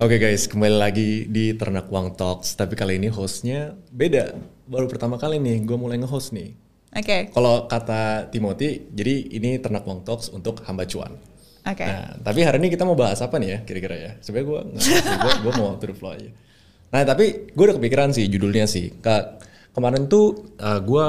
Oke 0.00 0.16
guys, 0.16 0.48
kembali 0.48 0.80
lagi 0.80 1.28
di 1.28 1.52
Ternak 1.52 1.92
Uang 1.92 2.16
Talks. 2.16 2.56
Tapi 2.56 2.72
kali 2.72 2.96
ini 2.96 3.12
hostnya 3.12 3.76
beda. 3.92 4.32
Baru 4.64 4.88
pertama 4.88 5.20
kali 5.20 5.36
nih, 5.36 5.60
gue 5.60 5.76
mulai 5.76 6.00
nge-host 6.00 6.32
nih. 6.32 6.56
Oke. 6.96 7.28
Kalau 7.28 7.68
kata 7.68 8.32
Timothy, 8.32 8.88
jadi 8.96 9.28
ini 9.28 9.60
Ternak 9.60 9.84
Uang 9.84 10.00
Talks 10.00 10.32
untuk 10.32 10.64
hamba 10.64 10.88
cuan. 10.88 11.20
Oke. 11.68 11.84
Nah, 11.84 12.16
tapi 12.16 12.40
hari 12.48 12.64
ini 12.64 12.72
kita 12.72 12.88
mau 12.88 12.96
bahas 12.96 13.20
apa 13.20 13.36
nih 13.36 13.48
ya, 13.52 13.58
kira-kira 13.60 13.92
ya? 13.92 14.10
Sebenarnya 14.24 14.48
gue 14.48 14.60
gue 15.20 15.32
gue 15.44 15.52
mau 15.60 15.76
to 15.76 15.84
the 15.84 15.92
flow 15.92 16.16
aja. 16.16 16.32
Nah, 16.96 17.04
tapi 17.04 17.52
gue 17.52 17.64
udah 17.68 17.76
kepikiran 17.76 18.16
sih 18.16 18.24
judulnya 18.32 18.64
sih. 18.64 18.96
Ke, 19.04 19.36
kemarin 19.76 20.08
tuh 20.08 20.56
uh, 20.64 20.80
gue 20.80 21.06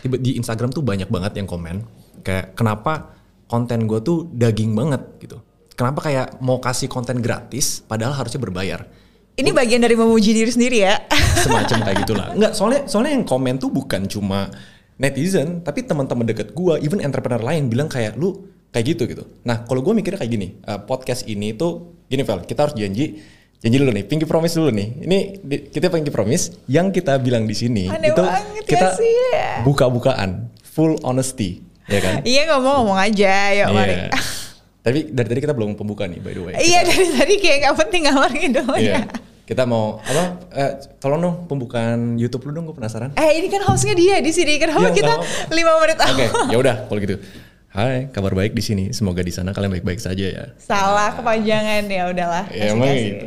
tiba 0.00 0.16
di 0.16 0.40
Instagram 0.40 0.72
tuh 0.72 0.80
banyak 0.80 1.12
banget 1.12 1.44
yang 1.44 1.44
komen 1.44 1.84
kayak 2.24 2.56
kenapa 2.56 3.20
konten 3.52 3.84
gue 3.84 4.00
tuh 4.00 4.32
daging 4.32 4.72
banget 4.72 5.04
gitu. 5.20 5.44
Kenapa 5.74 6.06
kayak 6.06 6.38
mau 6.38 6.62
kasih 6.62 6.86
konten 6.86 7.18
gratis 7.18 7.82
padahal 7.82 8.14
harusnya 8.14 8.38
berbayar. 8.38 8.86
Ini 9.34 9.50
bagian 9.50 9.82
dari 9.82 9.98
memuji 9.98 10.30
diri 10.30 10.46
sendiri 10.46 10.86
ya. 10.86 10.94
Semacam 11.44 11.82
kayak 11.82 11.98
gitulah. 12.06 12.26
Enggak, 12.30 12.52
soalnya 12.54 12.86
soalnya 12.86 13.18
yang 13.18 13.26
komen 13.26 13.58
tuh 13.58 13.74
bukan 13.74 14.06
cuma 14.06 14.46
netizen, 14.94 15.58
tapi 15.66 15.82
teman-teman 15.82 16.22
deket 16.22 16.54
gue, 16.54 16.74
even 16.78 17.02
entrepreneur 17.02 17.42
lain 17.42 17.66
bilang 17.66 17.90
kayak 17.90 18.14
lu 18.14 18.46
kayak 18.70 18.94
gitu 18.94 19.10
gitu. 19.10 19.26
Nah, 19.42 19.66
kalau 19.66 19.82
gue 19.82 19.90
mikirnya 19.90 20.22
kayak 20.22 20.32
gini, 20.38 20.48
uh, 20.62 20.78
podcast 20.86 21.26
ini 21.26 21.50
tuh 21.58 21.98
gini 22.06 22.22
Vel, 22.22 22.46
kita 22.46 22.70
harus 22.70 22.78
janji 22.78 23.18
janji 23.58 23.76
dulu 23.80 23.90
nih, 23.90 24.06
pinky 24.06 24.22
promise 24.22 24.54
dulu 24.54 24.70
nih. 24.70 24.88
Ini 25.02 25.18
di- 25.42 25.62
kita 25.74 25.90
pinky 25.90 26.14
promise 26.14 26.54
yang 26.70 26.94
kita 26.94 27.18
bilang 27.18 27.50
di 27.50 27.58
sini 27.58 27.90
Aneh 27.90 28.14
itu 28.14 28.22
kita 28.70 28.94
ya 29.02 29.66
buka-bukaan, 29.66 30.46
full 30.62 30.94
honesty, 31.02 31.58
ya 31.90 31.98
kan? 31.98 32.22
Iya 32.30 32.54
ngomong 32.54 32.86
ngomong 32.86 32.98
aja, 33.02 33.50
yuk 33.50 33.74
mari. 33.74 33.98
Tapi 34.84 35.08
dari 35.08 35.28
tadi 35.32 35.40
kita 35.40 35.56
belum 35.56 35.74
pembuka 35.74 36.04
nih 36.04 36.20
by 36.20 36.32
the 36.36 36.42
way. 36.44 36.52
Iya 36.54 36.84
dari 36.84 37.06
tadi 37.08 37.34
kayak 37.40 37.56
nggak 37.64 37.76
penting 37.80 38.02
ngalor 38.04 38.28
ngidul 38.30 38.74
Iya. 38.76 38.92
ya. 38.92 39.02
Kita 39.44 39.64
mau 39.64 40.00
apa? 40.00 40.24
Eh, 40.52 40.72
tolong 40.96 41.20
dong 41.20 41.36
pembukaan 41.44 42.16
YouTube 42.16 42.48
lu 42.48 42.52
dong, 42.52 42.64
gue 42.64 42.76
penasaran. 42.76 43.12
Eh 43.12 43.36
ini 43.36 43.48
kan 43.48 43.60
hostnya 43.64 43.92
dia 43.92 44.16
di 44.20 44.32
sini 44.32 44.56
kenapa 44.56 44.88
Iya, 44.88 44.92
kita 44.94 45.12
lima 45.52 45.72
menit 45.80 46.00
Oke, 46.00 46.24
awal? 46.28 46.48
ya 46.48 46.56
udah 46.56 46.76
kalau 46.84 47.00
gitu. 47.00 47.16
Hai, 47.68 48.06
kabar 48.08 48.32
baik 48.32 48.52
di 48.52 48.62
sini. 48.62 48.84
Semoga 48.92 49.20
di 49.20 49.28
sana 49.28 49.50
kalian 49.50 49.72
baik-baik 49.74 49.98
saja 49.98 50.24
ya. 50.24 50.44
Salah 50.56 51.12
kepanjangan 51.12 51.84
ya 51.88 52.02
udahlah. 52.06 52.44
Ya 52.52 52.70
emang 52.70 52.92
gitu. 52.92 53.26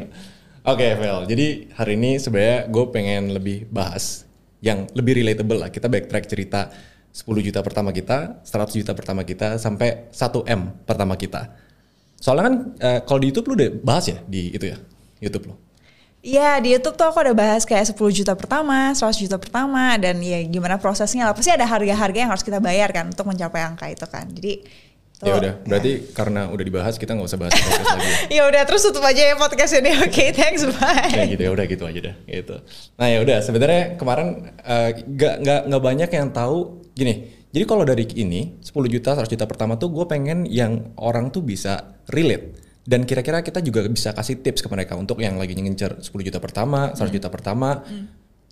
Oke, 0.63 0.87
Vel. 0.95 1.19
Jadi 1.27 1.47
hari 1.73 1.93
ini 1.95 2.17
sebenarnya 2.17 2.65
gue 2.65 2.85
pengen 2.89 3.23
lebih 3.29 3.67
bahas 3.67 4.23
yang 4.59 4.87
lebih 4.93 5.19
relatable 5.19 5.59
lah. 5.59 5.69
Kita 5.69 5.85
backtrack 5.85 6.25
cerita 6.25 6.71
10 7.17 7.47
juta 7.49 7.65
pertama 7.65 7.89
kita, 7.89 8.45
100 8.45 8.77
juta 8.77 8.93
pertama 8.93 9.25
kita, 9.25 9.57
sampai 9.57 10.05
1 10.13 10.45
M 10.45 10.61
pertama 10.85 11.17
kita. 11.17 11.49
Soalnya 12.21 12.43
kan 12.45 12.55
eh, 12.77 12.99
kalau 13.09 13.19
di 13.25 13.33
YouTube 13.33 13.49
lu 13.49 13.53
udah 13.57 13.69
bahas 13.81 14.05
ya 14.05 14.21
di 14.29 14.53
itu 14.53 14.69
ya, 14.69 14.77
YouTube 15.17 15.49
lu. 15.49 15.55
Iya 16.21 16.61
di 16.61 16.77
YouTube 16.77 16.97
tuh 16.97 17.09
aku 17.09 17.17
ada 17.25 17.33
bahas 17.33 17.65
kayak 17.65 17.89
10 17.89 17.97
juta 18.13 18.37
pertama, 18.37 18.93
100 18.93 19.17
juta 19.17 19.37
pertama 19.41 19.97
dan 19.97 20.21
ya 20.21 20.45
gimana 20.45 20.77
prosesnya 20.77 21.25
lah. 21.25 21.33
Pasti 21.33 21.49
ada 21.49 21.65
harga-harga 21.65 22.17
yang 22.21 22.29
harus 22.29 22.45
kita 22.45 22.61
bayar 22.61 22.93
kan 22.93 23.09
untuk 23.09 23.25
mencapai 23.25 23.65
angka 23.65 23.89
itu 23.89 24.05
kan. 24.05 24.29
Jadi 24.29 24.85
Ya 25.17 25.33
udah, 25.33 25.57
berarti 25.65 26.13
karena 26.13 26.45
udah 26.45 26.61
dibahas 26.61 26.93
kita 27.01 27.17
nggak 27.17 27.25
usah 27.25 27.41
bahas 27.41 27.57
podcast 27.57 27.89
lagi. 27.89 28.37
ya 28.37 28.45
udah 28.53 28.61
terus 28.69 28.85
tutup 28.85 29.01
aja 29.01 29.33
ya 29.33 29.33
podcast 29.33 29.73
ini. 29.81 29.89
Oke, 30.05 30.29
thanks 30.29 30.61
bye. 30.77 31.09
Kayak 31.09 31.33
gitu 31.33 31.41
ya 31.41 31.51
udah 31.57 31.65
gitu 31.65 31.83
aja 31.89 31.99
deh 32.05 32.15
gitu. 32.29 32.55
Nah 33.01 33.07
ya 33.09 33.17
udah 33.25 33.37
sebenarnya 33.41 33.97
kemarin 33.97 34.53
eh, 34.61 34.89
nggak 35.09 35.35
nggak 35.41 35.61
nggak 35.73 35.81
banyak 35.81 36.09
yang 36.13 36.29
tahu 36.29 36.85
gini. 36.97 37.29
Jadi 37.53 37.63
kalau 37.63 37.85
dari 37.87 38.03
ini 38.17 38.59
10 38.59 38.73
juta 38.89 39.15
100 39.15 39.29
juta 39.29 39.45
pertama 39.47 39.79
tuh 39.79 39.93
gue 39.93 40.05
pengen 40.09 40.43
yang 40.49 40.91
orang 40.99 41.31
tuh 41.31 41.45
bisa 41.45 41.95
relate 42.11 42.59
dan 42.87 43.03
kira-kira 43.03 43.43
kita 43.43 43.59
juga 43.59 43.83
bisa 43.87 44.15
kasih 44.15 44.39
tips 44.39 44.63
ke 44.63 44.67
mereka 44.71 44.95
untuk 44.95 45.19
yang 45.19 45.35
lagi 45.35 45.55
ngincer 45.55 46.03
10 46.03 46.07
juta 46.07 46.39
pertama 46.39 46.95
100 46.95 47.11
juta 47.11 47.27
pertama. 47.27 47.83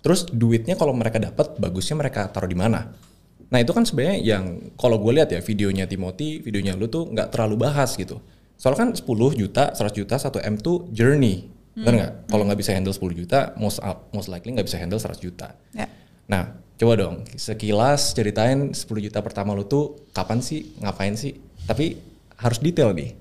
Terus 0.04 0.28
duitnya 0.28 0.76
kalau 0.78 0.94
mereka 0.94 1.18
dapat 1.18 1.56
bagusnya 1.56 1.96
mereka 1.98 2.28
taruh 2.28 2.46
di 2.46 2.54
mana? 2.54 2.92
Nah 3.48 3.58
itu 3.58 3.72
kan 3.72 3.88
sebenarnya 3.88 4.22
yang 4.22 4.44
kalau 4.76 5.00
gue 5.00 5.12
lihat 5.16 5.32
ya 5.32 5.40
videonya 5.40 5.88
Timothy, 5.88 6.44
videonya 6.44 6.76
lu 6.76 6.86
tuh 6.86 7.08
nggak 7.10 7.32
terlalu 7.32 7.64
bahas 7.64 7.96
gitu. 7.96 8.20
Soalnya 8.60 8.88
kan 8.88 8.90
10 8.92 9.40
juta, 9.40 9.72
100 9.72 9.92
juta, 9.92 10.14
1 10.20 10.40
M 10.52 10.54
tuh 10.60 10.88
journey. 10.92 11.48
Bener 11.76 11.94
nggak? 11.96 12.12
Kalau 12.32 12.42
nggak 12.48 12.60
bisa 12.60 12.72
handle 12.76 12.92
10 12.92 13.16
juta, 13.16 13.52
most, 13.60 13.80
most 14.12 14.28
likely 14.28 14.52
nggak 14.52 14.68
bisa 14.68 14.80
handle 14.80 15.00
100 15.00 15.16
juta. 15.20 15.56
Ya. 15.72 15.88
Nah 16.28 16.65
coba 16.76 16.92
dong 16.96 17.24
sekilas 17.36 18.12
ceritain 18.12 18.72
10 18.72 18.84
juta 18.84 19.20
pertama 19.24 19.56
lu 19.56 19.64
tuh 19.64 20.08
kapan 20.12 20.40
sih, 20.44 20.76
ngapain 20.80 21.16
sih? 21.16 21.36
Tapi 21.66 22.15
harus 22.36 22.60
detail 22.60 22.92
nih. 22.92 23.16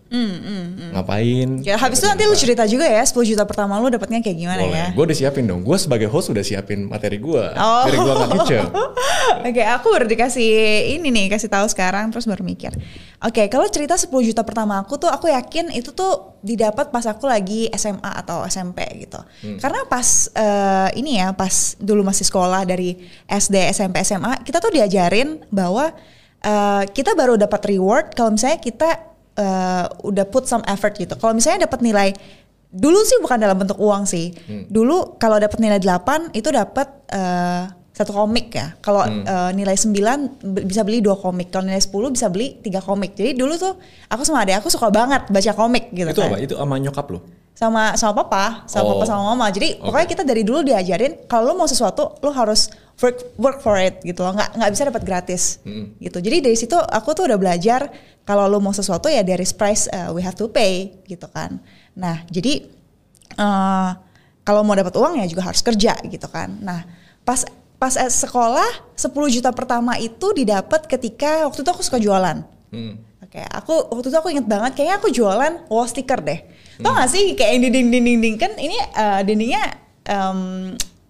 Ngapain? 0.91 1.63
Ya 1.63 1.79
habis 1.79 2.03
itu 2.03 2.07
nanti 2.07 2.23
lu 2.27 2.35
cerita 2.35 2.63
juga 2.67 2.83
ya 2.83 3.03
10 3.03 3.15
juta 3.31 3.43
pertama 3.47 3.79
lu 3.79 3.87
dapatnya 3.87 4.19
kayak 4.19 4.37
gimana 4.37 4.63
ya. 4.67 4.85
Gue 4.91 5.07
udah 5.07 5.15
siapin 5.15 5.47
dong. 5.47 5.63
Gue 5.63 5.79
sebagai 5.79 6.11
host 6.11 6.35
udah 6.35 6.43
siapin 6.43 6.87
materi 6.87 7.19
gue. 7.19 7.45
Oh. 7.55 7.83
Dari 7.87 7.95
gue 7.95 8.13
nggak 8.15 8.31
kicep. 8.43 8.67
Oke, 9.47 9.63
aku 9.63 9.87
baru 9.91 10.05
dikasih 10.07 10.51
ini 10.99 11.07
nih, 11.11 11.25
kasih 11.31 11.47
tahu 11.47 11.67
sekarang 11.71 12.11
terus 12.11 12.27
baru 12.27 12.43
mikir. 12.43 12.75
Oke, 13.23 13.47
kalau 13.47 13.67
cerita 13.71 13.95
10 13.95 14.11
juta 14.11 14.43
pertama 14.43 14.83
aku 14.83 14.99
tuh 14.99 15.07
aku 15.07 15.31
yakin 15.31 15.71
itu 15.71 15.95
tuh 15.95 16.35
didapat 16.43 16.91
pas 16.91 17.03
aku 17.07 17.23
lagi 17.25 17.71
SMA 17.71 18.11
atau 18.19 18.43
SMP 18.47 18.83
gitu. 19.07 19.19
Karena 19.63 19.87
pas 19.87 20.27
eh, 20.35 20.89
ini 20.99 21.23
ya, 21.23 21.31
pas 21.31 21.79
dulu 21.79 22.03
masih 22.03 22.27
sekolah 22.27 22.67
dari 22.67 22.99
SD, 23.31 23.71
SMP, 23.71 24.03
SMA, 24.03 24.43
kita 24.43 24.59
tuh 24.59 24.75
diajarin 24.75 25.39
bahwa 25.51 25.95
eh, 26.45 26.83
kita 26.87 27.11
baru 27.11 27.35
dapat 27.35 27.61
reward 27.67 28.13
kalau 28.13 28.31
misalnya 28.31 28.59
kita 28.59 28.89
eh, 29.35 29.85
udah 30.01 30.25
put 30.25 30.45
some 30.45 30.63
effort 30.65 30.93
gitu. 30.93 31.13
Kalau 31.13 31.33
misalnya 31.33 31.65
dapat 31.65 31.81
nilai 31.81 32.09
dulu 32.67 32.99
sih 33.01 33.17
bukan 33.17 33.37
dalam 33.37 33.55
bentuk 33.55 33.77
uang 33.77 34.03
sih. 34.03 34.31
Dulu 34.67 35.15
kalau 35.15 35.37
dapat 35.37 35.57
nilai 35.57 35.79
8 35.79 36.31
itu 36.31 36.49
dapat 36.49 36.87
eh, 37.07 37.63
satu 37.91 38.11
komik 38.11 38.51
ya. 38.51 38.75
Kalau 38.77 39.03
eh, 39.03 39.51
nilai 39.51 39.73
9 39.73 39.91
b- 40.43 40.65
bisa 40.65 40.83
beli 40.83 40.99
dua 40.99 41.15
komik. 41.15 41.47
Kalau 41.47 41.63
nilai 41.63 41.79
10 41.79 41.91
bisa 42.11 42.27
beli 42.27 42.59
tiga 42.59 42.79
komik. 42.79 43.15
Jadi 43.15 43.31
dulu 43.33 43.55
tuh 43.55 43.79
aku 44.05 44.21
sama 44.21 44.43
adik 44.43 44.59
aku 44.59 44.67
suka 44.67 44.87
banget 44.89 45.25
baca 45.25 45.51
komik 45.53 45.89
gitu 45.89 46.11
Itu 46.11 46.19
kan. 46.19 46.29
apa? 46.29 46.37
Itu 46.37 46.55
sama 46.55 46.75
nyokap 46.75 47.07
lo? 47.09 47.19
Sama 47.55 47.95
sama 47.95 48.11
papa, 48.19 48.67
sama 48.67 48.83
Oh. 48.83 48.99
papa 48.99 49.07
sama 49.07 49.23
mama. 49.31 49.47
Jadi 49.47 49.79
pokoknya 49.79 50.07
kita 50.09 50.23
dari 50.23 50.43
dulu 50.43 50.59
diajarin 50.61 51.23
kalau 51.23 51.55
lo 51.55 51.63
mau 51.63 51.63
sesuatu 51.65 52.19
lo 52.19 52.29
harus 52.29 52.67
work 53.01 53.17
work 53.35 53.59
for 53.59 53.75
it 53.75 53.99
gitu 54.03 54.23
loh. 54.23 54.35
Nggak 54.35 54.49
nggak 54.55 54.71
bisa 54.71 54.83
dapat 54.87 55.03
gratis. 55.03 55.43
Gitu. 55.99 56.17
Jadi 56.19 56.37
dari 56.43 56.57
situ 56.57 56.75
aku 56.77 57.11
tuh 57.11 57.27
udah 57.27 57.39
belajar 57.39 57.91
kalau 58.25 58.49
lo 58.49 58.57
mau 58.63 58.73
sesuatu 58.73 59.11
ya 59.11 59.21
there 59.21 59.41
is 59.41 59.53
price 59.53 59.85
uh, 59.91 60.09
we 60.15 60.23
have 60.23 60.35
to 60.35 60.47
pay 60.47 60.95
gitu 61.05 61.27
kan. 61.29 61.59
Nah, 61.95 62.23
jadi 62.27 62.65
eh 63.35 63.89
kalau 64.45 64.61
mau 64.61 64.77
dapat 64.77 64.93
uang 64.93 65.19
ya 65.19 65.25
juga 65.25 65.49
harus 65.49 65.65
kerja 65.65 65.97
gitu 66.05 66.27
kan. 66.29 66.53
Nah, 66.61 66.85
pas 67.25 67.41
pas 67.75 67.91
sekolah 67.91 68.95
10 68.95 69.11
juta 69.35 69.51
pertama 69.51 69.99
itu 69.99 70.31
didapat 70.31 70.87
ketika 70.87 71.49
waktu 71.49 71.65
itu 71.65 71.69
aku 71.69 71.83
suka 71.83 71.99
jualan. 71.99 72.45
Hmm. 72.71 73.01
Oke, 73.25 73.41
aku 73.41 73.73
waktu 73.91 74.07
itu 74.13 74.17
aku 74.17 74.29
inget 74.31 74.47
banget 74.47 74.77
kayaknya 74.77 74.95
aku 75.01 75.09
jualan 75.11 75.53
wall 75.67 75.89
sticker 75.89 76.21
deh. 76.21 76.39
Tau 76.79 76.91
gak 76.91 77.09
sih 77.11 77.35
kayak 77.35 77.51
yang 77.57 77.61
dinding-dinding 77.71 78.35
kan 78.35 78.51
ini 78.59 78.77
eh, 78.77 79.21
dindingnya 79.23 79.63
em, 80.07 80.39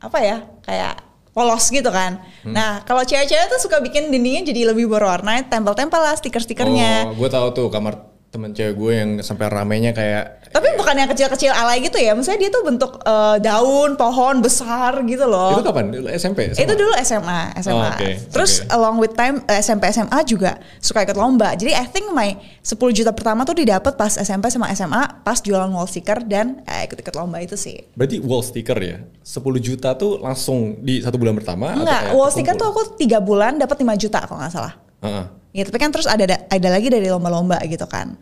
apa 0.01 0.17
ya 0.21 0.37
kayak 0.61 0.95
polos 1.35 1.67
gitu 1.67 1.91
kan. 1.91 2.23
Nah 2.47 2.79
kalau 2.87 3.03
cewek-cewek 3.03 3.51
tuh 3.51 3.59
suka 3.59 3.83
bikin 3.83 4.07
dindingnya 4.07 4.55
jadi 4.55 4.71
lebih 4.71 4.87
berwarna, 4.87 5.43
tempel-tempel 5.43 5.99
lah 5.99 6.15
stiker-stikernya. 6.15 7.11
Oh, 7.11 7.19
gue 7.19 7.27
tahu 7.27 7.47
tuh 7.51 7.67
kamar 7.67 8.14
temen 8.35 8.51
cewek 8.51 8.75
gue 8.75 8.91
yang 8.91 9.09
sampai 9.23 9.47
ramenya 9.47 9.95
kayak 9.95 10.43
Tapi 10.51 10.71
bukan 10.79 10.95
yang 10.95 11.07
kecil-kecil 11.11 11.51
alay 11.51 11.83
gitu 11.83 11.99
ya, 11.99 12.15
maksudnya 12.15 12.47
dia 12.47 12.51
tuh 12.51 12.63
bentuk 12.63 12.99
eh, 13.03 13.37
daun, 13.43 13.95
pohon 13.99 14.39
besar 14.39 15.03
gitu 15.03 15.27
loh. 15.27 15.59
itu 15.59 15.63
kapan? 15.67 15.91
SMP? 16.15 16.51
Itu 16.51 16.73
dulu 16.75 16.95
SMA, 17.03 17.59
SMA. 17.59 17.75
Oh, 17.75 17.91
oke, 17.91 18.11
Terus 18.31 18.63
oke. 18.63 18.71
along 18.71 18.95
with 19.03 19.13
time 19.19 19.43
eh, 19.47 19.59
SMP 19.59 19.91
SMA 19.91 20.19
juga 20.23 20.55
suka 20.79 21.03
ikut 21.03 21.15
lomba. 21.19 21.55
Jadi 21.59 21.75
I 21.75 21.83
think 21.87 22.07
my 22.11 22.39
10 22.63 22.71
juta 22.95 23.11
pertama 23.11 23.43
tuh 23.43 23.59
didapat 23.59 23.99
pas 23.99 24.15
SMP 24.15 24.47
sama 24.47 24.71
SMA, 24.71 25.27
pas 25.27 25.39
jualan 25.43 25.67
wall 25.71 25.91
sticker 25.91 26.23
dan 26.23 26.63
eh, 26.67 26.87
ikut-ikut 26.87 27.15
lomba 27.19 27.43
itu 27.43 27.59
sih. 27.59 27.83
Berarti 27.91 28.23
wall 28.23 28.43
sticker 28.43 28.79
ya? 28.79 29.03
10 29.27 29.43
juta 29.59 29.91
tuh 29.99 30.23
langsung 30.23 30.79
di 30.79 31.03
satu 31.03 31.19
bulan 31.19 31.35
pertama? 31.35 31.75
Enggak, 31.75 32.15
wall 32.15 32.31
sticker 32.31 32.55
tuh 32.55 32.71
aku 32.71 32.95
tiga 32.95 33.19
bulan 33.19 33.59
dapat 33.59 33.83
5 33.83 34.03
juta 34.07 34.23
kalau 34.23 34.39
nggak 34.39 34.55
salah. 34.55 34.84
Heeh. 35.05 35.25
Ya, 35.53 35.63
tapi 35.63 35.77
kan 35.77 35.87
terus 35.87 36.03
ada 36.03 36.25
ada 36.27 36.67
lagi 36.67 36.89
dari 36.89 37.07
lomba-lomba 37.07 37.61
gitu 37.63 37.85
kan. 37.85 38.17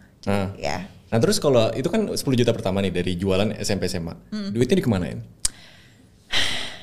Ya. 0.56 0.86
Nah 1.10 1.18
terus 1.18 1.38
kalau 1.38 1.70
itu 1.72 1.88
kan 1.88 2.06
10 2.06 2.18
juta 2.36 2.52
pertama 2.52 2.82
nih 2.82 2.92
dari 2.92 3.14
jualan 3.14 3.54
SMP 3.58 3.86
SMA, 3.86 4.14
Hmm. 4.30 4.50
duitnya 4.50 4.78
dikemanain? 4.78 5.22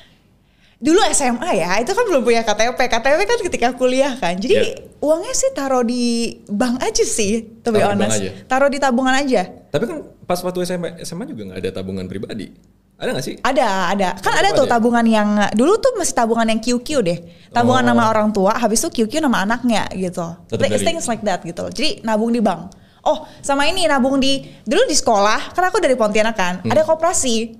Dulu 0.81 0.97
SMA 1.13 1.45
ya, 1.53 1.77
itu 1.77 1.93
kan 1.93 2.03
belum 2.03 2.25
punya 2.25 2.41
KTP. 2.41 2.79
KTP 2.79 3.19
kan 3.21 3.39
ketika 3.45 3.67
kuliah 3.71 4.17
kan. 4.17 4.33
Jadi 4.33 4.55
Iya. 4.57 4.81
uangnya 4.97 5.29
sih 5.31 5.53
taruh 5.53 5.85
di 5.85 6.03
bank 6.49 6.81
aja 6.81 7.05
sih, 7.05 7.61
to 7.61 7.69
be 7.69 7.77
Taruh 7.77 7.93
honest. 7.93 8.49
Taruh 8.49 8.65
di 8.65 8.81
tabungan 8.81 9.13
aja. 9.13 9.45
Tapi 9.69 9.83
kan 9.85 9.97
pas 10.25 10.41
waktu 10.41 10.65
SMA, 10.65 10.97
SMA 11.05 11.29
juga 11.29 11.53
nggak 11.53 11.59
ada 11.61 11.71
tabungan 11.71 12.09
pribadi. 12.09 12.49
Ada 13.01 13.09
nggak 13.11 13.25
sih? 13.25 13.35
Ada, 13.41 13.67
ada. 13.89 14.09
Kan 14.21 14.33
ada 14.37 14.53
tuh 14.53 14.69
ada 14.69 14.77
tabungan 14.77 15.01
yang 15.01 15.29
dulu 15.57 15.81
tuh 15.81 15.97
masih 15.97 16.13
tabungan 16.13 16.45
yang 16.45 16.61
QQ 16.61 16.87
deh. 17.01 17.17
Tabungan 17.49 17.81
Oh. 17.81 17.89
nama 17.89 18.13
orang 18.13 18.29
tua, 18.29 18.53
habis 18.53 18.77
itu 18.77 19.01
QQ 19.01 19.19
nama 19.19 19.41
anaknya 19.41 19.89
gitu. 19.91 20.21
Tetap 20.45 20.61
Like, 20.61 20.77
dari- 20.77 20.85
things 20.85 21.09
like 21.09 21.25
that 21.25 21.41
gitu. 21.41 21.65
Jadi 21.67 22.05
nabung 22.05 22.29
di 22.29 22.37
bank. 22.37 22.69
Oh, 23.01 23.25
sama 23.41 23.65
ini 23.65 23.89
nabung 23.89 24.21
di 24.21 24.45
dulu 24.61 24.85
di 24.85 24.93
sekolah, 24.93 25.57
karena 25.57 25.73
aku 25.73 25.81
dari 25.81 25.97
Pontianak 25.97 26.37
kan, 26.37 26.53
ada 26.61 26.85
koperasi. 26.85 27.57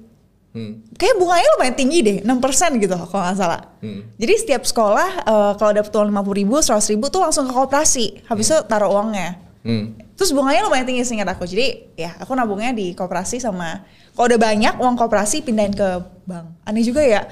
Hmm. 0.51 0.85
Kayak 0.93 1.15
bunganya 1.17 1.49
lumayan 1.57 1.73
tinggi 1.73 1.99
deh, 2.03 2.17
6% 2.21 2.77
gitu 2.77 2.93
kalau 3.09 3.23
nggak 3.25 3.38
salah. 3.39 3.61
Hmm. 3.81 4.13
Jadi 4.15 4.33
setiap 4.38 4.61
sekolah 4.61 5.09
eh, 5.23 5.51
kalau 5.57 5.71
dapet 5.73 5.89
uang 5.89 6.11
50 6.13 6.38
ribu, 6.38 6.55
100 6.59 6.93
ribu 6.93 7.09
tuh 7.09 7.25
langsung 7.25 7.49
ke 7.49 7.53
koperasi. 7.55 8.29
Habis 8.29 8.51
itu 8.51 8.57
taruh 8.69 8.93
uangnya. 8.93 9.41
Hmm. 9.65 9.97
Terus 10.13 10.29
bunganya 10.29 10.67
lumayan 10.67 10.85
tinggi 10.85 11.01
seingat 11.01 11.33
aku. 11.33 11.47
Jadi 11.47 11.97
ya 11.97 12.13
aku 12.19 12.35
nabungnya 12.35 12.69
di 12.69 12.93
koperasi 12.93 13.41
sama 13.41 13.81
kalau 14.16 14.28
udah 14.28 14.42
banyak 14.42 14.74
uang 14.75 14.96
koperasi 15.00 15.44
pindahin 15.44 15.72
ke 15.72 15.88
bank. 16.28 16.46
Aneh 16.68 16.84
juga 16.84 17.02
ya. 17.04 17.24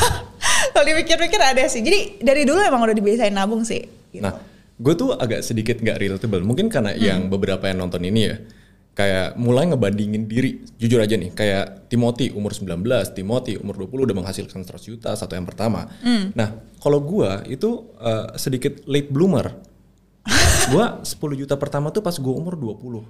kalau 0.72 0.84
dipikir-pikir 0.84 1.40
ada 1.40 1.64
sih. 1.68 1.80
Jadi 1.80 2.20
dari 2.20 2.44
dulu 2.44 2.60
emang 2.60 2.84
udah 2.84 2.96
dibiasain 2.96 3.32
nabung 3.32 3.64
sih. 3.64 3.84
gitu. 4.12 4.20
Nah, 4.20 4.36
gue 4.76 4.94
tuh 4.94 5.16
agak 5.16 5.40
sedikit 5.40 5.80
nggak 5.80 5.96
relatable. 5.96 6.44
Mungkin 6.44 6.68
karena 6.68 6.92
yang 6.92 7.32
beberapa 7.32 7.64
yang 7.64 7.80
nonton 7.80 8.04
ini 8.04 8.20
ya, 8.28 8.36
kayak 8.92 9.40
mulai 9.40 9.72
ngebandingin 9.72 10.28
diri. 10.28 10.60
Jujur 10.76 11.00
aja 11.00 11.16
nih, 11.16 11.32
kayak 11.32 11.88
Timothy 11.88 12.28
umur 12.32 12.52
19, 12.52 12.84
Timothy 13.16 13.56
umur 13.56 13.80
20 13.88 14.12
udah 14.12 14.16
menghasilkan 14.16 14.60
100 14.68 14.90
juta 14.92 15.10
satu 15.16 15.32
yang 15.32 15.48
pertama. 15.48 15.88
Nah, 16.36 16.60
kalau 16.82 17.00
gue 17.00 17.30
itu 17.48 17.88
eh, 18.00 18.36
sedikit 18.36 18.84
late 18.84 19.08
bloomer. 19.08 19.48
gue 20.72 20.84
10 21.02 21.40
juta 21.40 21.58
pertama 21.58 21.90
tuh 21.90 22.04
pas 22.04 22.14
gue 22.14 22.34
umur 22.36 22.54
20. 22.54 23.02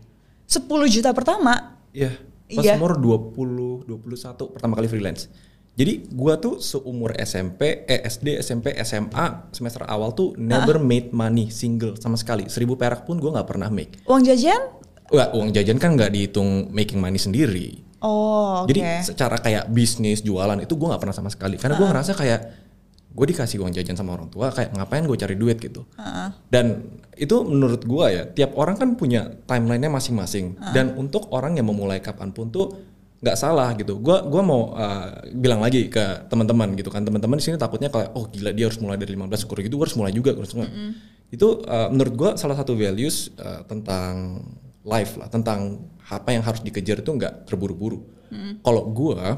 10 0.48 0.94
juta 0.94 1.10
pertama. 1.12 1.76
Iya, 1.92 2.16
pas 2.52 2.62
Iya. 2.62 2.76
umur 2.76 2.96
20, 2.96 3.88
21 3.88 4.52
pertama 4.52 4.76
kali 4.76 4.88
freelance. 4.88 5.28
Jadi 5.72 6.04
gua 6.12 6.36
tuh 6.36 6.60
seumur 6.60 7.16
SMP, 7.16 7.88
eh 7.88 8.04
SD, 8.04 8.36
SMP, 8.38 8.76
SMA 8.76 9.48
semester 9.56 9.88
awal 9.88 10.12
tuh 10.12 10.36
never 10.36 10.76
made 10.76 11.08
money 11.10 11.48
single 11.48 11.96
sama 11.96 12.20
sekali. 12.20 12.44
Seribu 12.46 12.76
perak 12.76 13.08
pun 13.08 13.16
gua 13.16 13.40
nggak 13.40 13.48
pernah 13.48 13.72
make. 13.72 14.04
Uang 14.04 14.20
jajan? 14.20 14.60
Wah, 15.08 15.32
uang 15.32 15.48
jajan 15.48 15.80
kan 15.80 15.96
nggak 15.96 16.12
dihitung 16.12 16.68
making 16.68 17.00
money 17.00 17.16
sendiri. 17.16 17.80
Oh, 18.04 18.64
oke. 18.64 18.68
Jadi 18.68 18.80
secara 19.00 19.40
kayak 19.40 19.72
bisnis 19.72 20.20
jualan 20.20 20.60
itu 20.60 20.76
gua 20.76 20.92
nggak 20.92 21.02
pernah 21.08 21.16
sama 21.16 21.30
sekali. 21.32 21.56
Karena 21.56 21.80
gua 21.80 21.88
ngerasa 21.88 22.12
kayak 22.12 22.40
gue 23.12 23.26
dikasih 23.28 23.60
uang 23.60 23.76
jajan 23.76 23.94
sama 23.94 24.16
orang 24.16 24.32
tua 24.32 24.48
kayak 24.50 24.72
ngapain 24.72 25.04
gue 25.04 25.18
cari 25.20 25.36
duit 25.36 25.60
gitu. 25.60 25.84
Dan 26.48 26.88
itu 27.12 27.36
menurut 27.44 27.84
gua 27.84 28.08
ya 28.08 28.24
tiap 28.24 28.56
orang 28.56 28.74
kan 28.80 28.96
punya 28.96 29.28
timelinenya 29.44 29.92
masing-masing. 29.92 30.56
Dan 30.72 30.96
untuk 30.96 31.28
orang 31.30 31.60
yang 31.60 31.68
memulai 31.68 32.00
kapan 32.00 32.32
pun 32.32 32.48
tuh 32.48 32.72
nggak 33.22 33.36
salah 33.36 33.76
gitu. 33.76 34.00
Gua 34.00 34.24
gua 34.24 34.42
mau 34.42 34.72
uh, 34.72 35.22
bilang 35.36 35.60
lagi 35.60 35.92
ke 35.92 36.26
teman-teman 36.32 36.72
gitu 36.74 36.88
kan. 36.88 37.04
Teman-teman 37.04 37.36
di 37.36 37.44
sini 37.44 37.56
takutnya 37.60 37.92
kayak 37.92 38.16
oh 38.16 38.26
gila 38.32 38.50
dia 38.56 38.66
harus 38.66 38.80
mulai 38.80 38.96
dari 38.96 39.12
15 39.12 39.44
syukur 39.44 39.60
gitu 39.60 39.76
gua 39.76 39.86
harus 39.86 39.98
mulai 40.00 40.12
juga. 40.16 40.32
Harus 40.32 40.56
mulai. 40.56 40.70
Itu 41.28 41.60
uh, 41.68 41.88
menurut 41.92 42.14
gua 42.16 42.30
salah 42.40 42.56
satu 42.56 42.72
values 42.72 43.28
uh, 43.36 43.60
tentang 43.68 44.40
life 44.82 45.20
lah, 45.20 45.28
tentang 45.28 45.84
apa 46.08 46.34
yang 46.34 46.42
harus 46.42 46.64
dikejar 46.64 47.04
itu 47.04 47.10
nggak 47.12 47.46
terburu-buru. 47.46 48.02
Kalau 48.64 48.88
gua 48.88 49.36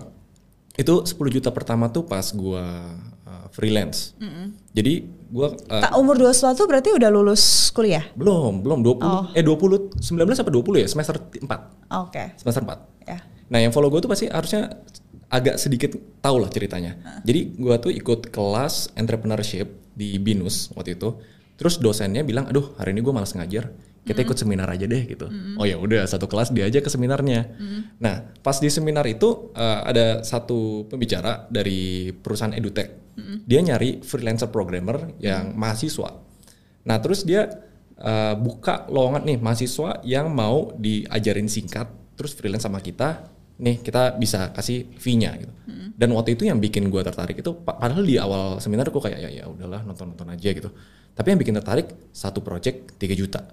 itu 0.78 0.94
10 1.02 1.10
juta 1.34 1.50
pertama 1.50 1.90
tuh 1.90 2.06
pas 2.06 2.22
gua 2.30 2.94
uh, 3.54 3.56
freelance. 3.56 4.18
Jadi 4.74 5.06
gua 5.30 5.54
uh, 5.54 5.82
Tak 5.86 5.94
umur 5.94 6.18
21 6.18 6.58
berarti 6.66 6.90
udah 6.90 7.10
lulus 7.14 7.70
kuliah? 7.70 8.02
belum, 8.18 8.66
belum 8.66 8.82
20 8.82 9.38
eh 9.38 9.42
20 9.46 10.02
19 10.02 10.42
apa 10.42 10.50
20 10.50 10.82
ya 10.82 10.88
semester 10.90 11.16
4. 11.22 11.46
Oke. 12.02 12.24
Semester 12.34 12.62
4. 12.66 13.06
Ya. 13.06 13.18
Nah, 13.50 13.58
yang 13.62 13.70
follow 13.70 13.92
gue 13.92 14.00
tuh 14.02 14.10
pasti 14.10 14.26
harusnya 14.26 14.82
agak 15.30 15.58
sedikit 15.58 15.94
tahu 16.22 16.42
lah 16.42 16.50
ceritanya. 16.50 16.98
Jadi 17.22 17.54
gua 17.58 17.78
tuh 17.78 17.90
ikut 17.94 18.30
kelas 18.34 18.94
entrepreneurship 18.98 19.66
di 19.94 20.18
BINUS 20.18 20.74
waktu 20.74 20.98
itu. 20.98 21.18
Terus 21.54 21.78
dosennya 21.78 22.26
bilang, 22.26 22.50
"Aduh, 22.50 22.74
hari 22.78 22.90
ini 22.94 23.00
gua 23.02 23.22
malas 23.22 23.34
ngajar. 23.34 23.70
Kita 24.04 24.20
ikut 24.20 24.36
seminar 24.36 24.68
aja 24.68 24.84
deh 24.84 25.02
gitu." 25.04 25.26
Oh 25.56 25.64
ya 25.64 25.76
udah, 25.76 26.04
satu 26.04 26.28
kelas 26.28 26.52
dia 26.52 26.64
aja 26.64 26.78
ke 26.78 26.86
seminarnya. 26.86 27.56
Nah, 27.98 28.14
pas 28.38 28.56
di 28.56 28.68
seminar 28.68 29.04
itu 29.04 29.50
eh, 29.52 29.80
ada 29.82 30.20
satu 30.20 30.84
pembicara 30.86 31.48
dari 31.48 32.12
perusahaan 32.12 32.52
edutech. 32.52 32.90
Dia 33.42 33.60
nyari 33.60 34.02
freelancer 34.02 34.50
programmer 34.50 35.14
yang 35.18 35.54
mahasiswa. 35.54 36.10
Nah, 36.84 36.96
terus 37.00 37.24
dia 37.24 37.48
eh, 37.94 38.34
buka 38.36 38.84
lowongan 38.86 39.24
nih 39.24 39.38
mahasiswa 39.38 40.02
yang 40.02 40.28
mau 40.28 40.74
diajarin 40.76 41.46
singkat 41.46 41.86
terus 42.14 42.34
freelance 42.34 42.62
sama 42.62 42.78
kita. 42.78 43.30
Nih, 43.54 43.78
kita 43.78 44.18
bisa 44.18 44.50
kasih 44.50 44.90
fee-nya 44.98 45.30
gitu. 45.38 45.54
Dan 45.94 46.10
waktu 46.10 46.34
itu 46.34 46.42
yang 46.42 46.58
bikin 46.58 46.90
gua 46.90 47.06
tertarik 47.06 47.38
itu 47.38 47.54
pa- 47.54 47.78
padahal 47.78 48.02
di 48.02 48.18
awal 48.18 48.58
seminar 48.58 48.90
gua 48.90 49.06
kayak 49.06 49.14
ya 49.22 49.30
ya 49.30 49.44
udahlah 49.46 49.86
nonton-nonton 49.86 50.26
aja 50.26 50.50
gitu. 50.50 50.74
Tapi 51.14 51.30
yang 51.30 51.38
bikin 51.38 51.54
tertarik 51.54 51.86
satu 52.10 52.42
project 52.42 52.98
3 52.98 53.14
juta. 53.14 53.46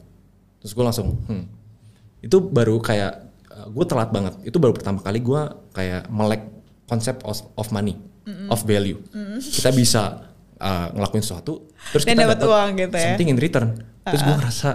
Terus 0.62 0.72
gue 0.78 0.86
langsung 0.86 1.18
hmm. 1.26 1.46
Itu 2.22 2.38
baru 2.40 2.78
kayak 2.78 3.14
gue 3.70 3.86
telat 3.90 4.10
banget. 4.14 4.34
Itu 4.46 4.62
baru 4.62 4.74
pertama 4.78 5.02
kali 5.02 5.20
gua 5.22 5.58
kayak 5.74 6.08
melek 6.10 6.46
konsep 6.86 7.18
of, 7.26 7.40
of 7.58 7.68
money, 7.74 7.98
of 8.52 8.62
value. 8.68 9.00
Kita 9.42 9.74
bisa 9.74 10.32
uh, 10.62 10.88
ngelakuin 10.94 11.24
sesuatu 11.26 11.74
terus 11.92 12.06
Dan 12.06 12.16
kita 12.16 12.30
dapat 12.30 12.40
uang 12.46 12.70
gitu 12.78 12.96
ya. 12.96 13.06
something 13.14 13.30
in 13.34 13.40
return. 13.42 13.68
Terus 14.06 14.22
gue 14.22 14.36
ngerasa 14.38 14.70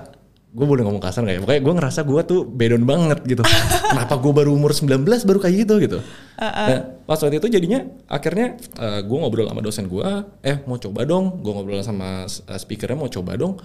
gue 0.56 0.64
boleh 0.64 0.82
ngomong 0.88 1.02
kasar 1.04 1.22
gak 1.28 1.36
ya? 1.36 1.40
Pokoknya 1.44 1.62
gue 1.62 1.74
ngerasa 1.76 2.00
gue 2.02 2.20
tuh 2.24 2.40
bedon 2.48 2.84
banget 2.88 3.18
gitu. 3.28 3.42
Kenapa 3.92 4.14
gue 4.16 4.32
baru 4.32 4.50
umur 4.56 4.72
19 4.72 5.04
baru 5.04 5.38
kayak 5.38 5.54
gitu 5.66 5.74
gitu. 5.78 5.98
Nah, 6.40 6.96
pas 7.04 7.20
waktu 7.20 7.38
itu 7.38 7.48
jadinya 7.52 7.84
akhirnya 8.08 8.56
gue 9.04 9.16
ngobrol 9.20 9.46
sama 9.46 9.60
dosen 9.60 9.86
gue, 9.86 10.08
eh 10.42 10.56
mau 10.64 10.80
coba 10.80 11.04
dong. 11.04 11.44
Gue 11.44 11.52
ngobrol 11.52 11.84
sama 11.84 12.24
uh, 12.24 12.58
speakernya 12.58 12.96
mau 12.96 13.12
coba 13.12 13.36
dong. 13.36 13.60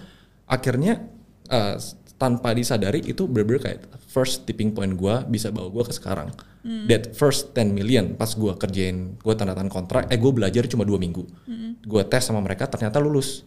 Akhirnya 0.52 1.00
uh, 1.48 1.80
tanpa 2.22 2.54
disadari 2.54 3.02
itu 3.02 3.26
bener-bener 3.26 3.66
kayak 3.66 3.80
first 4.06 4.46
tipping 4.46 4.78
point 4.78 4.94
gue 4.94 5.16
bisa 5.26 5.50
bawa 5.50 5.74
gue 5.74 5.90
ke 5.90 5.94
sekarang. 5.98 6.30
That 6.62 7.18
first 7.18 7.58
10 7.58 7.74
million 7.74 8.14
pas 8.14 8.30
gue 8.38 8.54
kerjain, 8.54 9.18
gue 9.18 9.34
tanda 9.34 9.58
tangan 9.58 9.74
kontrak, 9.74 10.14
eh 10.14 10.20
gue 10.22 10.30
belajar 10.30 10.70
cuma 10.70 10.86
dua 10.86 11.02
minggu. 11.02 11.26
Gue 11.82 12.06
tes 12.06 12.22
sama 12.22 12.38
mereka 12.38 12.70
ternyata 12.70 13.02
lulus. 13.02 13.42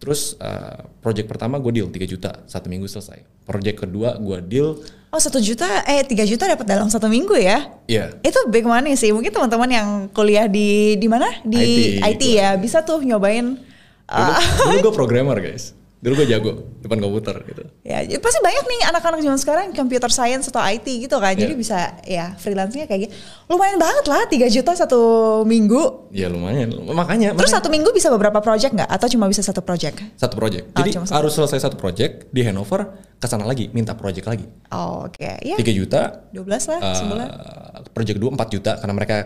Terus 0.00 0.36
uh, 0.40 0.88
project 1.04 1.28
pertama 1.28 1.60
gue 1.60 1.72
deal 1.76 1.88
3 1.92 2.08
juta, 2.08 2.32
satu 2.48 2.72
minggu 2.72 2.88
selesai. 2.88 3.44
Project 3.44 3.84
kedua 3.84 4.16
gue 4.16 4.38
deal, 4.48 4.80
Oh 5.12 5.20
satu 5.22 5.40
juta, 5.40 5.64
eh 5.88 6.04
3 6.04 6.12
juta 6.28 6.44
dapat 6.44 6.66
dalam 6.68 6.92
satu 6.92 7.08
minggu 7.08 7.32
ya? 7.40 7.72
ya 7.88 8.12
Itu 8.20 8.52
big 8.52 8.68
money 8.68 9.00
sih. 9.00 9.16
Mungkin 9.16 9.32
teman-teman 9.32 9.70
yang 9.70 9.88
kuliah 10.12 10.44
di 10.44 11.00
di 11.00 11.08
mana? 11.08 11.24
Di 11.40 12.00
IT, 12.00 12.04
IT, 12.04 12.22
ya 12.36 12.52
bisa 12.60 12.84
tuh 12.84 13.00
nyobain. 13.00 13.56
dulu, 14.04 14.32
uh, 14.32 14.40
dulu 14.68 14.78
gue 14.90 14.94
programmer 15.00 15.40
guys. 15.40 15.72
Dulu 16.06 16.22
gue 16.22 16.28
jago 16.30 16.52
depan 16.78 17.02
komputer 17.02 17.34
gitu. 17.44 17.66
ya 17.82 17.98
jadi 17.98 18.22
pasti 18.22 18.38
banyak 18.38 18.62
nih 18.62 18.80
anak-anak 18.86 19.18
zaman 19.18 19.38
sekarang 19.38 19.66
computer 19.74 20.06
science 20.06 20.46
atau 20.46 20.62
IT 20.62 20.86
gitu 20.86 21.18
kan. 21.18 21.34
Jadi 21.34 21.50
Iya. 21.50 21.58
bisa 21.58 21.78
ya 22.06 22.26
freelance-nya 22.38 22.86
kayak 22.86 23.00
gitu. 23.02 23.12
Lumayan 23.46 23.74
banget 23.74 24.06
lah 24.06 24.22
3 24.22 24.46
juta 24.46 24.70
satu 24.72 25.00
minggu. 25.42 26.06
Ya 26.10 26.30
lumayan, 26.30 26.70
makanya. 26.86 27.34
Terus 27.34 27.50
makanya- 27.50 27.54
satu 27.58 27.68
minggu 27.68 27.90
bisa 27.90 28.06
beberapa 28.08 28.38
project 28.38 28.70
nggak? 28.72 28.86
Atau 28.86 29.10
cuma 29.10 29.26
bisa 29.26 29.42
satu 29.42 29.58
project? 29.60 29.98
satu 30.14 30.38
project. 30.38 30.70
Oh, 30.70 30.78
Jadi 30.78 30.94
cuma 30.94 31.04
satu. 31.04 31.18
harus 31.18 31.32
selesai 31.34 31.58
satu 31.60 31.74
project 31.74 32.30
di 32.30 32.40
handover 32.40 32.86
ke 33.18 33.26
sana 33.26 33.42
lagi, 33.42 33.66
minta 33.70 33.98
project 33.98 34.30
lagi. 34.30 34.46
Oh, 34.70 35.10
Oke, 35.10 35.26
ya 35.42 35.58
3 35.58 35.74
juta 35.74 36.22
12 36.30 36.70
lah 36.70 36.78
sebulan. 36.94 37.26
uh, 37.26 37.82
project 37.90 38.16
2 38.16 38.30
4 38.30 38.46
juta 38.48 38.78
karena 38.78 38.94
mereka 38.94 39.16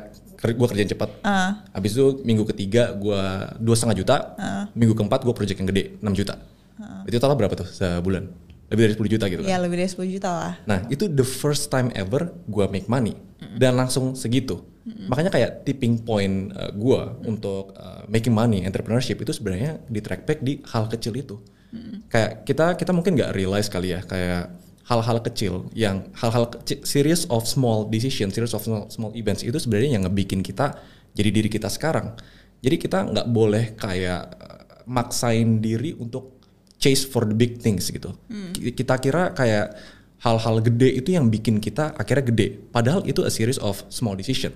gue 0.40 0.66
kerjain 0.66 0.88
cepat. 0.88 1.12
Ah. 1.20 1.60
Habis 1.70 1.92
itu 1.92 2.24
minggu 2.24 2.48
ketiga 2.48 2.96
gue 2.96 3.20
dua 3.60 3.74
setengah 3.76 3.92
juta. 3.94 4.16
Minggu 4.72 4.96
keempat 4.96 5.20
gue 5.20 5.34
project 5.36 5.60
yang 5.60 5.68
gede 5.68 6.00
6 6.00 6.16
juta. 6.16 6.40
Itu 7.06 7.16
total 7.20 7.36
berapa 7.36 7.54
tuh 7.56 7.68
sebulan? 7.68 8.24
Lebih 8.70 8.82
dari 8.86 8.94
10 8.94 9.14
juta 9.18 9.24
gitu 9.26 9.40
kan? 9.42 9.50
Ya 9.50 9.58
lebih 9.58 9.76
dari 9.82 9.90
10 9.90 10.06
juta 10.06 10.30
lah. 10.30 10.54
Nah 10.66 10.86
itu 10.86 11.10
the 11.10 11.26
first 11.26 11.68
time 11.74 11.90
ever 11.98 12.30
gue 12.46 12.64
make 12.70 12.86
money 12.86 13.18
dan 13.58 13.74
langsung 13.74 14.14
segitu. 14.14 14.62
Makanya 14.90 15.30
kayak 15.30 15.50
tipping 15.66 16.02
point 16.02 16.50
uh, 16.56 16.72
gue 16.72 17.00
untuk 17.28 17.76
uh, 17.76 18.02
making 18.10 18.34
money 18.34 18.64
entrepreneurship 18.66 19.20
itu 19.22 19.30
sebenarnya 19.30 19.78
di 19.86 20.00
track 20.02 20.26
back 20.26 20.38
di 20.42 20.58
hal 20.66 20.90
kecil 20.90 21.14
itu. 21.14 21.36
Kayak 22.10 22.42
kita 22.42 22.66
kita 22.74 22.90
mungkin 22.90 23.14
nggak 23.14 23.30
realize 23.36 23.70
kali 23.70 23.94
ya 23.94 24.02
kayak 24.02 24.50
hal-hal 24.90 25.22
kecil 25.22 25.70
yang 25.70 26.10
hal-hal 26.18 26.50
kecil 26.50 26.82
series 26.82 27.22
of 27.30 27.46
small 27.46 27.86
decision, 27.86 28.34
series 28.34 28.50
of 28.50 28.62
small, 28.66 28.90
small 28.90 29.14
events 29.14 29.46
itu 29.46 29.54
sebenarnya 29.54 30.00
yang 30.00 30.04
ngebikin 30.10 30.42
kita 30.42 30.74
jadi 31.14 31.30
diri 31.30 31.46
kita 31.46 31.70
sekarang. 31.70 32.18
Jadi 32.58 32.76
kita 32.76 33.06
nggak 33.06 33.26
boleh 33.30 33.78
kayak 33.78 34.22
uh, 34.34 34.60
maksain 34.90 35.62
diri 35.62 35.94
untuk 35.94 36.39
chase 36.80 37.04
for 37.04 37.22
the 37.22 37.32
big 37.32 37.56
things 37.56 37.86
gitu. 37.86 38.10
Ki- 38.50 38.72
Kita 38.72 38.96
kira 38.96 39.30
kayak 39.30 39.76
hal-hal 40.18 40.60
gede 40.60 40.88
itu 40.94 41.12
yang 41.12 41.28
bikin 41.28 41.56
kita 41.56 41.92
akhirnya 41.94 42.24
gede. 42.26 42.46
Padahal 42.68 43.00
itu 43.04 43.20
a 43.20 43.28
series 43.28 43.56
of 43.56 43.80
small 43.88 44.12
decision. 44.12 44.52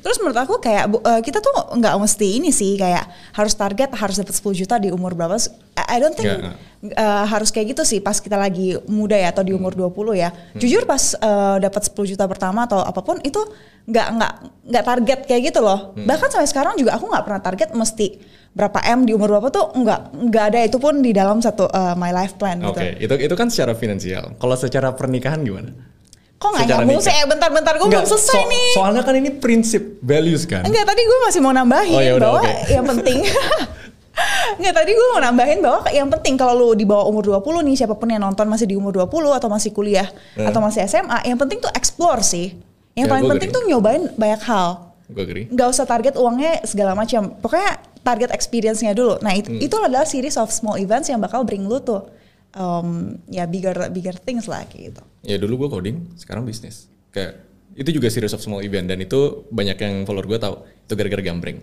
Terus 0.00 0.16
menurut 0.18 0.38
aku 0.38 0.58
kayak 0.58 0.86
eh, 0.86 1.20
kita 1.20 1.38
tuh 1.38 1.50
nggak 1.74 1.94
mesti 1.96 2.38
ini 2.38 2.50
sih 2.50 2.74
kayak 2.74 3.06
harus 3.32 3.54
target 3.54 3.90
harus 3.92 4.16
dapat 4.16 4.30
10 4.32 4.54
juta 4.56 4.74
di 4.76 4.88
umur 4.88 5.14
berapa. 5.14 5.34
I 5.80 5.98
don't 5.98 6.14
think 6.14 6.30
Nggak. 6.30 6.54
eh, 6.92 7.24
harus 7.26 7.50
kayak 7.50 7.74
gitu 7.74 7.82
sih 7.84 7.98
pas 7.98 8.16
kita 8.16 8.34
lagi 8.34 8.78
muda 8.86 9.14
ya 9.14 9.30
atau 9.30 9.42
di 9.42 9.50
umur 9.50 9.74
20 9.74 9.90
ya. 10.14 10.30
Jujur 10.54 10.84
pas 10.84 11.02
eh, 11.12 11.56
dapat 11.58 11.82
10 11.86 11.94
juta 12.08 12.24
pertama 12.24 12.64
atau 12.64 12.78
apa 12.80 13.00
pun 13.00 13.18
itu 13.20 13.40
nggak 13.86 14.06
nggak 14.14 14.32
nggak 14.68 14.84
target 14.86 15.18
kayak 15.26 15.42
gitu 15.44 15.58
loh. 15.58 15.90
Bahkan 15.96 16.28
sampai 16.30 16.46
sekarang 16.46 16.74
juga 16.74 16.94
aku 16.94 17.06
nggak 17.06 17.24
pernah 17.24 17.42
target 17.42 17.68
mesti 17.72 18.08
berapa 18.50 18.82
m 18.82 19.06
di 19.06 19.12
umur 19.12 19.30
berapa 19.30 19.48
tuh 19.48 19.70
enggak 19.72 20.10
enggak 20.12 20.44
ada 20.50 20.58
itu 20.60 20.76
pun 20.76 20.98
di 20.98 21.10
dalam 21.10 21.38
satu 21.38 21.66
uh, 21.66 21.94
my 21.94 22.10
life 22.10 22.34
plan 22.34 22.58
gitu. 22.58 22.74
Oke, 22.74 22.98
itu 22.98 23.14
itu 23.20 23.34
kan 23.34 23.46
secara 23.46 23.72
finansial. 23.72 24.34
Kalau 24.36 24.54
secara 24.54 24.90
pernikahan 24.90 25.40
gimana? 25.40 25.70
Kok 26.34 26.50
nggak 26.50 26.66
nyambung 26.66 26.98
sih? 26.98 27.12
Eh, 27.12 27.28
bentar-bentar 27.28 27.76
gue 27.76 27.84
belum 27.84 28.00
Nggak, 28.00 28.08
selesai 28.08 28.32
so- 28.34 28.48
nih. 28.48 28.68
Soalnya 28.72 29.02
kan 29.04 29.14
ini 29.14 29.30
prinsip 29.30 30.00
values 30.00 30.48
kan. 30.48 30.64
Enggak, 30.64 30.82
tadi 30.84 31.00
gue 31.00 31.18
masih 31.22 31.40
mau 31.40 31.52
nambahin 31.52 31.94
Oh, 31.94 32.00
ya 32.00 32.12
udah, 32.16 32.24
bahwa 32.26 32.40
oke. 32.40 32.52
yang 32.66 32.84
penting 32.88 33.18
Enggak, 34.58 34.74
tadi 34.74 34.90
gue 34.92 35.06
mau 35.10 35.20
nambahin 35.20 35.58
bahwa 35.60 35.80
yang 35.88 36.08
penting 36.10 36.34
kalau 36.34 36.52
lu 36.52 36.68
di 36.72 36.84
bawah 36.84 37.06
umur 37.06 37.24
20 37.38 37.60
nih, 37.62 37.76
siapa 37.78 37.94
pun 37.94 38.08
yang 38.08 38.20
nonton 38.20 38.44
masih 38.46 38.64
di 38.64 38.74
umur 38.74 38.92
20 38.94 39.06
atau 39.32 39.48
masih 39.48 39.70
kuliah 39.70 40.08
Eh. 40.34 40.44
atau 40.44 40.58
masih 40.58 40.84
SMA, 40.84 41.24
yang 41.24 41.36
penting 41.36 41.56
tuh 41.58 41.70
explore 41.70 42.20
sih. 42.20 42.52
Yang 42.92 43.06
Ya, 43.06 43.12
paling 43.12 43.26
penting 43.28 43.48
agree. 43.48 43.56
tuh 43.56 43.70
nyobain 43.70 44.02
banyak 44.10 44.42
hal. 44.42 44.68
Gue 45.06 45.22
agree. 45.22 45.44
Nggak 45.46 45.68
usah 45.68 45.84
target 45.84 46.14
uangnya 46.14 46.64
segala 46.64 46.92
macam. 46.92 47.32
Pokoknya 47.34 47.80
target 48.00 48.30
experience-nya 48.32 48.92
dulu. 48.92 49.20
Nah, 49.20 49.36
itu, 49.36 49.48
Hmm. 49.52 49.60
itu 49.60 49.76
adalah 49.76 50.04
series 50.04 50.36
of 50.36 50.48
small 50.50 50.76
events 50.76 51.08
yang 51.08 51.20
bakal 51.20 51.44
bring 51.44 51.64
lu 51.64 51.80
tuh 51.80 52.08
um, 52.56 53.18
ya 53.28 53.46
bigger 53.46 53.92
bigger 53.92 54.16
things 54.16 54.48
lah 54.50 54.64
kayak 54.66 54.94
gitu. 54.94 55.02
Ya 55.22 55.36
dulu 55.36 55.66
gue 55.66 55.68
coding, 55.70 55.96
sekarang 56.16 56.42
bisnis. 56.42 56.88
Kayak 57.10 57.44
itu 57.76 57.90
juga 57.94 58.10
series 58.10 58.34
of 58.34 58.42
small 58.42 58.60
event 58.60 58.90
dan 58.90 58.98
itu 58.98 59.46
banyak 59.48 59.78
yang 59.78 59.94
follower 60.04 60.26
gue 60.26 60.38
tahu 60.38 60.54
itu 60.66 60.92
gara-gara 60.96 61.22
gambreng. 61.22 61.58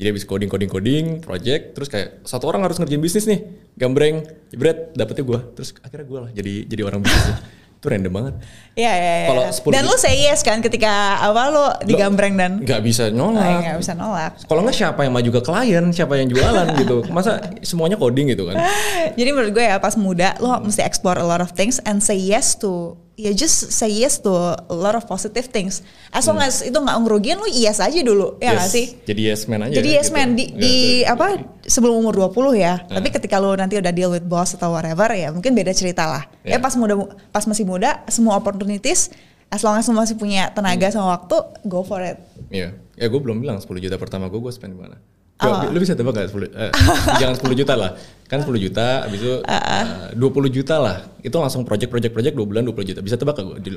Jadi 0.00 0.16
habis 0.16 0.24
coding 0.24 0.48
coding 0.48 0.70
coding 0.70 1.04
project 1.20 1.76
terus 1.76 1.92
kayak 1.92 2.24
satu 2.24 2.48
orang 2.48 2.64
harus 2.64 2.80
ngerjain 2.80 3.04
bisnis 3.04 3.28
nih 3.28 3.44
gambreng 3.76 4.24
jebret 4.48 4.96
dapetnya 4.96 5.28
gue 5.28 5.40
terus 5.52 5.76
akhirnya 5.84 6.06
gue 6.08 6.18
lah 6.24 6.30
jadi 6.32 6.54
jadi 6.64 6.82
orang 6.88 7.04
bisnis 7.04 7.36
itu 7.80 7.88
random 7.88 8.12
banget. 8.12 8.34
Iya, 8.76 8.92
iya, 8.92 9.14
iya. 9.16 9.28
Kalau 9.28 9.42
10 9.48 9.72
Dan 9.72 9.82
lu 9.82 9.96
say 9.96 10.14
yes 10.20 10.40
kan 10.40 10.60
ketika 10.60 10.92
apa 11.18 11.42
lu 11.48 11.64
digambreng 11.82 12.36
dan 12.36 12.60
nggak 12.60 12.80
bisa 12.80 13.08
Oh, 13.08 13.32
nolak. 13.32 13.64
nggak 13.64 13.80
bisa 13.80 13.92
nolak. 13.96 14.32
kalau 14.44 14.60
nggak 14.60 14.76
siapa 14.76 15.00
yang 15.00 15.16
maju 15.16 15.30
ke 15.32 15.42
klien? 15.42 15.84
Siapa 15.88 16.12
yang 16.14 16.28
jualan 16.28 16.66
gitu? 16.80 17.08
Masa 17.08 17.40
semuanya 17.60 17.96
coding 17.96 18.28
gitu 18.28 18.44
kan? 18.44 18.60
Jadi 19.18 19.28
menurut 19.32 19.50
gue 19.50 19.64
ya 19.64 19.76
pas 19.76 19.96
muda 19.96 20.36
lo 20.38 20.60
mesti 20.60 20.80
explore 20.80 21.16
a 21.16 21.24
lot 21.24 21.40
of 21.40 21.56
things 21.56 21.80
and 21.82 21.98
say 21.98 22.14
yes 22.14 22.52
to 22.54 23.00
ya 23.20 23.32
just 23.32 23.68
say 23.68 23.92
yes 23.92 24.18
to 24.18 24.32
a 24.32 24.72
lot 24.72 24.92
of 24.92 25.04
positive 25.04 25.46
things. 25.46 25.84
As 26.08 26.24
long 26.24 26.38
as 26.38 26.60
itu 26.60 26.72
nggak 26.72 26.96
ngerugiin 26.98 27.36
lo 27.36 27.46
yes 27.46 27.76
aja 27.78 28.00
dulu 28.00 28.36
ya 28.36 28.50
Hmm. 28.50 28.58
Yes, 28.58 28.72
sih? 28.72 28.86
jadi 29.02 29.20
yes 29.28 29.40
man 29.44 29.60
aja 29.62 29.74
Jadi 29.76 29.88
yes 29.92 30.08
gitu. 30.08 30.16
man 30.16 30.28
di, 30.30 30.44
Nggak 30.46 30.56
di 30.56 30.74
ada- 31.00 31.12
apa 31.12 31.26
sebelum 31.62 31.94
umur 31.98 32.14
20 32.16 32.56
ya. 32.56 32.80
Nah. 32.82 32.96
Tapi 32.96 33.08
ketika 33.10 33.36
lo 33.36 33.52
nanti 33.52 33.76
udah 33.76 33.90
deal 33.90 34.08
with 34.08 34.24
boss 34.24 34.52
atau 34.52 34.72
whatever 34.72 35.06
ya 35.10 35.28
mungkin 35.28 35.52
beda 35.52 35.70
cerita 35.70 36.04
lah. 36.04 36.24
Ya. 36.40 36.56
Ya 36.56 36.58
pas 36.58 36.72
muda 36.74 36.96
pas 37.28 37.44
masih 37.44 37.62
muda 37.62 38.00
semua 38.06 38.34
opportunities 38.34 39.12
as 39.46 39.60
long 39.60 39.74
as 39.74 39.84
lo 39.84 39.92
masih 39.92 40.14
punya 40.14 40.48
tenaga 40.48 40.88
Hmm. 40.88 40.94
sama 40.96 41.06
waktu 41.14 41.36
go 41.64 41.82
for 41.82 42.00
it. 42.00 42.16
Iya, 42.48 42.72
ya 42.94 43.06
gue 43.06 43.20
belum 43.20 43.38
bilang 43.38 43.58
10 43.58 43.78
juta 43.78 43.94
pertama 43.94 44.26
gue 44.26 44.38
gue 44.38 44.50
spend 44.50 44.72
di 44.72 44.80
mana. 44.80 44.96
Oh. 45.40 45.72
Lu 45.72 45.78
bisa 45.80 45.96
tebak 45.96 46.12
gak 46.12 46.28
10, 46.28 46.52
eh, 46.52 46.70
jangan 47.20 47.34
10 47.34 47.60
juta 47.64 47.72
lah. 47.72 47.90
Kan 48.28 48.44
10 48.44 48.52
juta, 48.60 49.08
habis 49.08 49.18
itu 49.18 49.34
eh, 49.40 49.84
20 50.12 50.20
juta 50.52 50.76
lah. 50.76 50.96
Itu 51.20 51.40
langsung 51.40 51.64
project, 51.64 51.88
project, 51.88 52.12
project 52.12 52.34
2 52.36 52.44
bulan 52.44 52.62
20 52.68 52.88
juta. 52.92 53.00
Bisa 53.00 53.16
tebak 53.16 53.40
gak 53.40 53.46
gue 53.56 53.72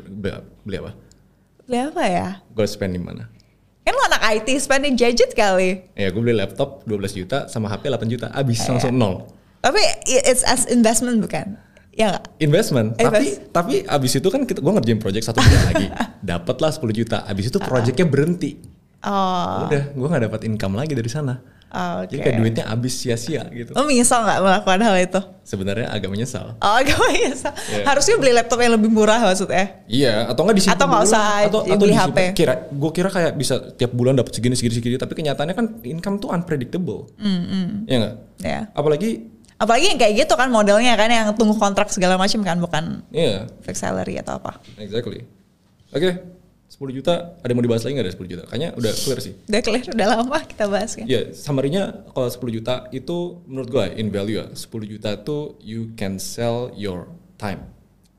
beli, 0.63 0.77
apa? 0.77 0.91
Beli 1.63 1.79
apa 1.79 2.03
ya? 2.03 2.27
Gue 2.51 2.67
spend 2.67 2.93
di 2.93 3.01
mana? 3.01 3.32
Kan 3.84 3.96
lo 3.96 4.03
anak 4.08 4.24
IT 4.36 4.60
spending 4.60 4.96
gadget 4.96 5.32
kali. 5.32 5.88
Ya 5.96 6.08
gue 6.08 6.20
beli 6.20 6.36
laptop 6.36 6.84
12 6.84 7.20
juta 7.20 7.48
sama 7.48 7.67
HP 7.67 7.88
8 7.88 8.08
juta. 8.08 8.27
Abis 8.32 8.63
Iya. 8.63 8.75
langsung 8.75 8.96
nol. 8.96 9.27
Tapi 9.60 9.79
it's 10.03 10.43
as 10.43 10.67
investment 10.67 11.24
bukan? 11.24 11.55
Ya 11.93 12.10
nggak? 12.10 12.25
Investment, 12.41 12.88
Invest. 12.98 13.05
tapi 13.05 13.27
tapi 13.53 13.74
abis 13.86 14.12
itu 14.17 14.27
kan 14.27 14.43
kita 14.43 14.60
gue 14.60 14.74
ngerjain 14.74 14.98
project 14.98 15.29
satu 15.29 15.39
bulan 15.39 15.63
lagi, 15.70 15.88
dapatlah 16.25 16.72
10 16.74 16.89
juta. 16.91 17.17
Abis 17.24 17.53
itu 17.53 17.62
projectnya 17.62 18.03
berhenti. 18.03 18.58
Oh, 19.03 19.67
Udah, 19.67 19.93
gue 19.93 20.08
nggak 20.08 20.24
dapat 20.32 20.41
income 20.48 20.74
lagi 20.74 20.96
dari 20.96 21.12
sana. 21.12 21.38
Oh, 21.73 21.99
Jadi 22.05 22.15
oke. 22.15 22.23
kayak 22.23 22.37
duitnya 22.37 22.65
abis 22.69 22.93
sia-sia 22.95 23.43
gitu. 23.49 23.73
Lo 23.73 23.83
menyesal 23.83 24.21
nggak 24.21 24.39
melakukan 24.39 24.79
hal 24.79 24.95
itu? 24.97 25.21
Sebenarnya 25.43 25.87
agak 25.89 26.07
menyesal. 26.07 26.55
Oh, 26.55 26.77
gak 26.79 26.99
menyesal. 27.09 27.51
Iya. 27.51 27.83
Harusnya 27.83 28.15
beli 28.15 28.31
laptop 28.31 28.59
yang 28.61 28.73
lebih 28.73 28.87
murah 28.87 29.19
maksudnya. 29.19 29.83
Iya, 29.85 30.31
atau 30.31 30.41
nggak 30.45 30.55
disimpan 30.55 30.77
Atau 30.77 30.85
nggak 30.87 31.03
usah 31.03 31.23
atau, 31.49 31.59
atau 31.67 31.75
beli 31.75 31.91
disimpan. 31.91 32.15
HP. 32.15 32.37
Kira, 32.37 32.53
gue 32.71 32.91
kira 32.93 33.09
kayak 33.11 33.31
bisa 33.35 33.55
tiap 33.75 33.91
bulan 33.91 34.13
dapat 34.15 34.31
segini 34.31 34.55
segini 34.55 34.73
segini, 34.77 34.95
tapi 34.95 35.13
kenyataannya 35.13 35.55
kan 35.57 35.65
income 35.83 36.21
tuh 36.21 36.29
unpredictable. 36.31 37.11
Hmm, 37.17 37.83
Iya 37.89 37.97
nggak? 37.99 38.13
Ya. 38.39 38.59
Apalagi, 38.71 39.33
Apalagi 39.53 39.95
yang 39.95 39.99
kayak 40.01 40.13
gitu 40.27 40.33
kan 40.35 40.51
modelnya 40.51 40.91
kan 40.93 41.07
yang 41.07 41.31
tunggu 41.39 41.55
kontrak 41.55 41.87
segala 41.87 42.19
macam 42.19 42.43
kan 42.43 42.57
bukan 42.59 42.83
iya, 43.15 43.47
fixed 43.63 43.79
salary 43.79 44.19
atau 44.19 44.35
apa. 44.35 44.59
exactly. 44.75 45.23
Oke, 45.93 46.19
10 46.83 46.99
juta, 46.99 47.39
ada 47.39 47.47
yang 47.47 47.55
mau 47.55 47.63
dibahas 47.63 47.87
lagi 47.87 47.95
nggak 47.95 48.07
ada 48.11 48.15
10 48.19 48.33
juta? 48.35 48.43
Kayaknya 48.51 48.69
udah 48.75 48.91
clear 48.91 49.19
sih. 49.23 49.33
Udah 49.47 49.61
clear, 49.63 49.85
udah 49.87 50.07
lama 50.19 50.37
kita 50.43 50.65
bahas 50.67 50.91
kan. 50.99 51.05
Iya, 51.07 51.31
summary-nya 51.31 51.83
kalau 52.11 52.27
10 52.27 52.57
juta 52.59 52.75
itu 52.91 53.39
menurut 53.47 53.69
gue 53.71 53.85
in 53.95 54.11
value 54.11 54.43
ya, 54.43 54.51
10 54.51 54.67
juta 54.91 55.15
tuh 55.23 55.55
you 55.63 55.95
can 55.95 56.19
sell 56.19 56.75
your 56.75 57.07
time. 57.39 57.71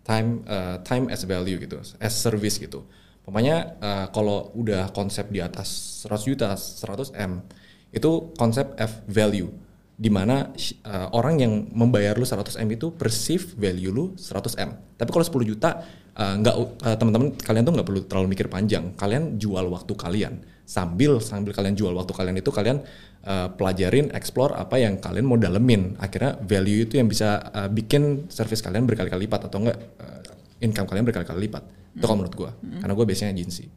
Time 0.09 0.41
uh, 0.49 0.81
time 0.81 1.13
as 1.13 1.29
value 1.29 1.61
gitu, 1.61 1.77
as 2.01 2.15
service 2.17 2.57
gitu. 2.57 2.89
Pokoknya 3.25 3.77
uh, 3.85 4.07
kalau 4.13 4.53
udah 4.57 4.89
konsep 4.97 5.29
di 5.29 5.45
atas 5.45 6.01
100 6.09 6.25
juta, 6.25 6.57
100 6.57 7.13
M, 7.21 7.45
itu 7.93 8.33
konsep 8.41 8.73
F 8.81 9.05
value. 9.05 9.53
Di 9.95 10.09
mana 10.09 10.51
uh, 10.89 11.09
orang 11.13 11.37
yang 11.39 11.53
membayar 11.73 12.17
lu 12.17 12.25
100 12.25 12.61
M 12.65 12.69
itu 12.73 12.93
perceive 12.97 13.45
value 13.61 13.93
lu 13.93 14.05
100 14.17 14.57
M. 14.57 14.77
Tapi 14.97 15.09
kalau 15.13 15.25
10 15.25 15.53
juta 15.53 15.85
nggak 16.15 16.55
uh, 16.55 16.97
teman-teman 16.97 17.35
kalian 17.35 17.63
tuh 17.67 17.73
nggak 17.75 17.87
perlu 17.87 18.01
terlalu 18.07 18.27
mikir 18.39 18.47
panjang. 18.47 18.95
Kalian 18.95 19.39
jual 19.39 19.67
waktu 19.67 19.93
kalian 19.99 20.35
sambil 20.65 21.21
sambil 21.21 21.53
kalian 21.53 21.77
jual 21.77 21.93
waktu 21.93 22.15
kalian 22.17 22.39
itu 22.41 22.49
kalian 22.55 22.81
uh, 23.27 23.51
pelajarin, 23.53 24.15
explore 24.15 24.55
apa 24.55 24.79
yang 24.79 25.03
kalian 25.03 25.27
mau 25.27 25.37
dalemin. 25.37 25.99
Akhirnya 25.99 26.39
value 26.39 26.87
itu 26.87 27.03
yang 27.03 27.11
bisa 27.11 27.43
uh, 27.51 27.69
bikin 27.69 28.31
service 28.31 28.63
kalian 28.63 28.87
berkali-kali 28.87 29.27
lipat 29.27 29.51
atau 29.51 29.59
enggak 29.61 29.79
uh, 29.99 30.23
income 30.63 30.87
kalian 30.87 31.05
berkali-kali 31.05 31.51
lipat. 31.51 31.65
Itu 31.95 32.07
kalau 32.07 32.23
menurut 32.23 32.35
gue. 32.35 32.51
Karena 32.83 32.95
gue 32.95 33.07
biasanya 33.07 33.31
agency. 33.39 33.71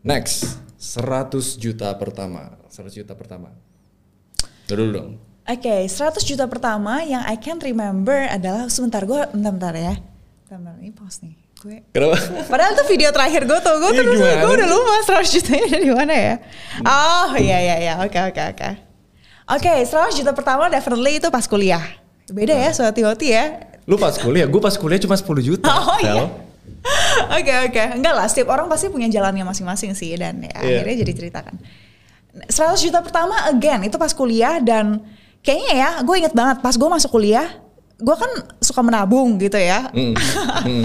Next, 0.00 0.56
100 0.80 1.60
juta 1.60 1.92
pertama. 2.00 2.56
100 2.72 2.96
juta 2.96 3.12
pertama. 3.12 3.52
Dulu 4.64 4.84
dong. 4.88 5.10
Oke, 5.46 5.86
100 5.86 6.26
juta 6.26 6.50
pertama 6.50 7.06
yang 7.06 7.22
I 7.22 7.38
can 7.38 7.62
remember 7.62 8.26
adalah 8.26 8.66
sebentar 8.66 9.06
gue 9.06 9.30
bentar-bentar 9.30 9.74
ya. 9.78 9.94
Bentar, 10.50 10.74
ini 10.82 10.90
pause 10.90 11.22
nih. 11.22 11.45
Gue 11.66 11.82
Kenapa? 11.90 12.16
Padahal 12.46 12.78
tuh 12.78 12.86
video 12.86 13.10
terakhir 13.10 13.42
gue 13.42 13.58
tuh, 13.58 13.74
gue 13.82 13.90
Iya, 13.90 14.02
gimana 14.06 14.34
gue 14.46 14.54
udah 14.54 14.68
lupa 14.70 14.94
100 15.18 15.34
jutanya 15.34 15.66
dari 15.66 15.90
mana 15.90 16.14
ya. 16.14 16.34
Oh 16.86 17.34
iya 17.34 17.58
iya 17.58 17.76
iya, 17.82 17.94
oke 17.98 18.14
oke 18.14 18.42
oke. 18.54 18.70
Oke, 19.46 19.72
100 19.82 20.14
juta 20.14 20.30
pertama 20.30 20.70
definitely 20.70 21.18
itu 21.18 21.26
pas 21.26 21.42
kuliah. 21.50 21.82
Beda 22.30 22.54
ya, 22.54 22.70
soal 22.70 22.94
hati 22.94 23.26
ya. 23.34 23.66
Lu 23.86 23.98
pas 23.98 24.14
kuliah, 24.14 24.46
gue 24.46 24.58
pas 24.62 24.74
kuliah 24.78 24.98
cuma 25.02 25.18
10 25.18 25.26
juta. 25.42 25.66
Oh, 25.74 25.98
iya. 25.98 26.14
Oke 27.34 27.50
oke, 27.66 27.82
enggak 27.98 28.14
lah, 28.14 28.26
setiap 28.30 28.54
orang 28.54 28.70
pasti 28.70 28.86
punya 28.86 29.10
jalannya 29.10 29.42
masing-masing 29.42 29.94
sih 29.98 30.14
dan 30.14 30.38
ya, 30.38 30.54
Iya. 30.62 30.82
akhirnya 30.82 30.96
jadi 31.02 31.12
ceritakan. 31.18 31.54
100 32.46 32.78
juta 32.78 33.02
pertama 33.02 33.34
again 33.50 33.82
itu 33.86 33.98
pas 33.98 34.14
kuliah 34.14 34.62
dan 34.62 35.02
kayaknya 35.42 35.72
ya, 35.74 35.90
gue 36.06 36.14
inget 36.14 36.34
banget 36.34 36.62
pas 36.62 36.74
gue 36.74 36.86
masuk 36.90 37.10
kuliah, 37.10 37.58
gue 37.98 38.16
kan 38.18 38.30
suka 38.62 38.86
menabung 38.86 39.34
gitu 39.38 39.58
ya. 39.58 39.90
Hmm. 39.90 40.14
Hmm. 40.66 40.84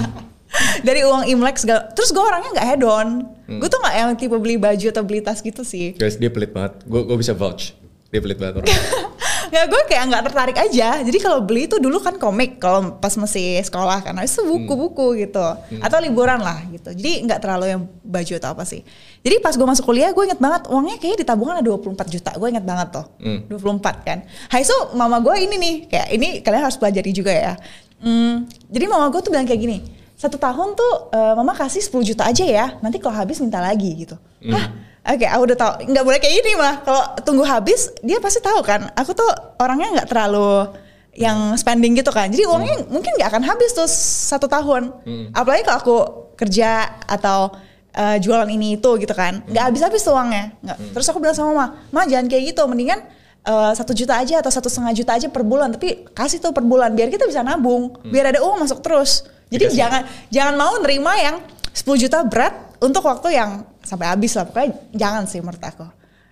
Dari 0.82 1.02
uang 1.04 1.24
imlek 1.28 1.58
segala 1.58 1.90
terus 1.92 2.10
gue 2.10 2.24
orangnya 2.24 2.52
nggak 2.56 2.68
head 2.68 2.84
on 2.84 3.10
Hmm. 3.52 3.60
gue 3.60 3.68
tuh 3.68 3.84
nggak 3.84 3.96
yang 4.00 4.12
tipe 4.16 4.38
beli 4.40 4.56
baju 4.56 4.86
atau 4.88 5.04
beli 5.04 5.20
tas 5.20 5.44
gitu 5.44 5.68
sih. 5.68 5.92
Guys, 6.00 6.16
dia 6.16 6.32
pelit 6.32 6.56
banget. 6.56 6.88
Gue 6.88 7.04
gue 7.04 7.20
bisa 7.20 7.36
vouch. 7.36 7.76
Dia 8.08 8.24
pelit 8.24 8.40
banget 8.40 8.64
orang. 8.64 8.72
nggak 9.52 9.66
gue 9.68 9.82
kayak 9.92 10.04
nggak 10.08 10.24
tertarik 10.32 10.56
aja. 10.56 11.04
Jadi 11.04 11.18
kalau 11.20 11.44
beli 11.44 11.68
itu 11.68 11.76
dulu 11.76 12.00
kan 12.00 12.16
komik 12.16 12.64
kalau 12.64 12.96
pas 12.96 13.12
masih 13.20 13.60
sekolah 13.60 14.08
kan 14.08 14.16
itu 14.24 14.40
buku-buku 14.40 15.20
gitu. 15.20 15.44
Atau 15.84 16.00
liburan 16.00 16.40
lah 16.40 16.64
gitu. 16.72 16.96
Jadi 16.96 17.28
nggak 17.28 17.44
terlalu 17.44 17.66
yang 17.76 17.82
baju 18.08 18.34
atau 18.40 18.50
apa 18.56 18.64
sih. 18.64 18.88
Jadi 19.20 19.36
pas 19.44 19.52
gue 19.52 19.68
masuk 19.68 19.84
kuliah 19.84 20.16
gue 20.16 20.24
inget 20.24 20.40
banget 20.40 20.72
uangnya 20.72 20.96
kayaknya 20.96 21.20
di 21.20 21.28
tabungan 21.28 21.60
ada 21.60 21.68
24 21.68 22.08
juta. 22.08 22.32
Gue 22.40 22.56
inget 22.56 22.64
banget 22.64 22.88
tuh. 22.96 23.06
Hmm. 23.20 23.52
24 23.52 24.08
kan. 24.08 24.24
Hai 24.48 24.64
so 24.64 24.96
mama 24.96 25.20
gue 25.20 25.36
ini 25.44 25.60
nih 25.60 25.76
kayak 25.92 26.08
ini 26.16 26.28
kalian 26.40 26.64
harus 26.64 26.80
pelajari 26.80 27.12
juga 27.12 27.36
ya. 27.36 27.54
Hmm, 28.00 28.48
jadi 28.72 28.88
mama 28.88 29.12
gue 29.12 29.20
tuh 29.20 29.30
bilang 29.30 29.44
kayak 29.44 29.60
gini 29.60 30.00
satu 30.22 30.38
tahun 30.38 30.78
tuh 30.78 30.94
eh, 31.10 31.34
mama 31.34 31.58
kasih 31.58 31.82
10 31.82 32.14
juta 32.14 32.30
aja 32.30 32.46
ya 32.46 32.66
nanti 32.86 33.02
kalau 33.02 33.18
habis 33.18 33.42
minta 33.42 33.58
lagi 33.58 33.90
gitu 33.98 34.14
Hah? 34.54 34.66
Oke, 35.02 35.26
aku 35.26 35.50
udah 35.50 35.58
tahu. 35.58 35.74
Nggak 35.90 36.04
boleh 36.06 36.20
kayak 36.22 36.36
gini 36.38 36.52
mah. 36.54 36.86
Kalau 36.86 37.02
tunggu 37.26 37.42
habis, 37.42 37.90
dia 38.06 38.22
pasti 38.22 38.38
tahu 38.38 38.62
kan. 38.62 38.86
Aku 38.94 39.18
tuh 39.18 39.26
orangnya 39.58 39.98
nggak 39.98 40.08
terlalu 40.14 40.70
yang 41.18 41.58
spending 41.58 41.98
gitu 41.98 42.14
kan. 42.14 42.30
Jadi 42.30 42.46
uangnya 42.46 42.86
mungkin 42.86 43.18
nggak 43.18 43.30
akan 43.34 43.44
habis 43.50 43.74
tuh 43.74 43.90
satu 43.90 44.46
tahun. 44.46 44.94
Apalagi 45.34 45.66
kalau 45.66 45.78
aku 45.82 45.98
kerja 46.38 47.02
atau 47.10 47.50
eh, 47.92 48.22
jualan 48.22 48.46
ini 48.46 48.78
itu 48.78 48.90
gitu 49.02 49.14
kan. 49.18 49.42
Nggak 49.50 49.74
habis-habis 49.74 50.06
tuh 50.06 50.14
uangnya. 50.14 50.54
Nggak. 50.62 50.78
Terus 50.94 51.06
aku 51.10 51.18
bilang 51.18 51.34
sama 51.34 51.50
mama, 51.50 51.66
ma 51.90 52.06
jangan 52.06 52.30
kayak 52.30 52.54
gitu. 52.54 52.62
Mendingan 52.70 53.02
eh, 53.42 53.72
satu 53.74 53.98
juta 53.98 54.22
aja 54.22 54.38
atau 54.38 54.54
satu 54.54 54.70
setengah 54.70 54.94
juta 54.94 55.18
aja 55.18 55.34
per 55.34 55.42
bulan. 55.42 55.74
Tapi 55.74 56.14
kasih 56.14 56.38
tuh 56.38 56.54
per 56.54 56.62
bulan 56.62 56.94
biar 56.94 57.10
kita 57.10 57.26
bisa 57.26 57.42
nabung. 57.42 57.90
Biar 58.06 58.30
ada 58.30 58.40
uang 58.46 58.62
masuk 58.62 58.86
terus. 58.86 59.26
Jadi 59.52 59.68
Dikasih. 59.68 59.78
jangan 59.78 60.02
jangan 60.28 60.54
mau 60.56 60.74
nerima 60.80 61.12
yang 61.14 61.36
10 61.70 61.84
juta 62.00 62.24
berat 62.24 62.56
untuk 62.80 63.04
waktu 63.04 63.36
yang 63.36 63.52
sampai 63.80 64.08
habis 64.08 64.32
lah 64.34 64.44
pokoknya 64.44 64.72
jangan 64.92 65.24
sih 65.26 65.40
menurut 65.40 65.60
aku 65.60 65.86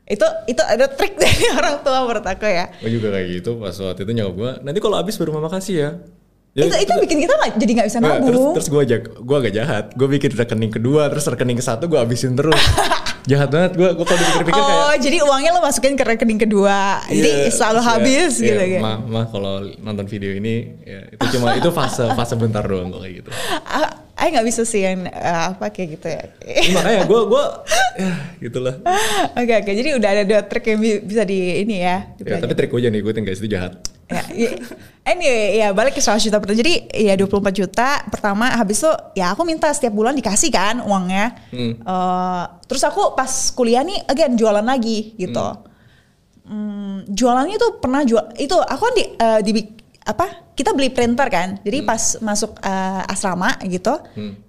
Itu 0.06 0.26
itu 0.46 0.58
ada 0.60 0.88
trik 0.88 1.14
dari 1.22 1.46
orang 1.52 1.80
tua 1.80 2.02
menurut 2.02 2.24
aku 2.24 2.44
ya. 2.44 2.66
Gue 2.80 2.90
juga 2.90 3.14
kayak 3.14 3.28
gitu 3.30 3.60
pas 3.60 3.76
waktu 3.76 4.02
itu 4.02 4.12
nyokap 4.12 4.34
gue. 4.34 4.52
Nanti 4.64 4.80
kalau 4.80 4.96
habis 4.96 5.14
baru 5.14 5.32
mama 5.32 5.50
kasih 5.50 5.76
ya. 5.78 5.92
itu 6.50 6.66
itu 6.76 6.92
bikin 6.98 7.22
kita 7.22 7.34
nggak 7.36 7.52
jadi 7.56 7.72
nggak 7.78 7.88
bisa 7.88 7.98
Nggak, 8.00 8.18
terus 8.20 8.34
nabung. 8.36 8.54
terus 8.58 8.68
gue 8.68 8.82
ajak 8.82 9.02
gue 9.22 9.36
agak 9.38 9.54
jahat 9.54 9.86
gue 9.94 10.08
bikin 10.10 10.32
rekening 10.34 10.72
kedua 10.74 11.02
terus 11.08 11.24
rekening 11.24 11.56
ke 11.56 11.64
satu 11.64 11.86
gue 11.86 11.96
habisin 11.96 12.34
terus 12.34 12.58
jahat 13.29 13.50
banget 13.53 13.71
gue 13.77 13.89
gue 13.93 14.05
kalau 14.09 14.19
dipikir-pikir 14.19 14.57
kayak 14.57 14.79
oh, 14.81 14.93
jadi 14.98 15.17
uangnya 15.21 15.51
lo 15.53 15.62
masukin 15.62 15.93
ke 15.93 16.01
rekening 16.01 16.41
kedua. 16.41 17.05
jadi 17.05 17.29
Iya, 17.45 17.53
selalu 17.53 17.79
terus 17.79 17.86
ya, 17.86 17.91
habis 17.93 18.31
iya, 18.36 18.48
gitu 18.50 18.63
kan. 18.65 18.81
Ma, 18.81 18.93
ma 18.98 19.21
kalau 19.29 19.53
nonton 19.77 20.05
video 20.09 20.31
ini 20.33 20.55
ya, 20.81 21.00
itu 21.13 21.24
cuma 21.38 21.53
itu 21.62 21.69
fase 21.69 22.09
fase 22.17 22.33
bentar 22.33 22.65
doang 22.65 22.89
kok 22.89 23.05
kayak 23.05 23.15
gitu. 23.21 23.29
Ah, 23.63 24.09
Aku 24.19 24.36
nggak 24.36 24.48
bisa 24.51 24.67
sih 24.67 24.83
yang 24.83 25.07
eh, 25.07 25.41
apa 25.55 25.71
kayak 25.71 25.95
gitu 25.95 26.07
ya. 26.12 26.24
Ya, 26.43 26.62
makanya 26.75 27.01
gue 27.07 27.21
gue 27.24 27.43
ya 28.03 28.12
gitulah. 28.43 28.75
Oke 29.39 29.53
oke, 29.63 29.71
jadi 29.71 29.89
udah 29.95 30.09
ada 30.12 30.24
dua 30.27 30.41
trik 30.43 30.65
yang 30.67 30.79
bi- 30.83 31.00
bisa 31.00 31.24
di 31.24 31.63
ini 31.63 31.79
ya. 31.79 32.03
Ya, 32.19 32.36
tapi 32.43 32.51
trik 32.51 32.67
gue 32.67 32.79
aja 32.83 32.91
nih 32.91 33.00
gue 33.00 33.13
guys 33.24 33.39
itu 33.39 33.48
jahat. 33.48 33.79
Ya, 34.10 34.24
ya. 34.34 34.50
Anyway, 35.10 35.58
ya 35.58 35.74
balik 35.74 35.98
ke 35.98 36.01
100 36.01 36.22
juta 36.30 36.38
pertama. 36.38 36.58
Jadi 36.62 36.74
ya 36.94 37.13
24 37.18 37.50
juta 37.50 37.89
pertama 38.10 38.46
habis 38.54 38.78
itu 38.82 38.92
ya 39.18 39.34
aku 39.34 39.42
minta 39.42 39.70
setiap 39.74 39.94
bulan 39.94 40.13
dikasih 40.13 40.54
kan 40.54 40.82
uangnya. 40.86 41.34
Hmm. 41.50 41.74
Eh, 41.82 42.44
terus 42.70 42.86
aku 42.86 43.18
pas 43.18 43.30
kuliah 43.58 43.82
nih 43.82 44.06
again 44.06 44.38
jualan 44.38 44.66
lagi 44.66 45.18
gitu. 45.18 45.48
Hmm, 46.50 47.06
jualannya 47.10 47.58
tuh 47.62 47.78
pernah 47.78 48.01
jual 48.01 48.34
itu 48.42 48.58
aku 48.58 48.82
kan 48.82 48.94
di, 48.98 49.04
eh, 49.06 49.39
di 49.46 49.51
apa 50.10 50.50
kita 50.58 50.74
beli 50.74 50.89
printer 50.89 51.30
kan? 51.30 51.62
Jadi 51.62 51.86
pas 51.86 52.18
masuk 52.20 52.58
eh, 52.60 53.01
asrama 53.06 53.54
gitu 53.63 53.94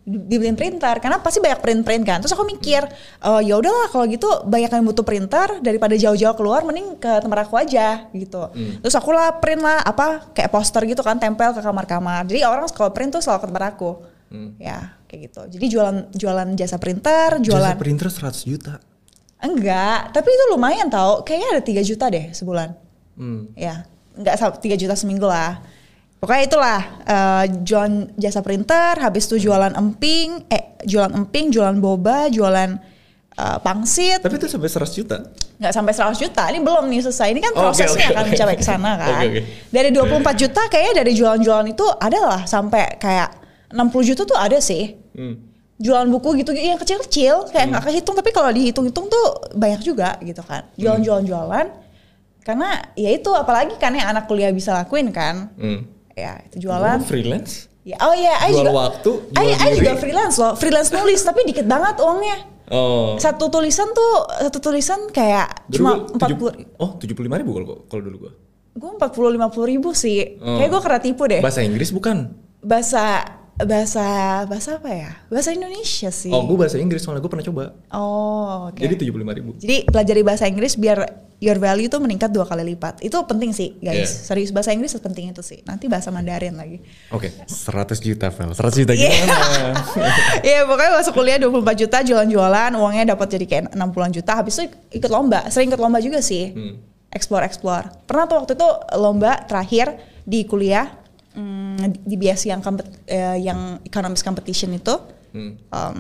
di- 0.03 0.25
dibeliin 0.27 0.57
printer 0.57 0.97
karena 0.99 1.21
pasti 1.21 1.39
banyak 1.39 1.61
print 1.61 1.83
print 1.85 2.03
kan? 2.03 2.19
Terus 2.19 2.33
aku 2.33 2.43
mikir 2.43 2.81
oh 3.23 3.39
ya 3.39 3.61
udahlah 3.61 3.93
kalau 3.93 4.09
gitu 4.09 4.27
banyak 4.43 4.73
yang 4.73 4.83
butuh 4.83 5.05
printer 5.05 5.61
daripada 5.61 5.95
jauh-jauh 5.95 6.35
keluar 6.35 6.65
mending 6.65 6.97
ke 6.97 7.13
tempat 7.21 7.45
aku 7.45 7.55
aja 7.55 8.09
gitu. 8.11 8.49
Terus 8.81 8.97
aku 8.97 9.13
lah 9.13 9.37
print 9.37 9.61
lah 9.61 9.85
apa 9.85 10.33
kayak 10.33 10.49
poster 10.49 10.83
gitu 10.83 11.05
kan 11.05 11.21
tempel 11.21 11.53
ke 11.53 11.61
kamar-kamar. 11.61 12.25
Jadi 12.25 12.41
orang 12.43 12.65
kalau 12.73 12.91
print 12.91 13.15
tuh 13.15 13.21
selalu 13.21 13.45
ke 13.45 13.47
tempat 13.53 13.65
aku. 13.71 13.91
Ya 14.57 14.97
kayak 15.07 15.21
gitu. 15.31 15.41
Jadi 15.59 15.65
jualan 15.69 15.97
jualan 16.11 16.49
jasa 16.57 16.79
printer 16.79 17.37
jualan 17.39 17.75
Jasa 17.75 17.79
printer 17.79 18.09
100 18.09 18.47
juta. 18.49 18.75
Enggak, 19.41 20.13
tapi 20.13 20.29
itu 20.29 20.45
lumayan 20.53 20.93
tau. 20.93 21.25
Kayaknya 21.25 21.49
ada 21.57 21.63
3 21.65 21.81
juta 21.83 22.05
deh 22.13 22.27
sebulan. 22.31 22.77
Hmm. 23.17 23.49
Ya, 23.57 23.89
sa- 24.33 24.53
3 24.53 24.75
juta 24.75 24.93
seminggu 24.93 25.25
lah. 25.25 25.61
Pokoknya 26.17 26.43
itulah 26.45 26.81
eh, 27.03 27.45
jualan 27.61 27.93
jasa 28.15 28.41
printer, 28.41 28.99
habis 28.99 29.25
itu 29.25 29.41
jualan 29.43 29.73
emping, 29.73 30.45
eh 30.47 30.77
jualan 30.83 31.13
emping, 31.15 31.49
jualan 31.49 31.77
boba, 31.77 32.29
jualan 32.29 32.77
eh, 33.33 33.59
pangsit. 33.59 34.21
Tapi 34.21 34.37
itu 34.37 34.47
sampai 34.47 34.69
100 34.69 34.93
juta. 34.95 35.17
Nggak 35.57 35.73
sampai 35.73 35.93
100 35.93 36.17
juta. 36.19 36.43
Ini 36.47 36.59
belum 36.59 36.85
nih 36.87 37.01
selesai. 37.03 37.29
Ini 37.31 37.41
kan 37.41 37.53
Oh, 37.55 37.61
prosesnya 37.63 38.01
oke, 38.03 38.13
akan 38.13 38.23
oke. 38.23 38.31
mencapai 38.31 38.55
ke 38.55 38.65
sana 38.65 38.91
kan. 39.01 39.09
Oke, 39.19 39.27
oke. 39.31 39.41
Dari 39.71 39.89
24 39.91 40.37
juta 40.37 40.63
kayaknya 40.67 40.95
dari 40.99 41.13
jualan-jualan 41.15 41.67
itu 41.69 41.87
adalah 41.97 42.41
sampai 42.45 42.97
kayak 42.97 43.29
60 43.71 43.81
juta 44.05 44.23
tuh 44.25 44.37
ada 44.37 44.59
sih 44.59 44.97
Hmm. 45.11 45.35
jualan 45.77 46.07
buku 46.09 46.39
gitu 46.39 46.53
yang 46.53 46.77
kecil-kecil 46.77 47.51
kayak 47.51 47.67
nggak 47.69 47.83
kehitung 47.85 48.15
tapi 48.15 48.31
kalau 48.31 48.47
dihitung-hitung 48.49 49.07
tuh 49.07 49.27
banyak 49.53 49.81
juga 49.81 50.15
gitu 50.21 50.39
kan 50.41 50.63
jualan-jualan 50.75 51.25
jualan 51.25 51.67
karena 52.51 52.69
ya 52.93 53.11
itu 53.11 53.31
apalagi 53.31 53.75
kan 53.77 53.93
yang 53.93 54.09
anak 54.09 54.27
kuliah 54.27 54.51
bisa 54.51 54.75
lakuin 54.75 55.09
kan 55.09 55.55
Hmm. 55.55 55.87
ya 56.13 56.43
itu 56.45 56.67
jualan 56.67 56.99
Lu 56.99 57.07
freelance? 57.07 57.71
ya 57.81 57.97
oh 58.01 58.13
ya 58.13 58.35
Jual 58.45 58.61
juga 58.61 58.73
waktu, 58.77 59.11
jual 59.31 59.41
I, 59.41 59.55
I 59.57 59.71
juga 59.75 59.95
freelance 59.97 60.37
loh 60.37 60.53
freelance 60.53 60.91
nulis 60.91 61.21
tapi 61.21 61.43
dikit 61.45 61.65
banget 61.65 61.97
uangnya 61.99 62.39
Oh. 62.69 63.15
satu 63.17 63.49
tulisan 63.49 63.91
tuh 63.91 64.13
satu 64.41 64.59
tulisan 64.61 65.11
kayak 65.11 65.67
Dulu 65.67 65.75
cuma 65.75 65.91
gua 65.93 66.07
empat 66.13 66.29
tujuh- 66.29 66.39
puluh 66.39 66.55
Oh, 66.77 66.91
75 66.95 67.19
ribu 67.37 67.51
kalau 67.53 67.67
kalau 67.85 68.03
dulu 68.05 68.17
gue. 68.21 68.33
gue 68.73 68.91
empat 68.93 69.11
puluh 69.11 69.27
lima 69.29 69.49
puluh 69.49 69.67
ribu 69.69 69.91
sih 69.91 70.39
Oh. 70.39 70.55
kayak 70.55 70.71
gue 70.71 70.81
kena 70.81 70.99
tipu 71.01 71.23
deh 71.27 71.41
Bahasa 71.41 71.61
Inggris 71.61 71.91
bukan? 71.91 72.31
bahasa 72.61 73.25
bahasa 73.65 74.05
bahasa 74.45 74.77
apa 74.77 74.91
ya 74.91 75.11
bahasa 75.27 75.51
Indonesia 75.51 76.09
sih 76.09 76.31
Oh, 76.31 76.45
gue 76.45 76.57
bahasa 76.57 76.77
Inggris 76.77 77.01
soalnya 77.01 77.21
gue 77.21 77.29
pernah 77.29 77.45
coba. 77.45 77.63
oh 77.93 78.71
oke 78.71 78.81
Jadi 78.81 78.95
75 79.09 79.39
ribu. 79.39 79.51
Jadi 79.57 79.77
pelajari 79.87 80.23
bahasa 80.23 80.45
Inggris 80.47 80.75
biar 80.75 80.99
your 81.41 81.57
value 81.57 81.89
tuh 81.89 81.99
meningkat 81.99 82.29
dua 82.29 82.45
kali 82.45 82.63
lipat. 82.69 83.01
Itu 83.01 83.17
penting 83.25 83.57
sih 83.57 83.81
guys. 83.81 83.97
Iya. 83.97 84.29
Serius 84.29 84.53
bahasa 84.53 84.71
Inggris 84.71 84.93
penting 84.95 85.33
itu 85.33 85.41
sih. 85.41 85.65
Nanti 85.65 85.89
bahasa 85.89 86.13
Mandarin 86.13 86.53
lagi. 86.53 86.85
Oke, 87.09 87.33
100 87.49 87.97
juta, 87.99 88.29
Vel. 88.29 88.53
100 88.53 88.77
juta 88.77 88.93
Iya. 88.93 89.09
gimana? 89.09 89.35
Iya 90.47 90.61
pokoknya 90.69 90.91
masuk 91.01 91.13
kuliah 91.17 91.41
24 91.41 91.81
juta 91.81 91.99
jualan-jualan 92.05 92.71
uangnya 92.77 93.17
dapat 93.17 93.27
jadi 93.33 93.45
kayak 93.49 93.65
60-an 93.73 94.13
juta. 94.13 94.33
Habis 94.37 94.53
itu 94.61 94.65
ikut 95.01 95.11
lomba. 95.11 95.49
Sering 95.49 95.73
ikut 95.73 95.81
lomba 95.81 95.99
juga 95.99 96.21
sih. 96.21 96.53
Hmm. 96.53 96.77
Explore 97.09 97.43
explore. 97.43 97.89
Pernah 98.05 98.25
tuh 98.29 98.37
waktu 98.45 98.53
itu 98.55 98.69
lomba 98.95 99.41
terakhir 99.49 99.97
di 100.23 100.45
kuliah 100.45 101.00
hmm, 101.41 102.05
di 102.05 102.15
BSc 102.15 102.45
yang 102.47 102.61
kompet- 102.61 103.05
eh, 103.07 103.41
yang 103.41 103.81
economics 103.81 104.21
competition 104.21 104.71
itu. 104.71 104.95
Hmm. 105.33 105.57
Um, 105.71 105.99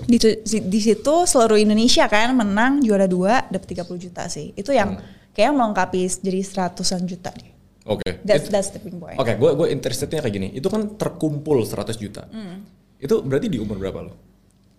di, 0.00 0.14
di 0.44 0.78
situ 0.78 1.14
seluruh 1.24 1.58
Indonesia 1.58 2.06
kan 2.06 2.30
menang 2.30 2.78
juara 2.78 3.04
dua 3.04 3.42
dapat 3.44 3.66
30 3.74 3.98
juta 4.00 4.22
sih. 4.28 4.54
Itu 4.54 4.70
yang 4.70 4.94
Hmm. 4.94 5.02
kayak 5.34 5.50
melengkapi 5.50 6.06
jadi 6.16 6.38
seratusan 6.40 7.02
juta 7.02 7.34
deh. 7.34 7.50
Oke. 7.84 8.22
That's 8.22 8.46
It- 8.46 8.52
that's 8.52 8.70
the 8.70 8.78
point. 8.78 9.16
Oke, 9.16 9.34
gue 9.34 9.50
gue 9.52 9.66
interestednya 9.68 10.20
kayak 10.20 10.30
gini. 10.32 10.48
Itu 10.52 10.68
kan 10.68 10.94
terkumpul 10.94 11.64
100 11.64 11.96
juta. 11.96 12.28
Hmm. 12.28 12.62
Itu 12.96 13.22
berarti 13.22 13.48
di 13.48 13.58
umur 13.58 13.74
berapa 13.76 13.98
lo? 14.00 14.14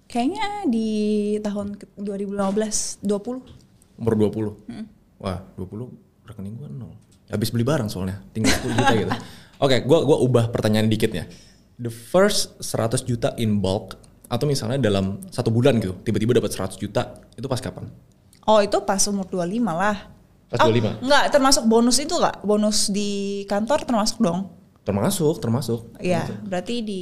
Kayaknya 0.06 0.66
di 0.66 0.90
tahun 1.38 1.76
ke- 1.76 1.90
2015 1.98 2.98
20. 3.02 3.44
Umur 3.98 4.14
20. 4.16 4.56
Hmm. 4.66 4.86
Wah, 5.18 5.44
20 5.54 5.92
rekening 6.24 6.56
gue 6.56 6.70
nol. 6.70 6.96
Habis 7.28 7.50
beli 7.50 7.62
barang 7.62 7.90
soalnya, 7.90 8.24
tinggal 8.32 8.56
10 8.56 8.72
juta 8.74 8.94
gitu. 8.96 9.12
Oke, 9.60 9.84
gua 9.84 10.08
gua 10.08 10.18
ubah 10.20 10.46
pertanyaan 10.50 10.88
dikitnya. 10.88 11.28
The 11.76 11.92
first 11.92 12.56
100 12.60 13.04
juta 13.04 13.36
in 13.36 13.60
bulk 13.60 14.00
atau 14.28 14.46
misalnya 14.46 14.80
dalam 14.80 15.20
satu 15.28 15.52
bulan 15.52 15.80
gitu, 15.80 16.00
tiba-tiba 16.00 16.38
dapat 16.38 16.52
100 16.52 16.76
juta, 16.76 17.18
itu 17.34 17.48
pas 17.48 17.60
kapan? 17.60 17.92
Oh 18.46 18.60
itu 18.60 18.78
pas 18.82 19.00
umur 19.08 19.28
25 19.28 19.46
lah. 19.68 19.98
Pas 20.48 20.58
Oh, 20.64 20.72
25? 20.72 21.04
Enggak, 21.04 21.24
termasuk 21.30 21.64
bonus 21.68 21.98
itu 22.00 22.16
enggak? 22.16 22.42
Bonus 22.42 22.90
di 22.90 23.10
kantor 23.46 23.86
termasuk 23.86 24.18
dong? 24.18 24.50
Termasuk, 24.82 25.38
termasuk. 25.38 25.80
Iya, 26.00 26.26
berarti 26.42 26.82
di 26.82 27.02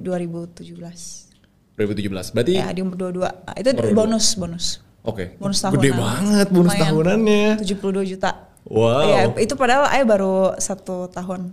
2017. 0.00 1.28
2017. 1.76 2.32
Berarti 2.32 2.52
Ya, 2.56 2.72
di 2.72 2.80
umur 2.80 2.96
22. 2.96 3.28
Ah, 3.44 3.52
itu 3.58 3.68
Umur 3.68 3.82
22. 3.92 3.98
bonus, 3.98 4.26
bonus. 4.38 4.66
oke. 5.04 5.36
Bonus 5.36 5.58
tahunan. 5.60 5.76
Gede 5.76 5.90
banget 5.92 6.46
bonus 6.48 6.72
Lumayan. 6.72 6.84
tahunannya. 6.88 7.44
72 7.60 8.04
juta. 8.06 8.30
Wow. 8.66 9.04
Iya, 9.04 9.22
itu 9.38 9.54
padahal 9.54 9.84
saya 9.86 10.04
baru 10.04 10.36
satu 10.56 11.12
tahun. 11.12 11.52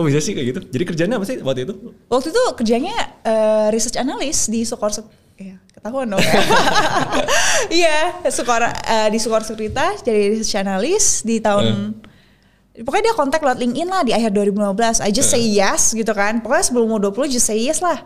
Ya. 0.00 0.04
Kok 0.04 0.06
bisa 0.08 0.20
sih 0.24 0.32
kayak 0.32 0.46
gitu? 0.48 0.60
Jadi 0.72 0.84
kerjanya 0.88 1.14
apa 1.20 1.26
sih 1.28 1.36
waktu 1.44 1.68
itu? 1.68 1.74
Waktu 2.08 2.28
itu 2.32 2.42
kerjanya 2.56 2.94
eh, 3.20 3.66
research 3.68 4.00
analyst 4.00 4.48
di 4.48 4.64
Sukor 4.64 4.88
Iya, 5.40 5.56
ketahuan 5.72 6.08
dong. 6.08 6.20
Iya, 7.80 8.24
Sukor 8.32 8.64
eh, 8.64 9.08
di 9.12 9.18
Sukor 9.20 9.44
Sekuritas 9.44 10.00
jadi 10.00 10.36
research 10.36 10.56
analyst 10.60 11.24
di 11.28 11.40
tahun 11.40 11.96
Pokoknya 12.80 13.12
dia 13.12 13.16
kontak 13.18 13.44
lewat 13.44 13.60
LinkedIn 13.60 13.88
lah 13.92 14.00
di 14.06 14.16
akhir 14.16 14.32
2015. 14.32 15.04
I 15.04 15.12
just 15.12 15.28
say 15.28 15.42
yes 15.42 15.92
gitu 15.92 16.16
kan. 16.16 16.40
Pokoknya 16.40 16.64
sebelum 16.64 16.88
umur 16.88 17.12
20 17.12 17.28
just 17.28 17.44
say 17.44 17.60
yes 17.60 17.84
lah. 17.84 18.00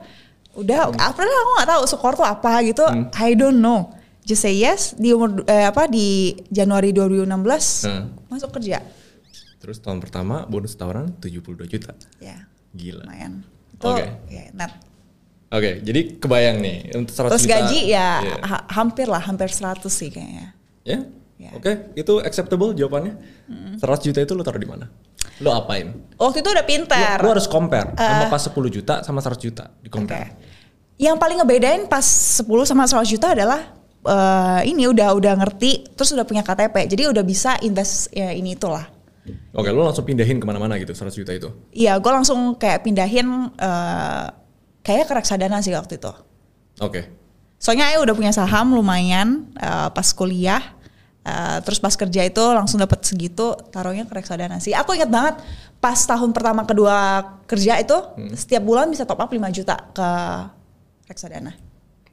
Udah, 0.58 0.90
apa 0.90 1.20
aku 1.22 1.50
nggak 1.58 1.68
tahu 1.68 1.82
Sukor 1.86 2.18
tuh 2.18 2.26
apa 2.26 2.58
gitu. 2.66 2.82
I 3.14 3.38
don't 3.38 3.62
know. 3.62 3.94
Just 4.24 4.42
say 4.42 4.56
yes 4.56 4.96
di 4.98 5.14
umur 5.14 5.46
eh, 5.46 5.68
apa 5.68 5.86
di 5.86 6.32
Januari 6.50 6.90
2016 6.90 7.86
Hmm. 7.86 8.04
masuk 8.26 8.50
kerja. 8.56 8.82
Terus 9.64 9.80
tahun 9.80 9.96
pertama 9.98 10.44
bonus 10.44 10.76
tahunan 10.76 11.16
72 11.16 11.64
juta. 11.64 11.96
Ya, 12.20 12.44
Gila. 12.70 13.08
lumayan. 13.08 13.40
Itu 13.72 13.84
Oke. 13.88 14.04
ya, 14.28 14.52
net. 14.52 14.72
Oke, 15.48 15.80
jadi 15.80 16.20
kebayang 16.20 16.60
nih 16.60 16.92
untuk 16.92 17.16
100 17.16 17.32
Terus 17.32 17.44
juta. 17.46 17.54
gaji 17.64 17.80
ya 17.88 18.08
Iya. 18.20 18.36
ha- 18.44 18.64
hampir 18.68 19.06
lah, 19.08 19.22
hampir 19.22 19.48
100 19.48 19.88
sih 19.88 20.12
kayaknya. 20.12 20.52
Ya? 20.84 20.98
Ya. 21.40 21.50
Oke, 21.56 21.90
itu 21.96 22.20
acceptable 22.20 22.74
jawabannya. 22.74 23.16
100 23.80 24.04
juta 24.04 24.20
itu 24.20 24.32
lo 24.36 24.44
taruh 24.44 24.58
di 24.58 24.68
mana? 24.68 24.86
Lo 25.40 25.50
apain? 25.50 25.96
Waktu 26.14 26.44
itu 26.44 26.50
udah 26.52 26.62
pinter. 26.62 27.16
Lo, 27.18 27.26
lo 27.26 27.40
harus 27.40 27.48
compare 27.48 27.96
sama 27.96 28.26
Eh. 28.26 28.30
pas 28.30 28.42
10 28.42 28.68
juta 28.68 29.00
sama 29.00 29.18
100 29.18 29.40
juta 29.40 29.64
di 29.80 29.88
compare. 29.88 30.36
Yang 30.94 31.16
paling 31.18 31.38
ngebedain 31.40 31.82
pas 31.88 32.04
10 32.04 32.62
sama 32.64 32.84
100 32.84 33.08
juta 33.08 33.32
adalah 33.32 33.72
eh, 34.04 34.60
ini 34.68 34.84
udah 34.84 35.16
udah 35.16 35.32
ngerti, 35.34 35.96
terus 35.96 36.12
udah 36.12 36.22
punya 36.22 36.44
KTP, 36.44 36.84
jadi 36.86 37.08
udah 37.08 37.24
bisa 37.24 37.56
invest 37.58 38.12
ya 38.12 38.30
ini 38.30 38.52
itulah. 38.52 38.84
Oke, 39.56 39.68
lo 39.72 39.88
langsung 39.88 40.04
pindahin 40.04 40.36
ke 40.36 40.44
mana-mana 40.44 40.76
gitu 40.76 40.92
100 40.92 41.16
juta 41.16 41.32
itu. 41.32 41.48
Iya, 41.72 41.96
gue 41.96 42.12
langsung 42.12 42.60
kayak 42.60 42.84
pindahin 42.84 43.52
eh 43.56 44.26
kayak 44.84 45.08
ke 45.08 45.14
reksadana 45.16 45.64
sih 45.64 45.72
waktu 45.72 45.96
itu. 45.96 46.12
Oke. 46.84 47.08
Soalnya 47.56 47.88
saya 47.88 47.98
udah 48.04 48.14
punya 48.14 48.32
saham 48.36 48.76
lumayan 48.76 49.48
eh, 49.56 49.88
pas 49.88 50.08
kuliah. 50.12 50.60
Eh, 51.24 51.58
terus 51.64 51.80
pas 51.80 51.96
kerja 51.96 52.20
itu 52.20 52.44
langsung 52.52 52.76
dapat 52.76 53.00
segitu 53.00 53.56
taruhnya 53.72 54.04
ke 54.04 54.12
reksadana 54.12 54.60
sih. 54.60 54.76
Aku 54.76 54.92
ingat 54.92 55.08
banget 55.08 55.40
pas 55.80 55.96
tahun 55.96 56.36
pertama 56.36 56.68
kedua 56.68 57.24
kerja 57.48 57.80
itu 57.80 57.96
setiap 58.36 58.60
bulan 58.60 58.92
bisa 58.92 59.08
top 59.08 59.24
up 59.24 59.32
5 59.32 59.40
juta 59.56 59.76
ke 59.96 60.08
reksadana. 61.08 61.56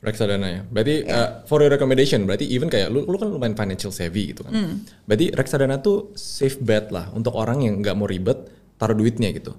Reksadana 0.01 0.47
ya. 0.49 0.61
Berarti 0.65 1.05
uh, 1.05 1.45
for 1.45 1.61
your 1.61 1.69
recommendation, 1.69 2.25
berarti 2.25 2.49
even 2.49 2.73
kayak 2.73 2.89
lu, 2.89 3.05
lu 3.05 3.21
kan 3.21 3.29
lumayan 3.29 3.53
financial 3.53 3.93
savvy 3.93 4.33
gitu 4.33 4.41
kan. 4.41 4.49
Hmm. 4.49 4.73
Berarti 5.05 5.29
reksadana 5.29 5.77
tuh 5.77 6.09
safe 6.17 6.57
bet 6.57 6.89
lah 6.89 7.13
untuk 7.13 7.37
orang 7.37 7.61
yang 7.61 7.85
nggak 7.85 7.93
mau 7.93 8.09
ribet 8.09 8.49
taruh 8.81 8.97
duitnya 8.97 9.29
gitu. 9.29 9.53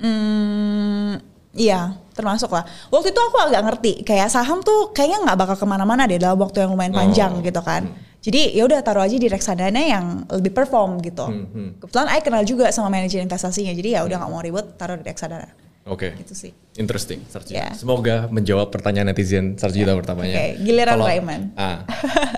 Hmm, 0.00 1.20
iya, 1.52 1.92
termasuk 2.16 2.48
lah. 2.48 2.64
Waktu 2.88 3.12
itu 3.12 3.20
aku 3.20 3.36
agak 3.36 3.62
ngerti, 3.68 3.92
kayak 4.00 4.32
saham 4.32 4.64
tuh 4.64 4.96
kayaknya 4.96 5.28
nggak 5.28 5.36
bakal 5.36 5.56
ke 5.60 5.66
mana-mana 5.68 6.08
deh 6.08 6.16
dalam 6.16 6.40
waktu 6.40 6.64
yang 6.64 6.72
lumayan 6.72 6.96
panjang 6.96 7.32
Oh. 7.36 7.44
gitu 7.44 7.60
kan. 7.60 7.84
Jadi 8.20 8.52
ya 8.52 8.68
udah 8.68 8.80
taruh 8.80 9.00
aja 9.00 9.16
di 9.16 9.28
reksadana 9.28 9.80
yang 9.80 10.24
lebih 10.28 10.52
perform 10.52 11.00
gitu. 11.00 11.24
Hmm, 11.24 11.76
Kebetulan 11.80 12.08
I 12.12 12.20
kenal 12.20 12.44
juga 12.44 12.68
sama 12.68 12.88
manajer 12.88 13.20
investasinya, 13.20 13.72
jadi 13.72 13.96
ya 13.96 14.00
udah 14.04 14.16
nggak 14.24 14.32
mau 14.32 14.40
ribet 14.40 14.76
taruh 14.76 14.96
di 14.96 15.04
reksadana. 15.04 15.48
Oke. 15.88 16.12
Gitu 16.20 16.34
sih. 16.36 16.52
Interesting, 16.76 17.24
Sarjita. 17.26 17.56
Ya. 17.56 17.68
Semoga 17.72 18.28
menjawab 18.28 18.68
pertanyaan 18.68 19.10
netizen 19.10 19.56
Sarjita 19.56 19.96
pertamanya. 19.96 20.36
Oke, 20.36 20.46
giliran 20.60 20.94
Kalau- 20.96 21.08
Raiman. 21.08 21.40
Ah, 21.56 21.82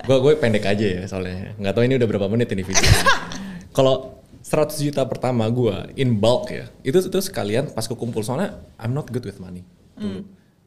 gue 0.06 0.16
gue 0.22 0.32
pendek 0.38 0.64
aja 0.64 0.86
ya 0.86 1.02
soalnya. 1.10 1.52
Nggak 1.58 1.72
tahu 1.74 1.82
ini 1.84 1.94
udah 1.98 2.08
berapa 2.08 2.26
menit 2.30 2.48
ini 2.54 2.62
video. 2.62 2.86
Kalau 3.76 4.22
100 4.42 4.74
juta 4.78 5.02
pertama 5.06 5.46
gue 5.50 5.74
in 5.98 6.18
bulk 6.18 6.50
ya, 6.50 6.66
itu 6.82 6.98
itu 6.98 7.18
sekalian 7.18 7.70
pas 7.70 7.86
kumpul 7.86 8.22
soalnya 8.22 8.62
I'm 8.78 8.94
not 8.94 9.10
good 9.10 9.22
with 9.26 9.38
money. 9.38 9.62
dulu. 9.94 10.22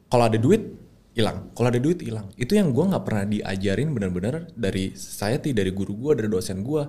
Kalau 0.06 0.24
ada 0.30 0.38
duit 0.38 0.62
hilang, 1.16 1.48
kalau 1.56 1.68
ada 1.72 1.80
duit 1.80 1.98
hilang. 2.04 2.28
Itu 2.36 2.54
yang 2.54 2.70
gue 2.76 2.84
nggak 2.86 3.04
pernah 3.04 3.24
diajarin 3.24 3.88
benar-benar 3.90 4.52
dari 4.52 4.92
society, 4.92 5.56
dari 5.56 5.72
guru 5.72 5.96
gue, 5.96 6.12
dari 6.22 6.28
dosen 6.28 6.60
gue. 6.60 6.82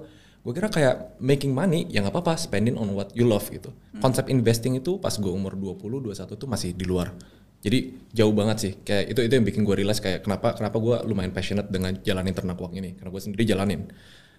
Gue 0.47 0.55
kira 0.55 0.71
kayak 0.71 1.19
making 1.19 1.51
money 1.51 1.91
ya 1.91 1.99
nggak 1.99 2.15
apa-apa, 2.15 2.39
spending 2.39 2.79
on 2.79 2.95
what 2.95 3.11
you 3.11 3.27
love 3.27 3.43
gitu. 3.51 3.67
Konsep 3.99 4.31
investing 4.31 4.79
itu 4.79 4.95
pas 4.95 5.11
gue 5.11 5.27
umur 5.27 5.59
20, 5.59 6.07
21 6.07 6.23
tuh 6.39 6.47
masih 6.47 6.71
di 6.71 6.87
luar. 6.87 7.11
Jadi 7.59 8.07
jauh 8.15 8.31
banget 8.31 8.57
sih. 8.63 8.71
Kayak 8.79 9.11
itu 9.11 9.19
itu 9.27 9.33
yang 9.35 9.43
bikin 9.43 9.67
gue 9.67 9.75
realize 9.75 9.99
kayak 9.99 10.23
kenapa 10.23 10.55
kenapa 10.55 10.79
gue 10.79 11.03
lumayan 11.03 11.35
passionate 11.35 11.67
dengan 11.67 11.99
jalanin 11.99 12.31
ternak 12.31 12.55
uang 12.63 12.79
ini 12.79 12.95
karena 12.95 13.11
gue 13.11 13.19
sendiri 13.27 13.43
jalanin. 13.43 13.91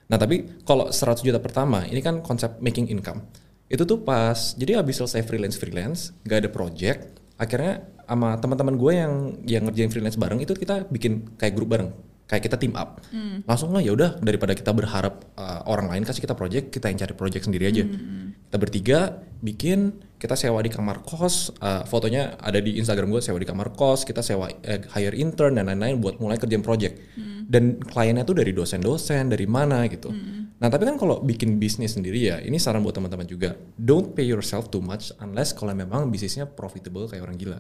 Nah 0.09 0.17
tapi 0.17 0.65
kalau 0.65 0.89
100 0.89 1.21
juta 1.21 1.45
pertama 1.45 1.85
ini 1.85 2.01
kan 2.01 2.25
konsep 2.25 2.57
making 2.65 2.89
income. 2.89 3.29
Itu 3.69 3.85
tuh 3.85 4.01
pas 4.01 4.57
jadi 4.57 4.81
habis 4.81 5.05
selesai 5.05 5.29
freelance 5.29 5.61
freelance 5.61 6.17
nggak 6.25 6.39
ada 6.41 6.49
project 6.49 7.21
akhirnya 7.37 7.85
sama 8.09 8.41
teman-teman 8.41 8.81
gue 8.81 8.93
yang 8.97 9.13
yang 9.45 9.63
ngerjain 9.69 9.93
freelance 9.93 10.17
bareng 10.17 10.41
itu 10.41 10.57
kita 10.57 10.89
bikin 10.89 11.37
kayak 11.37 11.53
grup 11.53 11.69
bareng 11.69 11.93
kayak 12.29 12.45
kita 12.45 12.57
team 12.61 12.77
up. 12.77 13.01
Langsung 13.49 13.73
lah 13.73 13.81
ya 13.81 13.97
udah 13.97 14.21
daripada 14.21 14.53
kita 14.53 14.71
berharap 14.77 15.25
uh, 15.41 15.65
orang 15.65 15.89
lain 15.89 16.05
kasih 16.05 16.21
kita 16.21 16.37
project 16.37 16.69
kita 16.69 16.93
yang 16.93 17.01
cari 17.01 17.15
project 17.17 17.49
sendiri 17.49 17.73
aja. 17.73 17.89
Kita 17.89 18.57
bertiga 18.61 18.99
bikin 19.41 19.97
kita 20.19 20.35
sewa 20.37 20.61
di 20.61 20.69
kamar 20.69 21.01
kos 21.07 21.55
uh, 21.63 21.87
fotonya 21.89 22.37
ada 22.43 22.59
di 22.61 22.77
Instagram 22.77 23.09
gue 23.15 23.23
sewa 23.25 23.39
di 23.41 23.49
kamar 23.49 23.73
kos 23.73 24.03
kita 24.03 24.19
sewa 24.21 24.51
eh, 24.51 24.83
hire 24.93 25.15
intern 25.15 25.57
dan 25.57 25.73
lain-lain 25.73 26.03
buat 26.05 26.21
mulai 26.21 26.37
kerjaan 26.37 26.61
project. 26.61 27.01
Dan 27.49 27.81
kliennya 27.81 28.29
tuh 28.29 28.37
dari 28.37 28.53
dosen-dosen 28.53 29.33
dari 29.33 29.49
mana 29.49 29.89
gitu. 29.89 30.13
Nah 30.61 30.69
tapi 30.69 30.85
kan 30.85 31.01
kalau 31.01 31.25
bikin 31.25 31.57
bisnis 31.57 31.97
sendiri 31.97 32.29
ya 32.29 32.37
ini 32.45 32.61
saran 32.61 32.85
buat 32.85 32.93
teman-teman 32.93 33.25
juga. 33.25 33.57
Don't 33.81 34.13
pay 34.13 34.29
yourself 34.29 34.69
too 34.69 34.85
much 34.85 35.17
unless 35.25 35.57
kalau 35.57 35.73
memang 35.73 36.13
bisnisnya 36.13 36.45
profitable 36.45 37.09
kayak 37.09 37.25
orang 37.25 37.41
gila. 37.41 37.59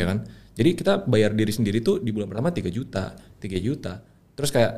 Ya 0.00 0.08
kan 0.08 0.24
jadi 0.58 0.74
kita 0.74 1.06
bayar 1.06 1.30
diri 1.32 1.54
sendiri 1.54 1.78
tuh 1.78 2.02
di 2.02 2.10
bulan 2.10 2.26
pertama 2.26 2.50
3 2.50 2.66
juta 2.68 3.14
3 3.38 3.62
juta. 3.62 4.02
Terus 4.34 4.50
kayak 4.50 4.72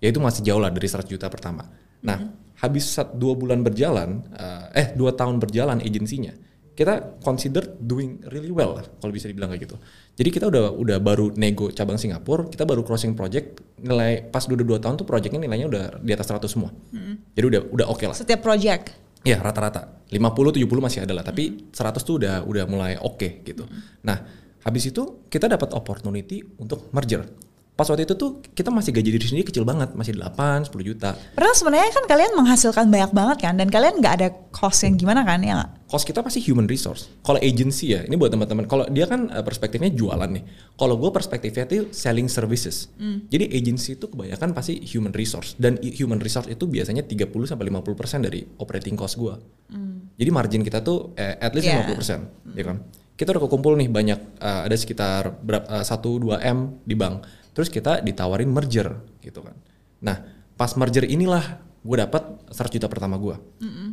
ya 0.00 0.08
itu 0.08 0.16
masih 0.16 0.40
jauh 0.40 0.56
lah 0.56 0.72
dari 0.72 0.88
100 0.88 1.04
juta 1.04 1.28
pertama. 1.28 1.68
Nah 2.00 2.18
habis 2.56 2.88
sat- 2.88 3.12
dua 3.12 3.36
bulan 3.36 3.60
berjalan 3.60 4.24
eh, 4.32 4.80
eh 4.80 4.86
dua 4.96 5.12
tahun 5.12 5.36
berjalan 5.36 5.84
agensinya 5.84 6.32
kita 6.72 7.20
consider 7.20 7.64
doing 7.80 8.20
really 8.28 8.52
well 8.52 8.76
lah 8.76 8.84
kalau 9.00 9.12
bisa 9.12 9.28
dibilang 9.28 9.48
kayak 9.48 9.64
gitu. 9.64 9.76
Jadi 10.16 10.28
kita 10.28 10.48
udah 10.48 10.72
udah 10.72 10.98
baru 11.00 11.32
nego 11.32 11.68
cabang 11.68 11.96
Singapura 11.96 12.48
kita 12.48 12.64
baru 12.64 12.80
crossing 12.84 13.12
project 13.12 13.60
nilai 13.80 14.24
pas 14.28 14.44
udah 14.44 14.64
dua 14.64 14.80
tahun 14.80 15.00
tuh 15.00 15.08
projectnya 15.08 15.40
nilainya 15.40 15.68
udah 15.68 15.84
di 16.00 16.12
atas 16.12 16.28
100 16.28 16.48
semua. 16.48 16.72
Jadi 17.32 17.44
udah 17.48 17.60
udah 17.72 17.86
oke 17.88 18.04
lah. 18.04 18.16
Setiap 18.16 18.40
project. 18.40 18.92
Ya 19.24 19.40
rata-rata. 19.40 20.04
50 20.06 20.52
70 20.54 20.68
masih 20.80 21.00
ada 21.02 21.12
lah 21.16 21.24
tapi 21.24 21.72
100 21.72 22.04
tuh 22.04 22.20
udah 22.20 22.44
udah 22.44 22.64
mulai 22.68 22.94
oke 23.00 23.40
gitu. 23.42 23.64
Nah, 24.04 24.20
habis 24.66 24.90
itu 24.90 25.22
kita 25.30 25.46
dapat 25.46 25.70
opportunity 25.70 26.42
untuk 26.58 26.90
merger. 26.90 27.22
Pas 27.76 27.84
waktu 27.92 28.08
itu 28.08 28.16
tuh 28.16 28.40
kita 28.56 28.72
masih 28.72 28.88
gaji 28.88 29.20
diri 29.20 29.20
sendiri 29.20 29.52
kecil 29.52 29.68
banget, 29.68 29.92
masih 29.92 30.16
8 30.16 30.64
10 30.64 30.72
juta. 30.80 31.12
Padahal 31.36 31.52
sebenarnya 31.52 31.92
kan 31.92 32.08
kalian 32.08 32.32
menghasilkan 32.32 32.88
banyak 32.88 33.12
banget 33.12 33.38
kan 33.44 33.52
dan 33.60 33.68
kalian 33.68 34.00
nggak 34.00 34.14
ada 34.16 34.28
cost 34.48 34.80
yang 34.88 34.96
gimana 34.96 35.28
kan 35.28 35.44
ya? 35.44 35.76
Cost 35.84 36.08
kita 36.08 36.24
pasti 36.24 36.40
human 36.40 36.64
resource. 36.64 37.12
Kalau 37.20 37.36
agency 37.36 37.92
ya, 37.92 38.00
ini 38.08 38.16
buat 38.16 38.32
teman-teman. 38.32 38.64
Kalau 38.64 38.88
dia 38.88 39.04
kan 39.04 39.28
eh, 39.28 39.44
perspektifnya 39.44 39.92
jualan 39.92 40.24
nih. 40.24 40.72
Kalau 40.72 40.96
gue 40.96 41.10
perspektifnya 41.12 41.68
tuh 41.68 41.92
selling 41.92 42.32
services. 42.32 42.88
Jadi 43.28 43.44
agency 43.52 44.00
itu 44.00 44.08
kebanyakan 44.08 44.56
pasti 44.56 44.80
human 44.80 45.12
resource 45.12 45.52
dan 45.60 45.76
human 45.84 46.16
resource 46.16 46.48
itu 46.48 46.64
biasanya 46.64 47.04
30 47.04 47.28
sampai 47.44 47.68
50% 47.68 48.24
dari 48.24 48.40
operating 48.56 48.96
cost 48.96 49.20
gue. 49.20 49.36
Jadi 50.16 50.30
margin 50.32 50.64
kita 50.64 50.80
tuh 50.80 51.12
eh, 51.12 51.36
at 51.36 51.52
least 51.52 51.68
Yeah. 51.68 51.84
50%, 51.92 52.56
ya 52.56 52.64
kan? 52.72 52.80
Kita 53.16 53.32
udah 53.32 53.42
kekumpul 53.48 53.80
nih 53.80 53.88
banyak 53.88 54.20
eh, 54.38 54.60
ada 54.68 54.76
sekitar 54.76 55.40
berapa 55.40 55.82
1 55.82 55.88
2 55.88 56.36
M 56.44 56.58
di 56.84 56.94
bank. 56.94 57.24
Terus 57.56 57.72
kita 57.72 58.04
ditawarin 58.04 58.52
merger 58.52 58.92
gitu 59.24 59.40
kan. 59.40 59.56
Nah, 60.04 60.16
pas 60.54 60.68
merger 60.76 61.08
inilah 61.08 61.64
gue 61.80 61.96
dapat 61.96 62.52
100 62.52 62.76
juta 62.76 62.86
pertama 62.92 63.16
gue. 63.16 63.36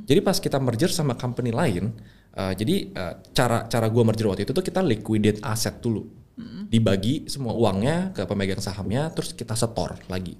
Jadi 0.03 0.19
pas 0.19 0.35
kita 0.35 0.59
merger 0.59 0.91
sama 0.91 1.15
company 1.15 1.55
lain, 1.55 1.95
eh, 2.35 2.53
jadi 2.53 2.75
eh, 2.91 3.13
cara 3.31 3.65
cara 3.71 3.87
gue 3.87 4.03
merger 4.03 4.27
waktu 4.27 4.43
itu 4.43 4.51
tuh 4.51 4.65
kita 4.65 4.83
liquidate 4.83 5.39
aset 5.39 5.79
dulu, 5.79 6.03
dibagi 6.67 7.29
semua 7.31 7.55
uangnya 7.55 8.11
ke 8.11 8.27
pemegang 8.27 8.59
sahamnya, 8.59 9.07
terus 9.15 9.31
kita 9.31 9.55
setor 9.55 9.95
lagi. 10.11 10.35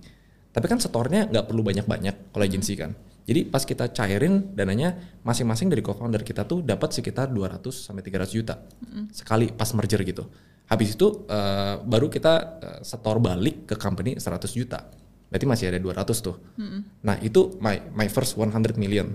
Tapi 0.54 0.66
kan 0.70 0.78
setornya 0.78 1.30
nggak 1.32 1.50
perlu 1.50 1.62
banyak-banyak 1.66 2.36
kalau 2.36 2.44
agensi 2.44 2.74
kan. 2.78 2.92
Jadi 3.24 3.48
pas 3.48 3.64
kita 3.64 3.88
cairin 3.96 4.52
dananya 4.52 5.20
masing-masing 5.24 5.72
dari 5.72 5.80
co-founder 5.80 6.28
kita 6.28 6.44
tuh 6.44 6.60
dapat 6.60 6.92
sekitar 6.92 7.32
200 7.32 7.64
sampai 7.72 8.04
300 8.04 8.36
juta 8.36 8.56
sekali 9.16 9.48
pas 9.52 9.72
merger 9.72 10.04
gitu. 10.04 10.28
Habis 10.68 10.96
itu 10.96 11.08
eh, 11.28 11.76
baru 11.84 12.08
kita 12.12 12.34
eh, 12.60 12.80
setor 12.84 13.24
balik 13.24 13.68
ke 13.70 13.76
company 13.80 14.20
100 14.20 14.60
juta. 14.60 14.80
Berarti 15.32 15.46
masih 15.50 15.66
ada 15.72 15.80
200 15.82 16.14
tuh. 16.20 16.36
Nah, 17.04 17.18
itu 17.24 17.58
my 17.58 17.96
my 17.96 18.08
first 18.12 18.36
100 18.38 18.78
million. 18.78 19.08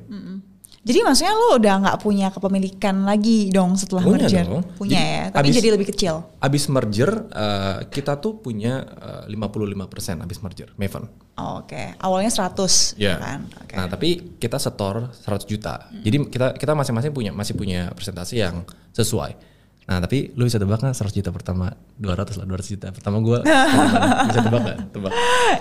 Jadi 0.79 0.99
maksudnya 1.03 1.33
lo 1.33 1.59
udah 1.59 1.75
nggak 1.81 1.99
punya 1.99 2.27
kepemilikan 2.29 3.03
lagi 3.03 3.51
dong 3.51 3.75
setelah 3.75 4.01
Punya 4.01 4.25
merger? 4.25 4.45
dong. 4.47 4.62
Punya 4.73 4.95
Jadi 4.95 5.11
ya, 5.11 5.23
tapi 5.29 5.45
abis- 5.45 5.57
jadi 5.57 5.69
lebih 5.75 5.87
kecil. 5.88 6.14
Abis 6.38 6.64
merger 6.67 7.11
eh, 7.29 7.77
kita 7.88 8.17
tuh 8.17 8.38
punya 8.38 8.87
eh, 8.87 9.25
55% 9.29 10.23
abis 10.23 10.38
merger, 10.38 10.69
Maven. 10.75 11.05
Oh, 11.37 11.61
Oke, 11.61 11.95
awalnya 11.99 12.31
100 12.31 12.95
Ya. 12.95 13.14
kan? 13.17 13.47
Oke. 13.59 13.75
Nah, 13.75 13.87
tapi 13.87 14.09
kita 14.37 14.57
setor 14.57 15.11
100 15.12 15.45
juta. 15.45 15.87
Jadi 15.93 16.27
kita 16.27 16.55
kita 16.55 16.73
masing-masing 16.73 17.11
punya 17.11 17.31
masih 17.31 17.55
punya 17.55 17.91
presentasi 17.93 18.38
yang 18.38 18.62
sesuai. 18.91 19.58
Nah, 19.88 20.05
tapi 20.05 20.37
lu 20.37 20.44
bisa 20.44 20.61
tebak 20.61 20.77
nggak 20.79 20.92
100 20.92 21.16
juta 21.16 21.33
pertama 21.33 21.72
200 21.96 22.37
lah 22.37 22.44
200 22.44 22.72
juta 22.77 22.87
pertama 22.92 23.24
gua 23.24 23.40
bisa 24.29 24.40
tebak 24.44 24.61
nggak? 24.61 24.79
Tebak. 24.92 25.11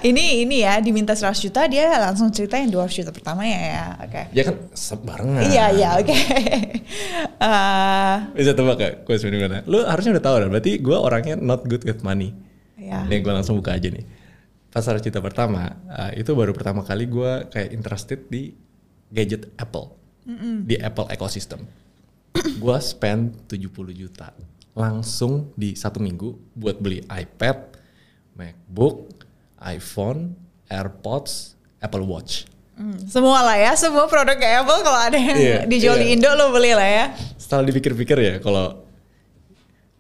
ini 0.04 0.44
ini 0.44 0.68
ya 0.68 0.84
diminta 0.84 1.16
100 1.16 1.32
juta 1.40 1.64
dia 1.66 1.88
langsung 1.96 2.28
cerita 2.28 2.60
yang 2.60 2.68
200 2.68 2.92
juta 2.92 3.12
pertama 3.16 3.48
ya 3.48 3.56
ya. 3.56 3.86
Oke. 4.04 4.22
Ya 4.36 4.44
kan 4.44 4.56
sebarengan. 4.76 5.42
Iya 5.42 5.66
iya 5.72 5.90
oke. 5.96 6.16
Eh, 7.38 8.16
Bisa 8.34 8.52
tebak 8.52 8.76
gak 8.76 8.94
question 9.04 9.30
di 9.30 9.38
mana? 9.38 9.62
Lu 9.68 9.84
harusnya 9.84 10.18
udah 10.18 10.24
tahu 10.24 10.36
kan. 10.40 10.50
Berarti 10.50 10.72
gua 10.80 10.98
orangnya 11.00 11.36
not 11.36 11.64
good 11.64 11.84
with 11.84 12.02
money. 12.02 12.34
ya. 12.76 13.04
Nih 13.06 13.20
gue 13.20 13.30
langsung 13.30 13.58
buka 13.58 13.76
aja 13.76 13.88
nih. 13.88 14.06
Pas 14.68 14.82
100 14.82 15.02
juta 15.02 15.20
pertama, 15.20 15.72
eh, 15.88 16.22
itu 16.22 16.32
baru 16.32 16.52
pertama 16.52 16.82
kali 16.82 17.08
gua 17.08 17.46
kayak 17.48 17.72
interested 17.72 18.26
di 18.28 18.52
gadget 19.10 19.52
Apple. 19.56 19.96
Di 20.64 20.76
Apple 20.78 21.08
ecosystem. 21.08 21.64
Gua 22.62 22.78
spend 22.82 23.48
70 23.50 23.94
juta. 23.94 24.34
Langsung 24.78 25.50
di 25.58 25.74
satu 25.74 25.98
minggu 25.98 26.38
buat 26.54 26.78
beli 26.78 27.02
iPad, 27.10 27.58
MacBook, 28.38 29.26
iPhone, 29.58 30.38
AirPods, 30.70 31.58
Apple 31.82 32.06
Watch. 32.06 32.46
Hmm, 32.78 33.02
semua 33.10 33.42
lah 33.42 33.58
ya, 33.58 33.74
semua 33.74 34.06
produk 34.06 34.38
kayak 34.38 34.62
Apple 34.62 34.82
kalau 34.86 35.00
ada 35.02 35.18
yang 35.18 35.34
Iya, 35.34 35.60
dijual 35.66 35.98
di 35.98 36.14
iya. 36.14 36.14
Indo 36.14 36.30
lo 36.38 36.54
beli 36.54 36.78
lah 36.78 36.86
ya. 36.86 37.06
Setelah 37.42 37.66
dipikir-pikir 37.74 38.18
ya, 38.22 38.34
kalau 38.38 38.86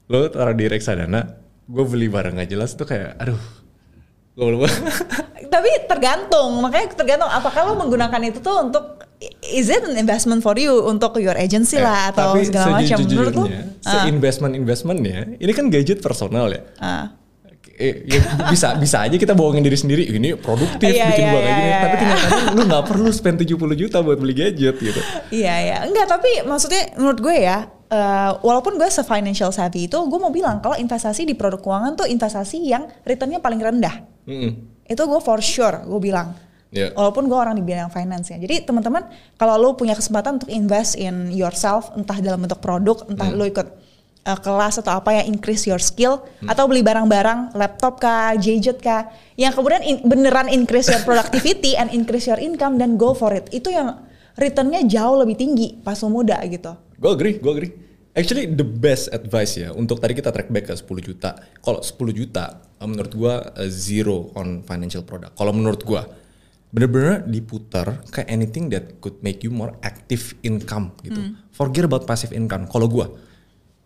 lo 0.05 0.19
taruh 0.29 0.53
di 0.53 0.69
reksadana, 0.69 1.41
gue 1.65 1.85
beli 1.89 2.05
barang 2.05 2.37
gak 2.37 2.49
jelas 2.53 2.77
tuh 2.77 2.85
kayak, 2.85 3.17
aduh, 3.17 3.41
gue 4.37 4.69
Tapi 5.53 5.69
tergantung, 5.89 6.61
makanya 6.61 6.93
tergantung 6.93 7.31
apakah 7.33 7.65
lo 7.65 7.73
menggunakan 7.81 8.21
itu 8.29 8.45
tuh 8.45 8.69
untuk 8.69 8.96
is 9.41 9.67
it 9.69 9.81
an 9.81 9.97
investment 9.97 10.45
for 10.45 10.53
you 10.57 10.85
untuk 10.85 11.17
your 11.17 11.33
agency 11.33 11.81
lah 11.81 12.13
atau 12.13 12.37
segala 12.41 12.81
macam 12.81 12.97
menurut 13.01 13.33
sejujurnya, 13.33 13.61
se-investment 13.81 14.53
investmentnya, 14.53 15.17
ini 15.41 15.51
kan 15.53 15.73
gadget 15.73 15.99
personal 16.01 16.49
ya. 16.53 16.61
Ah. 16.77 17.05
Eh, 17.77 18.09
ya 18.09 18.17
bisa 18.49 18.73
bisa 18.81 19.05
aja 19.05 19.13
kita 19.21 19.37
bohongin 19.37 19.61
diri 19.61 19.77
sendiri 19.77 20.09
ini 20.09 20.33
produktif 20.33 20.81
Iya, 20.81 21.13
bikin 21.13 21.29
iya, 21.29 21.29
gua 21.29 21.41
kayak 21.45 21.45
iya, 21.45 21.57
gini 21.61 21.69
iya, 21.69 21.77
tapi 21.77 21.93
iya. 21.93 22.01
kenyataannya 22.01 22.45
lu 22.57 22.61
nggak 22.65 22.85
perlu 22.89 23.09
spend 23.13 23.37
70 23.37 23.53
juta 23.77 23.97
buat 24.01 24.17
beli 24.17 24.33
gadget 24.33 24.81
gitu 24.81 24.97
Iya 25.29 25.55
ya, 25.61 25.77
enggak 25.85 26.09
tapi 26.09 26.41
maksudnya 26.41 26.97
menurut 26.97 27.21
gue 27.21 27.37
ya 27.37 27.69
uh, 27.91 28.31
walaupun 28.43 28.75
gue 28.81 28.89
se-financial 28.89 29.51
savvy 29.53 29.87
itu, 29.87 29.97
gue 29.97 30.19
mau 30.19 30.31
bilang 30.31 30.59
kalau 30.59 30.75
investasi 30.75 31.23
di 31.23 31.33
produk 31.37 31.61
keuangan 31.61 31.93
tuh 31.95 32.07
investasi 32.09 32.57
yang 32.65 32.87
returnnya 33.07 33.39
paling 33.39 33.59
rendah. 33.61 33.95
Mm-mm. 34.27 34.51
Itu 34.87 35.03
gue 35.07 35.21
for 35.23 35.39
sure, 35.43 35.83
gue 35.83 35.99
bilang. 36.01 36.46
Yeah. 36.73 36.91
Walaupun 36.93 37.31
gue 37.31 37.37
orang 37.37 37.55
di 37.55 37.63
bidang 37.63 37.87
finance 37.87 38.31
ya. 38.33 38.37
Jadi 38.37 38.67
teman-teman 38.67 39.07
kalau 39.39 39.55
lo 39.55 39.79
punya 39.79 39.95
kesempatan 39.95 40.43
untuk 40.43 40.51
invest 40.51 40.99
in 40.99 41.31
yourself, 41.31 41.91
entah 41.95 42.19
dalam 42.19 42.43
bentuk 42.43 42.59
produk, 42.59 43.07
entah 43.07 43.31
lo 43.31 43.47
ikut 43.47 43.67
uh, 44.27 44.39
kelas 44.43 44.83
atau 44.83 44.99
apa 44.99 45.15
yang 45.15 45.31
increase 45.31 45.63
your 45.63 45.79
skill, 45.79 46.27
atau 46.43 46.67
beli 46.67 46.83
barang-barang, 46.83 47.55
laptop 47.55 48.03
kah, 48.03 48.35
gadget 48.35 48.83
kah, 48.83 49.07
yang 49.39 49.55
kemudian 49.55 49.79
in- 49.79 50.03
beneran 50.03 50.51
increase 50.51 50.91
your 50.91 50.99
productivity 51.07 51.79
and 51.79 51.87
increase 51.95 52.27
your 52.27 52.39
income, 52.39 52.75
dan 52.75 52.99
go 52.99 53.15
for 53.15 53.31
it. 53.31 53.47
Itu 53.55 53.71
yang 53.71 54.03
returnnya 54.35 54.83
jauh 54.85 55.17
lebih 55.23 55.39
tinggi 55.39 55.79
pas 55.81 55.97
lo 56.03 56.11
muda 56.11 56.37
gitu. 56.45 56.75
Gue 56.99 57.11
agree, 57.15 57.35
gue 57.39 57.51
agree. 57.51 57.73
Actually 58.17 58.49
the 58.49 58.65
best 58.65 59.13
advice 59.13 59.61
ya 59.61 59.69
untuk 59.77 60.01
tadi 60.01 60.17
kita 60.17 60.33
track 60.33 60.49
back 60.49 60.65
ke 60.69 60.73
10 60.73 60.89
juta. 61.05 61.37
Kalau 61.61 61.85
10 61.85 62.17
juta 62.17 62.65
menurut 62.81 63.13
gue 63.13 63.33
uh, 63.33 63.69
zero 63.69 64.33
on 64.33 64.65
financial 64.65 65.05
product. 65.05 65.37
Kalau 65.37 65.53
menurut 65.53 65.81
gue 65.85 66.01
bener-bener 66.67 67.23
diputar 67.23 68.03
ke 68.11 68.27
anything 68.27 68.67
that 68.67 68.99
could 68.99 69.15
make 69.23 69.39
you 69.41 69.51
more 69.51 69.71
active 69.81 70.35
income 70.43 70.91
gitu. 71.01 71.35
Forget 71.55 71.87
about 71.87 72.03
passive 72.03 72.35
income. 72.35 72.67
Kalau 72.67 72.91
gue 72.91 73.07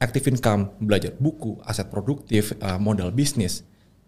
active 0.01 0.25
income, 0.33 0.73
belajar 0.81 1.13
buku, 1.21 1.61
aset 1.61 1.87
produktif, 1.93 2.57
uh, 2.59 2.81
modal 2.81 3.13
bisnis. 3.13 3.61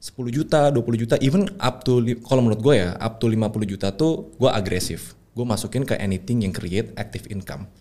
10 0.04 0.36
juta, 0.36 0.68
20 0.68 1.00
juta, 1.00 1.16
even 1.24 1.48
up 1.64 1.88
to, 1.88 2.04
kalau 2.28 2.44
menurut 2.44 2.60
gue 2.60 2.76
ya, 2.76 2.92
up 3.00 3.24
to 3.24 3.32
50 3.32 3.64
juta 3.64 3.88
tuh 3.96 4.36
gue 4.36 4.52
agresif. 4.52 5.16
Gue 5.32 5.48
masukin 5.48 5.88
ke 5.88 5.96
anything 5.96 6.44
yang 6.44 6.52
create 6.52 6.92
active 7.00 7.30
income. 7.32 7.72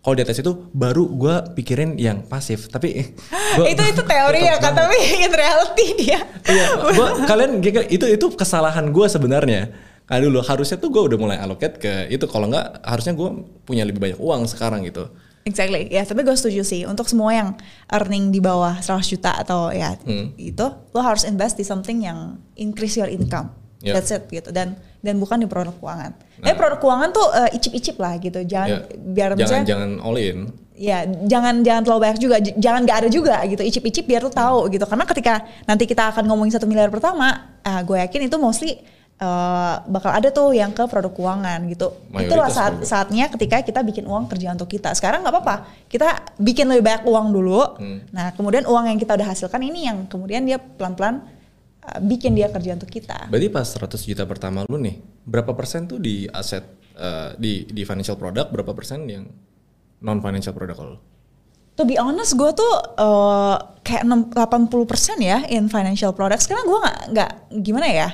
Kalau 0.00 0.16
di 0.16 0.24
atas 0.24 0.40
itu 0.40 0.52
baru 0.72 1.08
gue 1.08 1.34
pikirin 1.56 1.96
yang 1.96 2.24
pasif, 2.24 2.68
tapi 2.68 3.04
eh, 3.04 3.06
gua, 3.56 3.64
itu 3.68 3.80
itu 3.84 4.02
teori 4.04 4.40
ya 4.52 4.56
kan, 4.60 4.72
tapi 4.76 4.96
in 5.24 5.32
reality 5.32 5.86
dia. 5.96 6.20
Iya, 6.48 6.66
gua, 6.96 7.08
kalian 7.30 7.60
itu 7.88 8.04
itu 8.08 8.26
kesalahan 8.36 8.92
gue 8.92 9.06
sebenarnya. 9.08 9.72
Nah 10.10 10.18
dulu 10.18 10.42
harusnya 10.42 10.74
tuh 10.74 10.90
gue 10.90 11.02
udah 11.06 11.16
mulai 11.16 11.38
allocate 11.38 11.78
ke 11.78 11.92
itu. 12.08 12.26
Kalau 12.26 12.50
nggak 12.50 12.82
harusnya 12.82 13.14
gue 13.14 13.30
punya 13.62 13.86
lebih 13.86 14.02
banyak 14.02 14.18
uang 14.18 14.44
sekarang 14.44 14.82
gitu. 14.82 15.06
Exactly, 15.40 15.88
ya 15.88 16.04
tapi 16.04 16.20
gue 16.20 16.36
setuju 16.36 16.60
sih 16.60 16.84
untuk 16.84 17.08
semua 17.08 17.32
yang 17.32 17.48
earning 17.88 18.28
di 18.28 18.44
bawah 18.44 18.76
100 18.76 19.08
juta 19.08 19.32
atau 19.32 19.72
ya 19.72 19.96
Hmm. 19.96 20.36
itu 20.36 20.60
lo 20.92 21.00
harus 21.00 21.24
invest 21.24 21.56
di 21.56 21.64
something 21.64 22.04
yang 22.04 22.36
increase 22.54 22.98
your 22.98 23.08
income. 23.08 23.48
Yeah. 23.80 23.96
That's 23.96 24.12
it 24.12 24.28
gitu 24.28 24.52
dan 24.52 24.76
dan 25.00 25.16
bukan 25.16 25.40
di 25.40 25.48
produk 25.48 25.72
keuangan. 25.72 26.12
Tapi 26.44 26.52
produk 26.52 26.76
keuangan 26.76 27.08
tuh 27.10 27.26
eh, 27.32 27.56
icip-icip 27.56 27.96
lah 27.96 28.20
gitu, 28.20 28.44
jangan 28.44 28.68
Ya, 28.68 28.78
biar 28.92 29.28
jangan 29.32 29.40
misalnya 29.40 29.64
jangan 29.64 29.90
all 30.04 30.16
in. 30.20 30.38
ya 30.76 30.98
jangan 31.24 31.54
jangan 31.60 31.82
terlalu 31.84 32.00
banyak 32.02 32.18
juga, 32.20 32.36
jangan 32.40 32.80
gak 32.84 32.98
ada 33.00 33.08
juga 33.08 33.36
gitu, 33.48 33.62
icip-icip 33.64 34.04
biar 34.04 34.20
lo 34.20 34.28
tahu 34.28 34.68
gitu. 34.68 34.84
Karena 34.84 35.08
ketika 35.08 35.34
nanti 35.64 35.88
kita 35.88 36.12
akan 36.12 36.28
ngomongin 36.28 36.52
satu 36.52 36.68
miliar 36.68 36.92
pertama, 36.92 37.56
ah, 37.64 37.80
gue 37.80 37.96
yakin 37.96 38.28
itu 38.28 38.36
mostly 38.36 38.76
eh, 39.20 39.74
bakal 39.84 40.10
ada 40.16 40.28
tuh 40.32 40.56
yang 40.56 40.72
ke 40.72 40.88
produk 40.88 41.12
keuangan 41.12 41.60
gitu. 41.68 41.92
Mayoritas 42.08 42.32
Itulah 42.32 42.48
saat 42.48 42.74
juga. 42.80 42.88
saatnya 42.88 43.24
ketika 43.28 43.56
kita 43.60 43.80
bikin 43.84 44.08
uang 44.08 44.26
kerja 44.32 44.56
untuk 44.56 44.72
kita. 44.72 44.96
Sekarang 44.96 45.20
nggak 45.20 45.34
apa-apa, 45.36 45.56
kita 45.92 46.24
bikin 46.40 46.72
lebih 46.72 46.88
banyak 46.88 47.04
uang 47.04 47.26
dulu. 47.30 47.60
Hmm. 47.76 48.00
Nah 48.10 48.32
kemudian 48.32 48.64
uang 48.64 48.88
yang 48.88 48.98
kita 48.98 49.14
udah 49.20 49.28
hasilkan 49.28 49.60
ini 49.60 49.86
yang 49.86 50.08
kemudian 50.08 50.42
dia 50.48 50.56
pelan-pelan 50.56 51.20
uh, 51.84 51.98
bikin 52.00 52.32
dia 52.32 52.48
kerja 52.48 52.74
untuk 52.74 52.88
kita. 52.88 53.28
Berarti 53.28 53.48
pas 53.52 53.68
100 53.68 54.08
juta 54.08 54.24
pertama 54.24 54.64
lu 54.64 54.80
nih, 54.80 54.98
berapa 55.28 55.52
persen 55.52 55.84
tuh 55.84 56.00
di 56.00 56.24
aset 56.32 56.64
eh, 56.96 57.36
di 57.36 57.68
di 57.68 57.82
financial 57.84 58.16
product, 58.16 58.50
berapa 58.50 58.72
persen 58.72 59.04
yang 59.04 59.24
non 60.00 60.18
financial 60.24 60.56
product 60.56 60.76
kalau 60.80 60.92
lu? 60.96 61.00
To 61.78 61.88
be 61.88 61.96
honest, 61.96 62.36
gue 62.36 62.50
tuh 62.52 62.72
uh, 63.00 63.56
kayak 63.80 64.04
6, 64.04 64.36
80% 64.36 65.16
ya 65.24 65.48
in 65.48 65.72
financial 65.72 66.12
products. 66.12 66.44
Karena 66.44 66.60
gue 66.68 66.76
nggak 66.76 66.98
nggak 67.16 67.30
gimana 67.64 67.88
ya, 67.88 68.08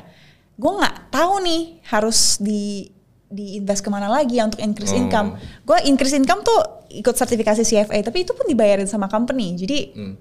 gue 0.57 0.73
nggak 0.73 1.11
tahu 1.11 1.33
nih 1.41 1.63
harus 1.85 2.37
di 2.37 2.89
di 3.27 3.59
invest 3.59 3.81
ke 3.81 3.91
mana 3.91 4.07
lagi 4.07 4.39
ya 4.39 4.47
untuk 4.47 4.59
increase 4.59 4.91
Oh. 4.91 4.99
income. 4.99 5.35
Gue 5.63 5.79
increase 5.85 6.15
income 6.15 6.41
tuh 6.41 6.61
ikut 6.89 7.13
sertifikasi 7.13 7.61
CFA, 7.61 7.99
tapi 8.01 8.23
itu 8.23 8.33
pun 8.33 8.47
dibayarin 8.47 8.87
sama 8.87 9.07
company. 9.07 9.53
Jadi 9.55 9.79
Hmm. 9.93 10.15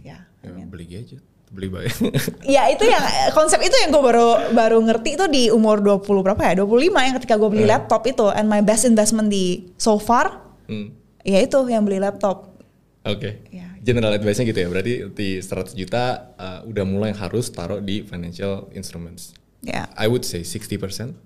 ya. 0.00 0.24
Ya, 0.40 0.64
beli 0.64 0.84
gadget, 0.84 1.20
beli 1.48 1.68
bayar. 1.68 1.92
Ya 2.46 2.66
itu 2.66 2.82
yang 2.82 3.04
konsep 3.30 3.60
itu 3.60 3.76
yang 3.76 3.88
gue 3.88 4.02
baru 4.02 4.28
baru 4.50 4.80
ngerti 4.82 5.14
itu 5.14 5.24
di 5.26 5.42
umur 5.48 5.78
20 5.78 6.02
berapa 6.20 6.40
ya? 6.42 6.52
25 6.58 6.74
yang 7.00 7.14
ketika 7.14 7.36
gue 7.36 7.48
beli 7.48 7.64
Hmm. 7.64 7.72
laptop 7.76 8.02
itu 8.04 8.26
and 8.28 8.48
my 8.48 8.60
best 8.60 8.82
investment 8.82 9.28
di 9.28 9.70
so 9.76 9.96
far 9.96 10.40
hmm. 10.66 10.90
ya 11.22 11.38
itu 11.38 11.60
yang 11.66 11.84
beli 11.84 12.00
laptop. 12.00 12.56
Oke. 13.04 13.44
Ya. 13.52 13.68
General 13.78 14.16
advice-nya 14.16 14.48
gitu 14.48 14.58
ya. 14.58 14.68
Berarti 14.68 14.92
di 15.12 15.28
100 15.38 15.76
juta 15.76 16.02
eh, 16.34 16.60
udah 16.64 16.84
mulai 16.84 17.12
harus 17.12 17.48
taruh 17.48 17.78
di 17.78 18.00
financial 18.00 18.72
instruments. 18.72 19.36
Ya. 19.64 19.88
I 19.96 20.06
would 20.06 20.22
say 20.28 20.44
60%. 20.44 21.16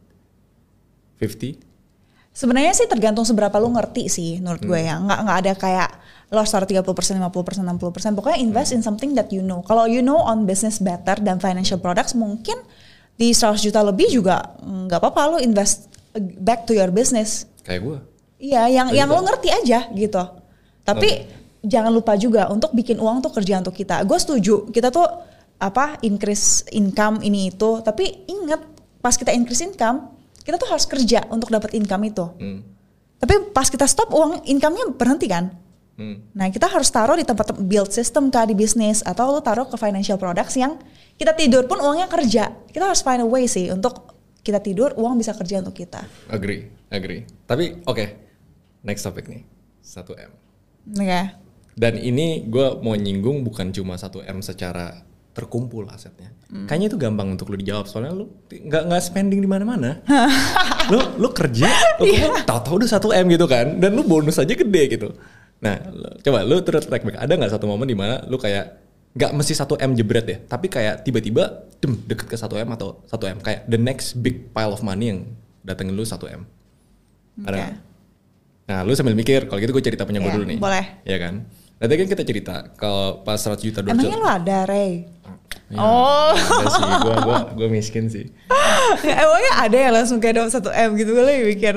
50. 1.19 1.59
Sebenarnya 2.31 2.71
sih 2.71 2.87
tergantung 2.87 3.27
seberapa 3.27 3.59
lu 3.59 3.75
ngerti 3.75 4.07
sih 4.07 4.39
menurut 4.39 4.63
gue 4.63 4.79
ya. 4.79 4.95
Nggak 5.03 5.19
nggak 5.27 5.39
ada 5.43 5.53
kayak 5.59 5.91
lo 6.31 6.39
harus 6.39 6.53
taruh 6.55 6.71
30%, 6.71 6.87
50%, 7.19 7.67
60%. 7.67 8.15
Pokoknya 8.15 8.39
invest 8.39 8.71
in 8.71 8.83
something 8.87 9.11
that 9.19 9.27
you 9.35 9.43
know. 9.43 9.67
Kalau 9.67 9.91
you 9.91 10.07
know 10.07 10.23
on 10.23 10.47
business 10.47 10.79
better 10.79 11.19
dan 11.19 11.43
financial 11.43 11.83
products 11.83 12.15
mungkin 12.15 12.55
di 13.19 13.35
100 13.35 13.59
juta 13.59 13.83
lebih 13.83 14.07
juga 14.15 14.55
nggak 14.63 15.03
apa-apa 15.03 15.35
lo 15.35 15.37
invest 15.43 15.91
back 16.39 16.63
to 16.63 16.79
your 16.79 16.95
business. 16.95 17.51
Kayak 17.67 17.83
gue. 17.83 17.99
Iya, 18.39 18.71
yang 18.71 18.89
yang 18.95 19.11
lo 19.11 19.19
ngerti 19.27 19.51
aja 19.51 19.91
gitu. 19.91 20.23
Tapi 20.87 21.27
jangan 21.67 21.91
lupa 21.91 22.15
juga 22.15 22.47
untuk 22.55 22.71
bikin 22.71 23.03
uang 23.03 23.19
tuh 23.19 23.35
kerja 23.35 23.59
untuk 23.59 23.75
kita. 23.75 24.07
Gue 24.07 24.15
setuju. 24.15 24.71
Kita 24.71 24.95
tuh 24.95 25.05
apa 25.59 25.99
increase 26.07 26.67
income 26.71 27.23
ini 27.27 27.51
itu. 27.51 27.83
Tapi 27.83 28.27
ingat 28.31 28.63
pas 29.03 29.15
kita 29.19 29.35
increase 29.35 29.67
income, 29.67 30.15
kita 30.43 30.57
tuh 30.57 30.71
harus 30.71 30.87
kerja 30.87 31.27
untuk 31.29 31.51
dapat 31.51 31.75
income 31.75 32.03
itu. 32.09 32.27
Hmm. 32.39 32.61
Tapi 33.19 33.51
pas 33.51 33.67
kita 33.67 33.85
stop 33.85 34.15
uang 34.15 34.47
income-nya 34.47 34.95
berhenti 34.95 35.27
kan. 35.27 35.51
Hmm. 35.99 36.23
Nah 36.31 36.47
kita 36.55 36.71
harus 36.71 36.87
taruh 36.95 37.19
di 37.19 37.27
tempat 37.27 37.59
build 37.59 37.91
system 37.91 38.31
kah 38.31 38.47
di 38.47 38.55
bisnis 38.55 39.03
atau 39.03 39.35
lo 39.35 39.43
taruh 39.43 39.67
ke 39.67 39.75
financial 39.75 40.15
products 40.15 40.55
yang 40.55 40.79
kita 41.19 41.35
tidur 41.35 41.67
pun 41.67 41.83
uangnya 41.83 42.07
kerja. 42.07 42.55
Kita 42.71 42.87
harus 42.87 43.03
find 43.03 43.27
a 43.27 43.27
way 43.27 43.51
sih 43.51 43.67
untuk 43.75 44.15
kita 44.47 44.63
tidur 44.63 44.95
uang 44.95 45.19
bisa 45.19 45.35
kerja 45.35 45.59
untuk 45.59 45.75
kita. 45.75 46.07
Agree, 46.31 46.71
agree. 46.95 47.27
Tapi 47.45 47.83
oke, 47.83 48.07
next 48.87 49.03
topic 49.03 49.27
nih, 49.27 49.43
1M. 49.83 50.31
Oke. 51.03 51.23
Dan 51.79 51.95
ini 51.99 52.47
gue 52.47 52.79
mau 52.79 52.95
nyinggung 52.95 53.43
bukan 53.43 53.75
cuma 53.75 53.99
1M 53.99 54.39
secara 54.43 55.08
terkumpul 55.39 55.87
asetnya. 55.95 56.35
Kayaknya 56.67 56.87
itu 56.91 56.99
gampang 56.99 57.31
untuk 57.31 57.47
lu 57.55 57.57
dijawab 57.63 57.87
soalnya 57.87 58.11
lu 58.11 58.27
nggak 58.51 58.91
nggak 58.91 59.03
spending 59.07 59.39
di 59.39 59.47
mana-mana. 59.47 60.03
lu 60.93 60.99
lu 61.23 61.29
kerja, 61.31 61.71
lu 62.03 62.11
yeah. 62.11 62.43
tahu-tahu 62.43 62.83
udah 62.83 62.89
1M 62.99 63.25
gitu 63.31 63.47
kan, 63.47 63.79
dan 63.79 63.95
lu 63.95 64.03
bonus 64.03 64.43
aja 64.43 64.51
gede 64.51 64.83
gitu. 64.91 65.15
Nah, 65.63 65.79
lu- 65.95 66.19
coba 66.19 66.43
lu 66.43 66.59
terus 66.67 66.91
track 66.91 67.07
back. 67.07 67.23
Ada 67.23 67.39
nggak 67.39 67.53
satu 67.55 67.71
momen 67.71 67.87
di 67.87 67.95
mana 67.95 68.27
lu 68.27 68.35
kayak 68.35 68.83
nggak 69.15 69.31
mesti 69.39 69.55
1M 69.55 69.95
jebret 69.95 70.27
ya, 70.27 70.39
tapi 70.43 70.67
kayak 70.67 71.07
tiba-tiba 71.07 71.71
dem 71.79 71.95
deket 72.11 72.27
ke 72.27 72.37
1M 72.37 72.69
atau 72.75 73.07
1M 73.07 73.39
kayak 73.39 73.71
the 73.71 73.79
next 73.79 74.19
big 74.19 74.51
pile 74.51 74.75
of 74.75 74.83
money 74.83 75.15
yang 75.15 75.21
datengin 75.63 75.95
lu 75.95 76.03
1M. 76.03 76.43
Ada 77.47 77.55
Oke. 77.55 77.61
nggak? 77.63 77.75
Nah, 78.69 78.85
lu 78.85 78.93
sambil 78.93 79.17
mikir, 79.17 79.49
kalau 79.49 79.65
gitu 79.65 79.73
gue 79.73 79.81
cerita 79.81 80.05
punya 80.05 80.21
gue 80.21 80.29
Iya, 80.29 80.37
dulu 80.37 80.45
nih. 80.45 80.59
boleh. 80.61 80.85
Ya 81.09 81.17
kan? 81.17 81.49
Nanti 81.79 81.95
kan 81.95 82.07
kita 82.11 82.23
cerita 82.27 82.55
kalau 82.75 83.23
pas 83.25 83.39
100 83.41 83.65
juta 83.65 83.81
dulu. 83.81 83.97
Emangnya 83.97 84.19
lo 84.19 84.29
ada, 84.29 84.59
Ray? 84.67 85.07
Ya, 85.69 85.79
Oh. 85.79 86.33
Ada 86.33 86.69
sih, 86.73 86.81
gue 87.05 87.15
gua, 87.29 87.39
gua 87.53 87.69
miskin 87.69 88.09
sih. 88.09 88.33
Emangnya 89.05 89.53
ada 89.61 89.77
yang 89.77 89.93
langsung 89.93 90.17
kayak 90.17 90.41
dapat 90.41 90.53
satu 90.53 90.73
M 90.73 90.97
gitu 90.97 91.13
gue 91.13 91.25
lagi 91.25 91.45
mikir. 91.45 91.75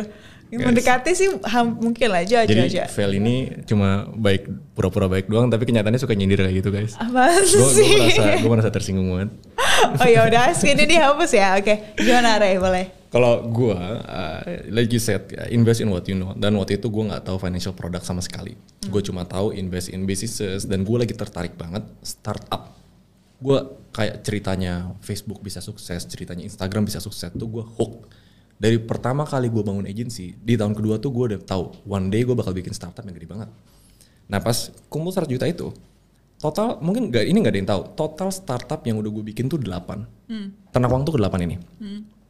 Yang 0.51 0.67
mendekati 0.67 1.11
sih 1.15 1.27
ham- 1.47 1.79
mungkin 1.79 2.11
lah 2.11 2.27
aja 2.27 2.43
aja 2.43 2.51
Jadi 2.51 2.61
aja. 2.71 2.83
Vel 2.91 3.15
ini 3.15 3.63
cuma 3.63 4.03
baik 4.11 4.51
pura-pura 4.75 5.07
baik 5.07 5.31
doang, 5.31 5.47
tapi 5.47 5.63
kenyataannya 5.63 5.99
suka 5.99 6.11
nyindir 6.11 6.43
kayak 6.43 6.55
gitu 6.59 6.69
guys. 6.75 6.99
Apa 6.99 7.39
Gue 7.39 7.71
sih? 7.71 7.87
merasa 7.95 8.35
gue 8.35 8.51
merasa 8.51 8.71
tersinggung 8.71 9.07
banget. 9.11 9.31
oh 10.03 10.07
ya 10.07 10.27
udah, 10.27 10.51
ini 10.51 10.83
dihapus 10.87 11.31
ya. 11.31 11.55
Oke, 11.55 11.95
gimana 11.95 12.35
Ray? 12.35 12.59
Boleh. 12.59 12.85
Kalau 13.11 13.43
gue, 13.43 13.75
uh, 13.75 14.39
like 14.71 14.87
you 14.87 14.99
said, 14.99 15.27
ya, 15.31 15.47
invest 15.51 15.83
in 15.83 15.91
what 15.91 16.03
you 16.07 16.15
know. 16.15 16.31
Dan 16.31 16.55
waktu 16.55 16.79
itu 16.79 16.87
gue 16.87 17.03
nggak 17.11 17.27
tahu 17.27 17.39
financial 17.39 17.75
product 17.75 18.03
sama 18.03 18.19
sekali. 18.19 18.55
Gue 18.87 19.03
cuma 19.03 19.23
tahu 19.23 19.51
invest 19.51 19.87
in 19.87 20.03
businesses 20.03 20.63
dan 20.63 20.83
gue 20.83 20.95
lagi 20.95 21.11
tertarik 21.11 21.55
banget 21.55 21.83
startup. 22.03 22.75
Gue 23.41 23.57
kayak 23.91 24.21
ceritanya 24.21 24.93
Facebook 25.01 25.41
bisa 25.41 25.59
sukses, 25.59 26.05
ceritanya 26.05 26.45
Instagram 26.45 26.85
bisa 26.85 27.01
sukses 27.01 27.33
tuh 27.33 27.49
gue 27.49 27.65
hook. 27.65 28.07
Dari 28.61 28.77
pertama 28.77 29.25
kali 29.25 29.49
gue 29.49 29.65
bangun 29.65 29.89
agency, 29.89 30.37
di 30.37 30.53
tahun 30.53 30.77
kedua 30.77 31.01
tuh 31.01 31.09
gue 31.09 31.33
udah 31.33 31.41
tahu 31.41 31.89
one 31.89 32.13
day 32.13 32.21
gue 32.21 32.37
bakal 32.37 32.53
bikin 32.53 32.77
startup 32.77 33.01
yang 33.01 33.17
gede 33.17 33.25
banget. 33.25 33.49
Nah 34.29 34.37
pas 34.37 34.69
kumpul 34.87 35.09
100 35.09 35.25
juta 35.25 35.49
itu, 35.49 35.73
total 36.37 36.77
mungkin 36.85 37.09
nggak 37.09 37.25
ini 37.25 37.37
nggak 37.41 37.53
ada 37.57 37.59
yang 37.59 37.69
tahu. 37.73 37.81
Total 37.97 38.29
startup 38.29 38.85
yang 38.85 39.01
udah 39.01 39.09
gue 39.09 39.23
bikin 39.33 39.49
tuh 39.49 39.57
8 39.57 40.29
Ternak 40.69 40.89
uang 40.93 41.03
tuh 41.09 41.17
ke 41.17 41.19
8 41.25 41.47
ini. 41.49 41.57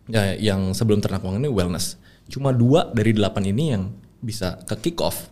Ya, 0.09 0.33
yang 0.39 0.71
sebelum 0.73 1.03
ternak 1.03 1.21
uang 1.21 1.37
ini 1.39 1.47
wellness. 1.51 1.99
Cuma 2.31 2.55
dua 2.55 2.89
dari 2.91 3.13
delapan 3.13 3.43
ini 3.51 3.63
yang 3.75 3.91
bisa 4.23 4.59
ke 4.65 4.75
kick 4.79 4.97
off. 5.03 5.29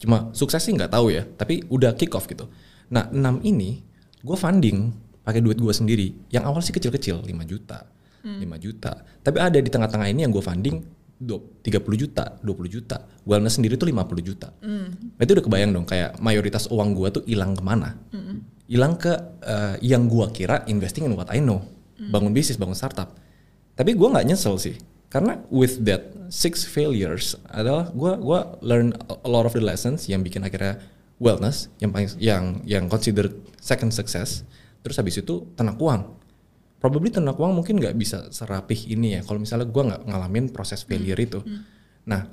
Cuma 0.00 0.32
sukses 0.32 0.64
sih 0.64 0.74
nggak 0.74 0.90
tahu 0.90 1.12
ya, 1.12 1.28
tapi 1.28 1.64
udah 1.68 1.92
kick 1.94 2.16
off 2.16 2.24
gitu. 2.24 2.48
Nah, 2.88 3.06
6 3.12 3.44
ini 3.44 3.84
gue 4.24 4.36
funding 4.36 5.07
pakai 5.28 5.44
duit 5.44 5.60
gue 5.60 5.68
sendiri. 5.68 6.08
Yang 6.32 6.44
awal 6.48 6.60
sih 6.64 6.72
kecil-kecil, 6.72 7.20
5 7.20 7.44
juta, 7.44 7.84
Hmm. 8.24 8.40
5 8.40 8.56
juta. 8.56 9.04
Tapi 9.20 9.38
ada 9.38 9.60
di 9.60 9.68
tengah-tengah 9.68 10.08
ini 10.08 10.24
yang 10.24 10.32
gue 10.32 10.40
funding 10.40 10.80
du- 11.20 11.60
30 11.60 12.00
juta, 12.00 12.40
20 12.40 12.66
juta. 12.66 13.04
Wellness 13.28 13.60
sendiri 13.60 13.76
tuh 13.76 13.92
50 13.92 14.24
juta. 14.24 14.48
Hmm. 14.64 14.88
Nah, 15.14 15.22
itu 15.22 15.36
udah 15.36 15.44
kebayang 15.44 15.70
dong 15.76 15.84
kayak 15.84 16.16
mayoritas 16.18 16.64
uang 16.72 16.96
gue 16.96 17.08
tuh 17.20 17.22
hilang 17.28 17.52
ke 17.52 17.60
mana? 17.60 17.92
Hmm. 18.10 18.40
Hilang 18.64 18.96
ke 18.96 19.12
eh, 19.44 19.76
yang 19.84 20.08
gue 20.08 20.24
kira 20.32 20.64
investing 20.64 21.04
in 21.04 21.12
what 21.12 21.28
I 21.28 21.44
know. 21.44 21.60
Hmm. 22.00 22.08
Bangun 22.08 22.32
bisnis, 22.32 22.56
bangun 22.56 22.74
startup. 22.74 23.12
Tapi 23.76 23.92
gue 23.92 24.08
nggak 24.08 24.24
nyesel 24.24 24.56
sih. 24.56 24.80
Karena 25.08 25.40
with 25.48 25.84
that 25.84 26.10
six 26.28 26.64
failures 26.64 27.32
adalah 27.48 27.88
gue 27.96 28.12
gua 28.20 28.60
learn 28.60 28.92
a 29.08 29.28
lot 29.28 29.48
of 29.48 29.56
the 29.56 29.62
lessons 29.64 30.04
yang 30.04 30.20
bikin 30.20 30.44
akhirnya 30.44 30.76
wellness 31.16 31.72
yang 31.80 31.90
paling 31.90 32.12
yang 32.20 32.44
yang 32.68 32.84
consider 32.92 33.32
second 33.56 33.88
success. 33.90 34.44
Terus 34.88 34.96
habis 35.04 35.20
itu 35.20 35.52
ternak 35.52 35.76
uang. 35.76 36.16
Probably 36.80 37.12
ternak 37.12 37.36
uang 37.36 37.60
mungkin 37.60 37.76
nggak 37.76 37.92
bisa 37.98 38.32
serapih 38.32 38.88
ini 38.88 39.18
ya. 39.18 39.20
Kalau 39.20 39.36
misalnya 39.36 39.68
gue 39.68 39.82
nggak 39.84 40.02
ngalamin 40.08 40.48
proses 40.48 40.80
failure 40.88 41.20
itu. 41.20 41.44
Nah 42.08 42.24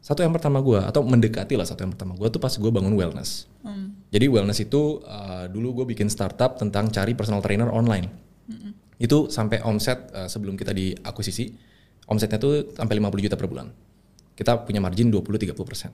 satu 0.00 0.24
yang 0.24 0.32
pertama 0.32 0.62
gue 0.64 0.80
atau 0.80 1.04
mendekati 1.04 1.58
lah 1.58 1.66
satu 1.68 1.84
yang 1.84 1.92
pertama 1.92 2.16
gue 2.16 2.28
tuh 2.32 2.40
pas 2.40 2.54
gue 2.54 2.70
bangun 2.72 2.96
wellness. 2.96 3.44
Jadi 4.08 4.24
wellness 4.24 4.64
itu 4.64 5.04
uh, 5.04 5.44
dulu 5.52 5.82
gue 5.82 5.92
bikin 5.92 6.08
startup 6.08 6.56
tentang 6.56 6.88
cari 6.88 7.12
personal 7.12 7.44
trainer 7.44 7.68
online. 7.68 8.08
Itu 8.96 9.28
sampai 9.28 9.60
omset 9.60 10.08
uh, 10.16 10.26
sebelum 10.30 10.56
kita 10.56 10.72
diakuisisi, 10.72 11.52
omsetnya 12.08 12.40
tuh 12.40 12.72
sampai 12.72 12.96
50 12.96 13.26
juta 13.28 13.36
per 13.36 13.46
bulan. 13.52 13.68
Kita 14.32 14.64
punya 14.64 14.80
margin 14.80 15.12
20-30 15.12 15.52
persen. 15.66 15.90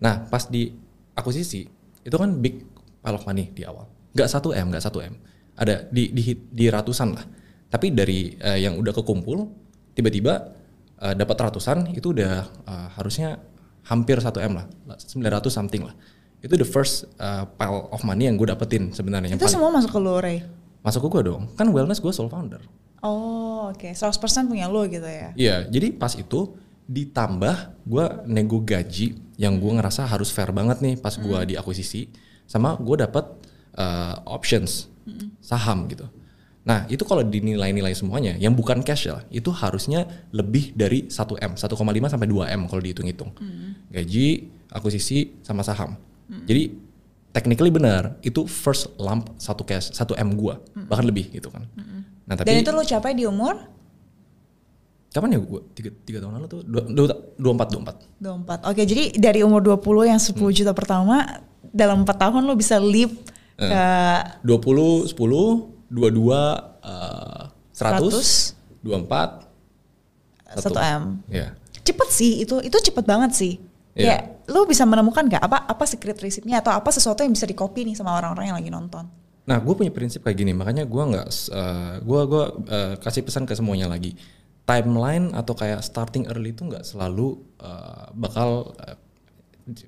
Nah 0.00 0.24
pas 0.30 0.46
di 0.48 0.72
akuisisi 1.12 1.66
itu 2.00 2.16
kan 2.16 2.30
big 2.40 2.64
pile 3.02 3.16
of 3.18 3.26
money 3.26 3.50
di 3.52 3.66
awal. 3.66 3.84
Nggak 4.14 4.28
1 4.30 4.56
m, 4.56 4.66
nggak 4.72 4.84
1 4.88 5.10
m. 5.10 5.14
Ada 5.60 5.92
di, 5.92 6.08
di 6.16 6.32
di 6.32 6.66
ratusan 6.72 7.08
lah. 7.12 7.24
Tapi 7.68 7.92
dari 7.92 8.32
uh, 8.40 8.56
yang 8.56 8.80
udah 8.80 8.96
kekumpul, 8.96 9.44
tiba-tiba 9.92 10.56
uh, 10.98 11.14
dapat 11.14 11.36
ratusan 11.36 11.92
itu 11.92 12.16
udah 12.16 12.48
uh, 12.64 12.88
harusnya 12.96 13.38
hampir 13.86 14.16
1 14.18 14.32
m 14.40 14.52
lah, 14.56 14.66
900 14.96 15.52
something 15.52 15.84
lah. 15.84 15.94
Itu 16.40 16.56
the 16.56 16.64
first 16.64 17.04
uh, 17.20 17.44
pile 17.60 17.92
of 17.92 18.00
money 18.02 18.24
yang 18.24 18.40
gue 18.40 18.48
dapetin 18.48 18.90
sebenarnya. 18.96 19.36
Itu 19.36 19.46
semua 19.46 19.68
masuk 19.68 19.92
ke 19.92 20.00
lu, 20.00 20.16
Ray? 20.16 20.40
masuk 20.80 21.08
ke 21.08 21.20
gue 21.20 21.32
dong. 21.32 21.52
Kan 21.56 21.68
wellness 21.72 22.00
gue 22.00 22.12
sole 22.12 22.32
founder. 22.32 22.60
Oh, 23.00 23.72
oke. 23.72 23.92
100% 23.92 24.48
punya 24.48 24.68
lu 24.68 24.84
gitu 24.88 25.08
ya. 25.08 25.32
Iya, 25.36 25.56
jadi 25.68 25.92
pas 25.96 26.12
itu 26.16 26.56
ditambah 26.90 27.86
gue 27.86 28.04
nego 28.26 28.58
gaji 28.66 29.14
yang 29.38 29.62
gue 29.62 29.72
ngerasa 29.78 30.10
harus 30.10 30.34
fair 30.34 30.50
banget 30.50 30.82
nih 30.82 30.98
pas 30.98 31.14
gue 31.14 31.54
diakuisisi 31.54 32.10
sama 32.50 32.74
gue 32.82 33.06
dapat 33.06 33.30
uh, 33.78 34.18
options 34.26 34.89
saham 35.40 35.88
gitu. 35.88 36.06
Nah 36.60 36.84
itu 36.92 37.02
kalau 37.08 37.24
dinilai-nilai 37.24 37.96
semuanya 37.96 38.36
yang 38.36 38.52
bukan 38.52 38.84
cash 38.84 39.08
ya 39.08 39.24
itu 39.32 39.48
harusnya 39.48 40.04
lebih 40.30 40.76
dari 40.76 41.08
1 41.08 41.16
m, 41.40 41.52
1,5 41.56 42.12
sampai 42.12 42.28
2 42.28 42.52
m 42.52 42.60
kalau 42.68 42.82
dihitung-hitung. 42.84 43.32
Gaji, 43.88 44.28
akuisisi 44.70 45.40
sama 45.40 45.64
saham. 45.64 45.96
Jadi 46.46 46.76
technically 47.32 47.70
benar 47.70 48.18
itu 48.20 48.44
first 48.46 48.92
lump 49.00 49.34
satu 49.40 49.64
cash, 49.64 49.90
1 49.90 50.14
m 50.20 50.36
gue 50.36 50.54
bahkan 50.86 51.06
lebih 51.06 51.32
gitu 51.32 51.48
kan. 51.48 51.64
Nah 52.28 52.34
tapi 52.36 52.46
Dan 52.46 52.62
itu 52.62 52.70
lu 52.70 52.84
capai 52.84 53.16
di 53.16 53.24
umur 53.26 53.56
kapan 55.10 55.34
ya 55.34 55.38
gue 55.42 55.60
tiga, 55.74 55.90
tiga 56.06 56.18
tahun 56.22 56.38
lalu 56.38 56.46
tuh 56.46 56.60
dua, 56.62 56.82
dua, 56.86 57.06
dua 57.34 57.52
empat 57.58 57.68
dua 57.74 57.80
empat 57.82 57.96
24. 58.62 58.70
Oke, 58.70 58.82
jadi 58.86 59.04
dari 59.18 59.42
umur 59.42 59.58
20 59.58 60.06
yang 60.06 60.20
10 60.22 60.38
Hmm. 60.38 60.54
juta 60.54 60.70
pertama 60.70 61.26
dalam 61.74 62.06
4 62.06 62.14
tahun 62.14 62.46
lu 62.46 62.54
bisa 62.54 62.78
leap 62.78 63.10
dua 64.40 64.58
puluh 64.58 65.04
sepuluh 65.04 65.68
dua 65.92 66.08
dua 66.08 66.40
eh, 66.80 67.42
seratus 67.76 68.56
100, 68.80 68.84
dua 68.84 68.96
empat 69.04 69.30
1 70.56 70.66
M. 70.98 71.02
ya 71.30 71.54
Cepet 71.80 72.08
sih 72.12 72.32
itu, 72.44 72.60
itu 72.60 72.76
cepet 72.76 73.02
banget 73.08 73.32
sih. 73.32 73.56
Iya. 73.96 74.04
Ya, 74.04 74.16
lu 74.52 74.68
bisa 74.68 74.84
menemukan 74.84 75.26
gak 75.26 75.42
apa 75.42 75.64
apa 75.64 75.84
secret 75.88 76.20
resepnya 76.20 76.60
atau 76.60 76.76
apa 76.76 76.92
sesuatu 76.92 77.24
yang 77.24 77.32
bisa 77.32 77.48
dikopi 77.48 77.88
nih 77.88 77.96
sama 77.96 78.14
orang-orang 78.14 78.52
yang 78.52 78.58
lagi 78.60 78.70
nonton? 78.70 79.04
nah 79.50 79.58
gue 79.58 79.74
punya 79.74 79.90
prinsip 79.90 80.22
kayak 80.22 80.38
gini 80.38 80.54
makanya 80.54 80.86
gue 80.86 81.02
nggak 81.10 81.28
eh, 81.50 81.94
gue 82.06 82.20
gua 82.30 82.44
eh, 82.70 82.94
kasih 83.02 83.26
pesan 83.26 83.50
ke 83.50 83.58
semuanya 83.58 83.90
lagi 83.90 84.14
timeline 84.62 85.34
atau 85.34 85.58
kayak 85.58 85.82
starting 85.82 86.30
early 86.30 86.54
itu 86.54 86.62
nggak 86.62 86.86
selalu 86.86 87.40
eh, 87.58 88.06
bakal 88.14 88.78
eh, 88.84 88.94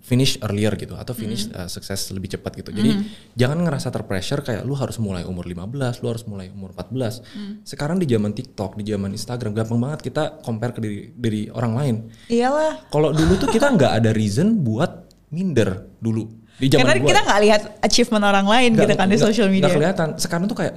finish 0.00 0.38
earlier 0.40 0.74
gitu 0.74 0.94
atau 0.94 1.12
finish 1.12 1.46
eh, 1.48 1.66
sukses 1.66 2.10
lebih 2.10 2.32
cepat 2.32 2.52
gitu. 2.56 2.70
Jadi 2.70 2.90
jangan 3.32 3.62
ngerasa 3.62 3.88
terpressure 3.88 4.40
kayak 4.40 4.62
lu 4.62 4.74
harus 4.74 4.96
mulai 4.96 5.22
umur 5.22 5.44
15, 5.44 6.02
lu 6.02 6.06
harus 6.08 6.24
mulai 6.24 6.48
umur 6.48 6.72
14. 6.72 7.22
Sekarang 7.62 7.98
di 7.98 8.06
zaman 8.06 8.32
TikTok, 8.32 8.76
di 8.76 8.88
zaman 8.88 9.10
Instagram 9.10 9.52
gampang 9.52 9.80
banget 9.80 10.00
kita 10.06 10.42
compare 10.42 10.72
ke 10.72 10.80
diri, 10.80 10.98
diri 11.12 11.42
orang 11.50 11.72
lain. 11.74 11.94
Iyalah. 12.28 12.88
Kalau 12.88 13.10
dulu 13.10 13.36
tuh 13.36 13.48
kita 13.48 13.70
nggak 13.70 13.92
ada 14.02 14.10
reason 14.12 14.60
buat 14.60 15.06
minder 15.32 15.88
dulu 15.98 16.28
di 16.60 16.68
zaman 16.68 16.84
Karena 16.84 17.00
gua. 17.00 17.08
kita 17.08 17.20
nggak 17.24 17.40
lihat 17.42 17.62
achievement 17.80 18.24
orang 18.28 18.46
lain 18.46 18.70
Nggak- 18.76 18.84
gitu 18.86 18.94
kan 18.94 19.06
di 19.08 19.16
social 19.18 19.48
media. 19.48 19.66
nggak 19.66 19.76
kelihatan. 19.80 20.08
Sekarang 20.20 20.44
tuh 20.46 20.54
kayak 20.54 20.74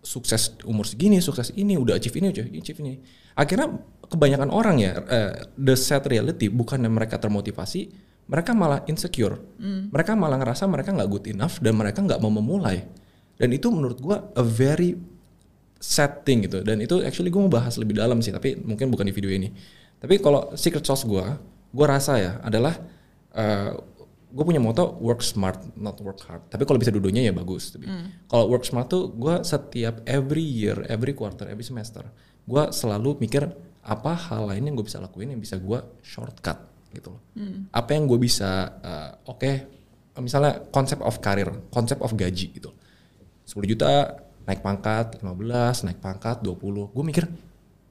sukses 0.00 0.54
umur 0.62 0.86
segini, 0.86 1.18
sukses 1.18 1.50
ini, 1.58 1.74
udah 1.74 1.98
achieve 1.98 2.14
ini, 2.22 2.30
udah 2.30 2.44
achieve 2.46 2.78
ini. 2.78 3.02
Akhirnya 3.34 3.74
kebanyakan 4.06 4.54
orang 4.54 4.78
ya, 4.78 5.02
eh, 5.02 5.32
the 5.58 5.74
sad 5.74 6.06
reality 6.06 6.46
bukan 6.46 6.78
mereka 6.86 7.18
termotivasi, 7.18 7.90
mereka 8.26 8.50
malah 8.52 8.82
insecure. 8.90 9.38
Hmm. 9.58 9.88
Mereka 9.90 10.18
malah 10.18 10.38
ngerasa 10.42 10.66
mereka 10.66 10.90
nggak 10.90 11.08
good 11.10 11.26
enough 11.30 11.62
dan 11.62 11.78
mereka 11.78 12.02
nggak 12.02 12.18
mau 12.18 12.30
memulai. 12.30 12.82
Dan 13.38 13.54
itu 13.54 13.70
menurut 13.70 13.98
gua 14.02 14.28
a 14.34 14.42
very 14.42 14.98
sad 15.78 16.26
thing 16.26 16.46
gitu. 16.46 16.62
Dan 16.66 16.82
itu 16.82 16.98
actually 17.04 17.30
gue 17.30 17.38
mau 17.38 17.52
bahas 17.52 17.76
lebih 17.76 18.00
dalam 18.00 18.18
sih, 18.24 18.32
tapi 18.32 18.56
mungkin 18.58 18.90
bukan 18.90 19.06
di 19.06 19.14
video 19.14 19.30
ini. 19.30 19.52
Tapi 20.00 20.18
kalau 20.18 20.56
secret 20.56 20.82
sauce 20.82 21.04
gua, 21.04 21.36
gua 21.70 21.86
rasa 21.86 22.18
ya 22.18 22.32
adalah 22.42 22.74
gue 24.36 24.44
punya 24.44 24.60
moto 24.60 25.00
work 25.00 25.24
smart 25.24 25.64
not 25.80 25.96
work 26.04 26.20
hard 26.28 26.44
tapi 26.52 26.68
kalau 26.68 26.76
bisa 26.76 26.92
duduknya 26.92 27.24
ya 27.24 27.32
bagus 27.32 27.72
tapi 27.72 27.88
kalau 28.28 28.52
work 28.52 28.68
smart 28.68 28.92
tuh 28.92 29.08
gue 29.16 29.40
setiap 29.40 30.04
every 30.04 30.44
year 30.44 30.76
every 30.92 31.16
quarter 31.16 31.48
every 31.48 31.64
semester 31.64 32.04
gue 32.44 32.62
selalu 32.68 33.16
mikir 33.16 33.48
apa 33.80 34.12
hal 34.12 34.52
lain 34.52 34.68
yang 34.68 34.74
gue 34.76 34.84
bisa 34.84 35.00
lakuin 35.00 35.32
yang 35.32 35.40
bisa 35.40 35.56
gue 35.56 35.80
shortcut 36.04 36.75
gitu 36.96 37.12
loh 37.12 37.20
apa 37.70 37.90
yang 37.92 38.08
gue 38.08 38.16
bisa 38.16 38.72
uh, 38.80 39.10
oke 39.28 39.50
misalnya 40.16 40.64
konsep 40.72 40.96
of 41.04 41.20
karir 41.20 41.52
konsep 41.68 42.00
of 42.00 42.16
gaji 42.16 42.56
gitu 42.56 42.72
10 43.44 43.70
juta 43.70 44.16
naik 44.48 44.64
pangkat 44.64 45.20
15 45.20 45.86
naik 45.86 46.00
pangkat 46.00 46.40
20 46.40 46.96
gue 46.96 47.04
mikir 47.04 47.24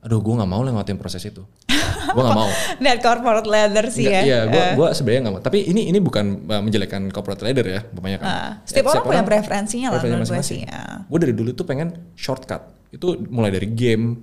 aduh 0.02 0.20
gue 0.22 0.34
nggak 0.34 0.50
mau 0.50 0.62
lewatin 0.66 0.98
proses 0.98 1.22
itu 1.22 1.46
gue 2.16 2.22
nggak 2.22 2.38
mau 2.38 2.50
Lihat 2.82 3.00
corporate 3.02 3.48
ladder 3.50 3.86
sih 3.90 4.06
Nggak, 4.06 4.22
ya. 4.22 4.22
Iya, 4.26 4.40
gue 4.48 4.62
Eh, 4.62 4.74
gua 4.78 4.88
sebenarnya 4.94 5.22
nggak 5.26 5.34
mau. 5.34 5.42
Tapi 5.42 5.60
ini 5.66 5.90
ini 5.90 5.98
bukan 5.98 6.46
uh, 6.46 6.62
menjelekkan 6.62 7.10
corporate 7.10 7.42
leader 7.42 7.66
ya, 7.66 7.82
banyak 7.90 8.20
kan. 8.22 8.28
Ah, 8.30 8.52
setiap 8.68 8.94
orang 8.94 9.04
punya 9.04 9.24
preferensinya 9.26 9.90
lah 9.96 10.02
menurut 10.04 10.28
gue 10.30 10.44
sih, 10.46 10.62
ya. 10.68 11.08
Gue 11.10 11.20
dari 11.24 11.34
dulu 11.34 11.56
tuh 11.58 11.66
pengen 11.66 12.14
shortcut. 12.14 12.62
Itu 12.94 13.18
mulai 13.32 13.50
dari 13.50 13.68
game. 13.74 14.22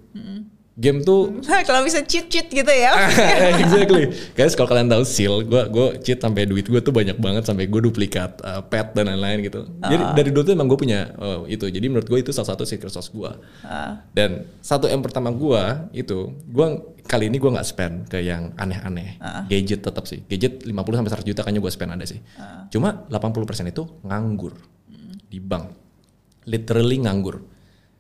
Game 0.83 1.07
tuh 1.07 1.39
kalau 1.69 1.87
bisa 1.87 2.03
cheat 2.03 2.27
cheat 2.27 2.51
gitu 2.51 2.67
ya. 2.67 2.91
exactly. 3.63 4.11
Guys, 4.35 4.59
kalau 4.59 4.67
kalian 4.67 4.91
tahu 4.91 5.07
seal, 5.07 5.47
gue 5.47 5.63
gue 5.71 5.87
cheat 6.03 6.19
sampai 6.19 6.43
duit 6.51 6.67
gue 6.67 6.81
tuh 6.83 6.91
banyak 6.91 7.23
banget 7.23 7.47
sampai 7.47 7.71
gue 7.71 7.81
duplikat 7.87 8.43
uh, 8.43 8.67
pet 8.67 8.91
dan 8.99 9.07
lain-lain 9.15 9.47
gitu. 9.47 9.63
Jadi 9.79 10.03
dari 10.19 10.29
dulu 10.35 10.43
tuh 10.43 10.55
emang 10.59 10.67
gue 10.67 10.79
punya 10.83 11.15
uh, 11.23 11.47
itu. 11.47 11.71
Jadi 11.71 11.87
menurut 11.87 12.11
gue 12.11 12.19
itu 12.19 12.35
salah 12.35 12.59
satu 12.59 12.67
secret 12.67 12.91
sauce 12.91 13.15
gue. 13.15 13.31
Dan 14.11 14.43
satu 14.59 14.91
yang 14.91 15.07
pertama 15.07 15.31
gue 15.31 15.63
itu, 15.95 16.35
gue 16.51 16.67
kali 17.07 17.31
ini 17.31 17.39
gue 17.39 17.51
nggak 17.55 17.69
spend 17.69 17.95
ke 18.11 18.19
yang 18.19 18.51
aneh-aneh. 18.59 19.23
Gadget 19.47 19.87
tetap 19.87 20.11
sih. 20.11 20.27
Gadget 20.27 20.67
50 20.67 20.75
sampai 20.75 21.13
100 21.23 21.31
juta 21.31 21.41
kayaknya 21.47 21.63
gue 21.63 21.71
spend 21.71 21.95
ada 21.95 22.03
sih. 22.03 22.19
Cuma 22.75 23.07
80% 23.07 23.71
itu 23.71 23.87
nganggur 24.03 24.59
di 25.31 25.39
bank. 25.39 25.79
Literally 26.51 26.99
nganggur. 26.99 27.52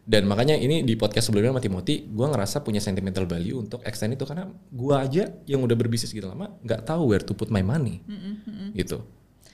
Dan 0.02 0.26
makanya 0.26 0.58
ini 0.58 0.82
di 0.82 0.98
podcast 0.98 1.30
sebelumnya 1.30 1.54
sama 1.54 1.62
Timothy, 1.62 2.10
gue 2.10 2.26
ngerasa 2.26 2.66
punya 2.66 2.82
sentimental 2.82 3.22
value 3.22 3.62
untuk 3.62 3.86
extend 3.86 4.18
itu 4.18 4.26
karena 4.26 4.50
gue 4.50 4.94
aja 4.98 5.30
yang 5.46 5.62
udah 5.62 5.78
berbisnis 5.78 6.10
gitu 6.10 6.26
lama 6.26 6.50
nggak 6.66 6.82
tahu 6.82 7.14
where 7.14 7.22
to 7.22 7.30
put 7.38 7.54
my 7.54 7.62
money, 7.62 8.02
gitu. 8.74 8.98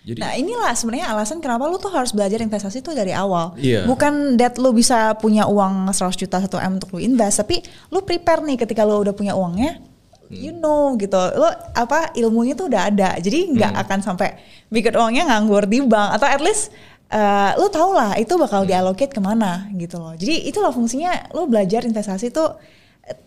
Jadi 0.08 0.24
Nah 0.24 0.32
inilah 0.40 0.72
sebenarnya 0.72 1.12
alasan 1.12 1.44
kenapa 1.44 1.68
lu 1.68 1.76
tuh 1.76 1.92
harus 1.92 2.16
belajar 2.16 2.40
investasi 2.40 2.80
tuh 2.80 2.96
dari 2.96 3.12
awal. 3.12 3.52
Iya. 3.60 3.84
Bukan 3.84 4.40
that 4.40 4.56
lu 4.56 4.72
bisa 4.72 5.12
punya 5.20 5.44
uang 5.44 5.92
100 5.92 6.16
juta 6.16 6.40
1 6.40 6.48
M 6.64 6.72
untuk 6.80 6.96
lu 6.96 7.00
invest, 7.04 7.44
tapi 7.44 7.60
lu 7.92 8.00
prepare 8.00 8.40
nih 8.40 8.56
ketika 8.56 8.88
lu 8.88 9.04
udah 9.04 9.12
punya 9.12 9.36
uangnya, 9.36 9.84
you 10.32 10.56
know 10.56 10.96
gitu. 10.96 11.20
Lu 11.36 11.44
apa 11.76 12.08
ilmunya 12.16 12.56
tuh 12.56 12.72
udah 12.72 12.88
ada. 12.88 13.20
Jadi 13.20 13.52
nggak 13.52 13.84
akan 13.84 14.00
sampai 14.00 14.40
bikin 14.72 14.96
uangnya 14.96 15.28
nganggur 15.28 15.68
di 15.68 15.84
bank 15.84 16.16
atau 16.16 16.24
at 16.24 16.40
least 16.40 16.72
eh, 17.08 17.50
lu 17.56 17.66
tau 17.72 17.90
lah 17.96 18.16
itu 18.20 18.36
bakal 18.36 18.64
diallocate 18.68 19.12
ke 19.12 19.20
mana 19.20 19.66
gitu 19.76 19.96
loh. 20.00 20.14
Jadi 20.16 20.48
itulah 20.48 20.72
fungsinya 20.72 21.32
lu 21.32 21.48
belajar 21.48 21.84
investasi 21.84 22.32
tuh 22.32 22.56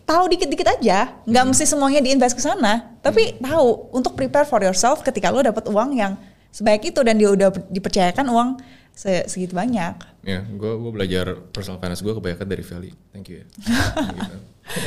tahu 0.06 0.30
dikit-dikit 0.30 0.78
aja, 0.78 1.10
nggak 1.26 1.44
mesti 1.50 1.64
semuanya 1.66 1.98
diinvest 1.98 2.38
ke 2.38 2.42
sana, 2.42 2.94
tapi 3.02 3.34
tahu 3.42 3.90
untuk 3.90 4.14
prepare 4.14 4.46
for 4.46 4.62
yourself 4.62 5.02
ketika 5.02 5.34
lu 5.34 5.42
dapat 5.42 5.66
uang 5.66 5.98
yang 5.98 6.14
sebaik 6.54 6.94
itu 6.94 7.00
dan 7.02 7.18
dia 7.18 7.32
udah 7.32 7.50
dipercayakan 7.66 8.26
uang 8.30 8.48
se- 8.94 9.26
segitu 9.26 9.56
banyak. 9.56 9.96
Ya, 10.22 10.46
gue 10.46 10.72
gue 10.78 10.92
belajar 10.94 11.34
personal 11.50 11.82
finance 11.82 12.04
gue 12.04 12.14
kebanyakan 12.14 12.46
dari 12.46 12.62
Valley. 12.62 12.92
Thank 13.10 13.26
you 13.32 13.42
ya. 13.42 13.46
gitu. 14.22 14.34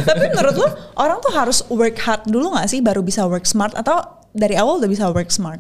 Tapi 0.07 0.23
menurut 0.31 0.55
lo 0.55 0.67
orang 0.95 1.19
tuh 1.19 1.33
harus 1.35 1.59
work 1.67 1.99
hard 1.99 2.23
dulu 2.31 2.55
gak 2.55 2.71
sih 2.71 2.79
baru 2.79 3.03
bisa 3.03 3.27
work 3.27 3.43
smart 3.43 3.75
atau 3.75 3.99
dari 4.31 4.55
awal 4.55 4.79
udah 4.79 4.87
bisa 4.87 5.11
work 5.11 5.27
smart? 5.27 5.59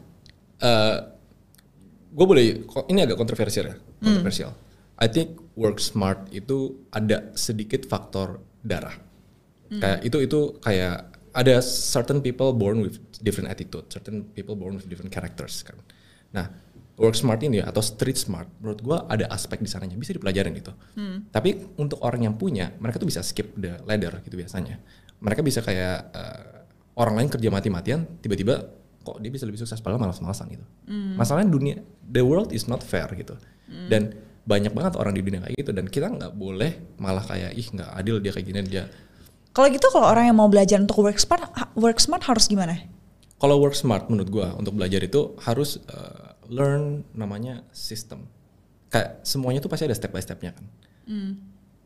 Gue 2.15 2.23
Eh, 2.23 2.27
boleh 2.27 2.45
kok 2.63 2.87
ini 2.87 3.03
agak 3.03 3.19
kontroversial 3.19 3.65
ya? 3.67 3.75
Kontroversial. 3.99 4.51
I 4.95 5.11
think 5.11 5.35
work 5.59 5.83
smart 5.83 6.31
itu 6.31 6.87
ada 6.95 7.35
sedikit 7.35 7.83
faktor 7.83 8.39
darah. 8.63 8.95
Kayak 9.67 9.99
itu 10.07 10.17
itu 10.23 10.39
kayak 10.63 11.11
ada 11.35 11.59
certain 11.59 12.23
people 12.23 12.55
born 12.55 12.79
with 12.79 13.03
different 13.19 13.51
attitude 13.51 13.83
certain 13.91 14.23
people 14.31 14.55
born 14.55 14.79
with 14.79 14.87
different 14.87 15.11
characters 15.11 15.67
kan. 15.67 15.75
Nah 16.31 16.47
work 16.95 17.11
smart 17.19 17.43
ini 17.43 17.59
atau 17.59 17.83
street 17.83 18.15
smart 18.15 18.47
menurut 18.63 18.79
gue 18.79 18.97
ada 19.11 19.27
aspek 19.35 19.59
di 19.59 19.67
sananya 19.67 19.99
bisa 19.99 20.15
dipelajarin 20.15 20.55
gitu. 20.55 20.71
Tapi 21.27 21.75
untuk 21.75 21.99
orang 22.07 22.23
yang 22.31 22.39
punya 22.39 22.71
mereka 22.79 23.03
tuh 23.03 23.09
bisa 23.11 23.19
skip 23.19 23.51
the 23.59 23.83
ladder 23.83 24.23
gitu 24.23 24.39
biasanya. 24.39 24.79
Mereka 25.19 25.43
bisa 25.43 25.59
kayak 25.59 25.97
eh, 26.15 26.55
orang 26.95 27.19
lain 27.19 27.27
kerja 27.27 27.51
mati-matian 27.51 28.07
tiba-tiba 28.23 28.63
kok 29.05 29.21
dia 29.21 29.29
bisa 29.29 29.45
lebih 29.45 29.61
sukses 29.61 29.77
padahal 29.77 30.01
malas-malasan 30.01 30.49
gitu. 30.49 30.65
Masalahnya 31.15 31.53
dunia 31.53 31.75
the 32.09 32.25
world 32.25 32.49
is 32.49 32.65
not 32.65 32.81
fair 32.81 33.05
gitu. 33.13 33.37
Dan 33.69 34.17
banyak 34.45 34.73
banget 34.77 34.93
orang 34.97 35.17
di 35.17 35.25
dunia 35.25 35.41
kayak 35.41 35.57
gitu 35.57 35.71
dan 35.73 35.85
kita 35.89 36.05
nggak 36.09 36.33
boleh 36.37 36.97
malah 37.01 37.25
kayak 37.25 37.57
ih 37.57 37.65
nggak 37.65 37.89
adil 37.97 38.21
dia 38.21 38.33
kayak 38.33 38.45
gini 38.45 38.61
dia. 38.65 38.85
Kalau 39.55 39.67
gitu 39.71 39.87
kalau 39.89 40.05
orang 40.11 40.29
yang 40.29 40.37
mau 40.37 40.51
belajar 40.51 40.77
untuk 40.77 41.01
work 41.01 41.17
smart, 41.17 41.49
work 41.79 41.97
smart 41.97 42.21
harus 42.27 42.45
gimana? 42.45 42.75
Kalau 43.41 43.57
work 43.57 43.73
smart 43.73 44.05
menurut 44.11 44.29
gua 44.29 44.47
untuk 44.53 44.75
belajar 44.77 45.01
itu 45.01 45.33
harus 45.41 45.81
uh, 45.89 46.35
learn 46.51 47.07
namanya 47.15 47.65
system. 47.73 48.29
Kayak 48.91 49.23
semuanya 49.25 49.59
tuh 49.63 49.71
pasti 49.71 49.89
ada 49.89 49.95
step 49.97 50.13
by 50.13 50.21
stepnya 50.21 50.53
kan. 50.53 50.65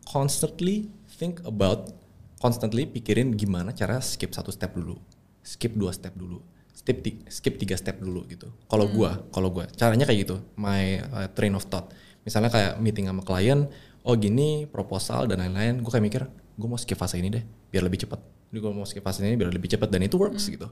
Constantly 0.04 0.90
think 1.16 1.40
about 1.46 1.94
constantly 2.42 2.90
pikirin 2.90 3.36
gimana 3.36 3.72
cara 3.72 4.02
skip 4.04 4.34
satu 4.34 4.50
step 4.50 4.74
dulu, 4.74 4.98
skip 5.46 5.76
dua 5.78 5.94
step 5.94 6.16
dulu, 6.18 6.44
skip 6.80 7.04
skip 7.28 7.60
tiga 7.60 7.76
step 7.76 8.00
dulu 8.00 8.24
gitu. 8.32 8.48
Kalau 8.72 8.88
gua, 8.88 9.20
kalau 9.36 9.52
gua 9.52 9.68
caranya 9.76 10.08
kayak 10.08 10.20
gitu, 10.24 10.40
my 10.56 11.04
uh, 11.12 11.28
train 11.36 11.52
of 11.54 11.68
thought. 11.68 11.92
Misalnya 12.24 12.48
kayak 12.48 12.80
meeting 12.80 13.12
sama 13.12 13.22
klien, 13.22 13.68
oh 14.08 14.16
gini 14.16 14.64
proposal 14.64 15.28
dan 15.28 15.44
lain-lain, 15.44 15.84
gua 15.84 15.92
kayak 16.00 16.06
mikir, 16.08 16.22
gua 16.56 16.68
mau 16.72 16.80
skip 16.80 16.96
fase 16.96 17.20
ini 17.20 17.28
deh, 17.28 17.44
biar 17.44 17.84
lebih 17.84 18.08
cepat. 18.08 18.24
Jadi 18.50 18.60
gua 18.64 18.72
mau 18.72 18.88
skip 18.88 19.04
fase 19.04 19.22
ini 19.28 19.36
biar 19.36 19.52
lebih 19.52 19.70
cepat 19.76 19.92
dan 19.92 20.02
itu 20.08 20.16
works 20.16 20.48
gitu. 20.48 20.72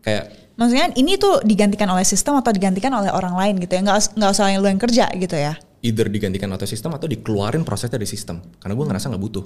Kayak 0.00 0.56
Maksudnya 0.56 0.90
ini 0.96 1.20
tuh 1.20 1.44
digantikan 1.44 1.86
oleh 1.92 2.02
sistem 2.02 2.40
atau 2.40 2.50
digantikan 2.50 2.90
oleh 2.96 3.12
orang 3.12 3.36
lain 3.36 3.60
gitu 3.60 3.76
ya? 3.76 3.80
Nggak, 3.84 4.16
nggak 4.18 4.30
usah 4.32 4.50
lu 4.56 4.66
yang 4.66 4.80
kerja 4.80 5.06
gitu 5.14 5.36
ya? 5.36 5.54
either 5.82 6.06
digantikan 6.06 6.46
atau 6.54 6.64
sistem 6.64 6.94
atau 6.94 7.10
dikeluarin 7.10 7.66
prosesnya 7.66 7.98
dari 7.98 8.06
sistem 8.06 8.38
karena 8.62 8.78
gue 8.78 8.86
ngerasa 8.86 9.10
nggak 9.10 9.22
butuh 9.22 9.44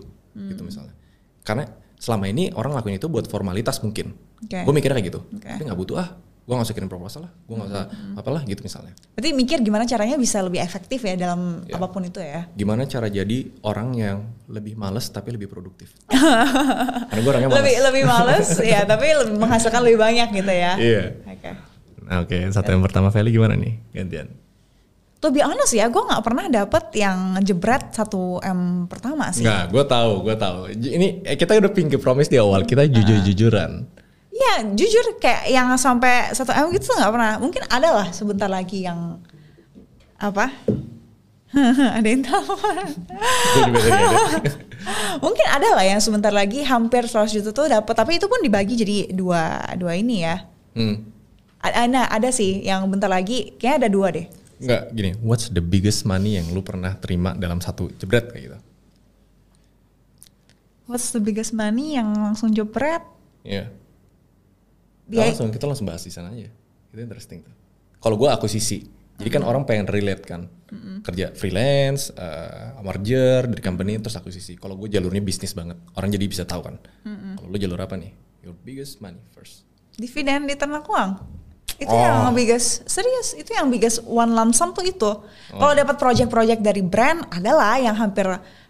gitu 0.52 0.62
misalnya 0.62 0.92
karena 1.40 1.64
selama 1.96 2.28
ini 2.28 2.52
orang 2.52 2.76
lakuin 2.76 3.00
itu 3.00 3.08
buat 3.08 3.26
formalitas 3.26 3.80
mungkin 3.80 4.12
Oke. 4.44 4.62
gue 4.62 4.72
mikirnya 4.72 4.96
kayak 5.00 5.08
gitu 5.08 5.20
Oke. 5.32 5.48
tapi 5.48 5.62
nggak 5.64 5.78
butuh 5.78 5.96
ah 6.00 6.08
gue 6.46 6.54
nggak 6.54 6.66
usah 6.70 6.76
kirim 6.78 6.86
proposal 6.86 7.20
lah 7.26 7.32
gue 7.34 7.54
nggak 7.58 7.70
usah 7.74 7.84
apalah 8.14 8.42
gitu 8.46 8.62
misalnya 8.62 8.94
Berarti 9.18 9.30
mikir 9.34 9.58
gimana 9.66 9.82
caranya 9.82 10.14
bisa 10.14 10.38
lebih 10.46 10.62
efektif 10.62 11.02
ya 11.02 11.18
dalam 11.18 11.66
apa 11.66 11.86
pun 11.90 12.06
itu 12.06 12.22
ya? 12.22 12.46
gimana 12.54 12.86
cara 12.86 13.10
jadi 13.10 13.50
orang 13.66 13.88
yang 13.98 14.18
lebih 14.46 14.78
males 14.78 15.10
tapi 15.10 15.34
lebih 15.34 15.50
produktif 15.50 15.90
karena 17.10 17.20
gue 17.20 17.30
orangnya 17.34 17.50
males 17.50 17.58
Lebih 17.66 17.76
lebih 17.90 18.02
males 18.06 18.48
ya, 18.62 18.80
tapi 18.86 19.06
menghasilkan 19.34 19.82
lebih 19.82 19.98
banyak 19.98 20.28
gitu 20.38 20.52
ya? 20.54 20.72
Iya. 20.78 21.02
Oke. 21.26 21.50
Nah, 22.06 22.22
oke 22.22 22.38
satu 22.54 22.70
yang 22.70 22.82
pertama 22.86 23.10
Feli 23.10 23.34
gimana 23.34 23.58
nih 23.58 23.82
gantian 23.90 24.30
To 25.16 25.32
be 25.32 25.40
honest 25.40 25.72
ya, 25.72 25.88
gue 25.88 26.02
nggak 26.02 26.20
pernah 26.20 26.44
dapet 26.52 26.92
yang 26.92 27.40
jebret 27.40 27.88
1 27.88 28.04
M 28.52 28.84
pertama 28.84 29.32
sih. 29.32 29.48
Nggak, 29.48 29.72
gue 29.72 29.84
tahu, 29.88 30.12
gue 30.28 30.36
tahu. 30.36 30.58
Ini 30.76 31.24
eh, 31.24 31.36
kita 31.40 31.56
udah 31.56 31.72
pinky 31.72 31.96
promise 31.96 32.28
di 32.28 32.36
awal, 32.36 32.68
kita 32.68 32.84
jujur-jujuran. 32.84 33.88
Iya, 34.36 34.76
jujur 34.76 35.16
kayak 35.16 35.48
yang 35.48 35.72
sampai 35.80 36.36
1 36.36 36.44
M 36.44 36.68
gitu 36.76 36.92
nggak 36.92 37.12
pernah. 37.16 37.32
Mungkin 37.40 37.62
ada 37.64 37.88
lah 37.96 38.08
sebentar 38.12 38.52
lagi 38.52 38.84
yang 38.84 39.16
apa? 40.20 40.52
ada 41.96 42.04
yang 42.04 42.20
tahu. 42.20 42.52
Mungkin 45.24 45.46
ada 45.48 45.68
lah 45.80 45.84
yang 45.88 46.00
sebentar 46.04 46.30
lagi 46.30 46.60
hampir 46.60 47.08
100 47.08 47.40
juta 47.40 47.50
tuh 47.56 47.72
dapat, 47.72 47.94
tapi 47.96 48.20
itu 48.20 48.28
pun 48.28 48.44
dibagi 48.44 48.76
jadi 48.76 49.16
dua 49.16 49.64
dua 49.80 49.96
ini 49.96 50.28
ya. 50.28 50.44
Hmm. 50.76 51.08
Ada, 51.64 51.88
nah, 51.88 52.04
ada 52.06 52.28
sih 52.28 52.60
yang 52.62 52.84
bentar 52.92 53.08
lagi, 53.08 53.56
kayaknya 53.56 53.86
ada 53.86 53.88
dua 53.88 54.12
deh. 54.12 54.28
Enggak, 54.56 54.82
gini. 54.96 55.10
What's 55.20 55.52
the 55.52 55.60
biggest 55.60 56.08
money 56.08 56.40
yang 56.40 56.48
lu 56.52 56.64
pernah 56.64 56.96
terima 56.96 57.36
dalam 57.36 57.60
satu 57.60 57.92
jebret 58.00 58.32
kayak 58.32 58.42
gitu? 58.48 58.58
What's 60.86 61.10
the 61.10 61.20
biggest 61.20 61.52
money 61.52 61.98
yang 61.98 62.14
langsung 62.14 62.54
jebret? 62.54 63.02
Iya. 63.42 63.68
Nah, 65.06 65.28
langsung 65.28 65.50
kita 65.50 65.66
langsung 65.66 65.86
bahas 65.86 66.02
di 66.02 66.12
sana 66.14 66.30
aja. 66.32 66.50
Itu 66.94 67.00
interesting 67.02 67.42
tuh. 67.42 67.54
Kalau 67.98 68.14
gue 68.14 68.30
akuisisi, 68.30 68.86
jadi 69.18 69.28
kan 69.32 69.42
orang 69.42 69.66
pengen 69.66 69.90
relate 69.90 70.22
kan, 70.22 70.46
kerja 71.02 71.34
freelance, 71.34 72.14
uh, 72.14 72.78
merger 72.82 73.50
dari 73.50 73.62
company 73.62 73.98
terus 73.98 74.14
akuisisi. 74.14 74.54
Kalau 74.58 74.78
gue 74.78 74.86
jalurnya 74.86 75.22
bisnis 75.22 75.54
banget, 75.54 75.78
orang 75.98 76.10
jadi 76.10 76.26
bisa 76.26 76.44
tahu 76.46 76.70
kan. 76.70 76.76
Kalau 77.34 77.48
lu 77.50 77.58
jalur 77.58 77.78
apa 77.82 77.98
nih? 77.98 78.14
Your 78.46 78.54
biggest 78.62 79.02
money 79.02 79.18
first. 79.34 79.66
Dividen 79.98 80.46
di 80.46 80.54
ternak 80.54 80.86
uang. 80.86 81.18
Itu 81.76 81.88
Oh. 81.88 82.00
yang 82.00 82.32
biggest, 82.32 82.88
serius, 82.88 83.36
itu 83.36 83.52
yang 83.52 83.68
biggest 83.68 84.00
one 84.02 84.32
lump 84.32 84.56
sum 84.56 84.72
tuh 84.72 84.80
itu. 84.80 85.10
Kalau 85.52 85.72
Oh. 85.72 85.76
dapat 85.76 85.96
project-project 85.96 86.60
dari 86.60 86.80
brand, 86.80 87.28
adalah 87.28 87.76
yang 87.76 87.92
hampir 87.92 88.24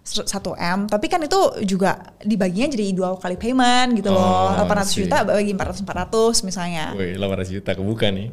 1 0.06 0.54
M, 0.54 0.86
tapi 0.86 1.10
kan 1.10 1.18
itu 1.18 1.34
juga 1.66 1.98
dibaginya 2.22 2.70
jadi 2.70 2.94
dua 2.94 3.18
kali 3.18 3.34
payment 3.34 3.98
gitu 3.98 4.14
loh. 4.14 4.54
Oh, 4.54 4.54
800 4.54 4.86
I 4.86 4.86
see. 4.86 4.98
juta 5.02 5.16
bagi 5.26 5.50
400 5.50 5.82
400 5.82 6.46
misalnya. 6.46 6.94
Wih, 6.94 7.18
800 7.18 7.50
juta 7.50 7.74
kebuka 7.74 8.14
nih. 8.14 8.30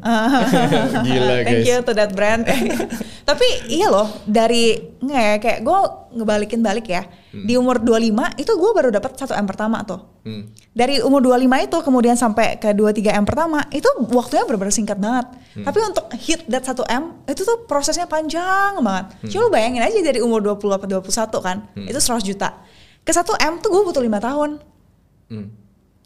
Gila 1.06 1.34
guys. 1.34 1.46
Thank 1.46 1.66
you 1.66 1.76
to 1.82 1.92
that 1.92 2.14
brand. 2.14 2.46
Tapi 3.28 3.46
iya 3.66 3.90
loh, 3.90 4.06
dari 4.22 4.93
nggak 5.04 5.22
ya, 5.22 5.34
kayak 5.38 5.58
gue 5.60 5.78
ngebalikin 6.14 6.60
balik 6.60 6.86
ya. 6.86 7.04
Di 7.30 7.54
umur 7.54 7.78
25 7.78 8.10
itu 8.38 8.52
gue 8.54 8.70
baru 8.72 8.88
dapat 8.88 9.14
1 9.14 9.34
M 9.34 9.46
pertama 9.46 9.82
tuh. 9.82 10.00
Hmm. 10.22 10.48
Dari 10.70 10.98
umur 11.00 11.20
25 11.20 11.44
itu 11.66 11.76
kemudian 11.82 12.16
sampai 12.16 12.56
ke 12.56 12.72
2-3 12.72 13.14
M 13.14 13.24
pertama, 13.24 13.62
itu 13.68 13.86
waktunya 14.10 14.42
benar-benar 14.42 14.72
singkat 14.72 14.96
banget. 14.96 15.26
Tapi 15.60 15.78
untuk 15.84 16.06
hit 16.16 16.46
that 16.46 16.64
1 16.64 16.74
M, 16.88 17.02
itu 17.26 17.42
tuh 17.42 17.64
prosesnya 17.64 18.06
panjang 18.06 18.80
banget. 18.80 19.14
Coba 19.28 19.40
lu 19.42 19.50
bayangin 19.50 19.82
aja 19.82 19.98
dari 20.00 20.18
umur 20.18 20.40
20 20.40 20.74
atau 20.74 20.88
21 21.02 21.38
kan, 21.38 21.56
itu 21.76 21.98
100 21.98 22.24
juta. 22.24 22.48
Ke 23.00 23.12
1 23.12 23.20
M 23.36 23.52
tuh 23.58 23.68
gue 23.68 23.82
butuh 23.84 24.00
5 24.00 24.18
tahun 24.18 24.50
Hmm. 25.24 25.48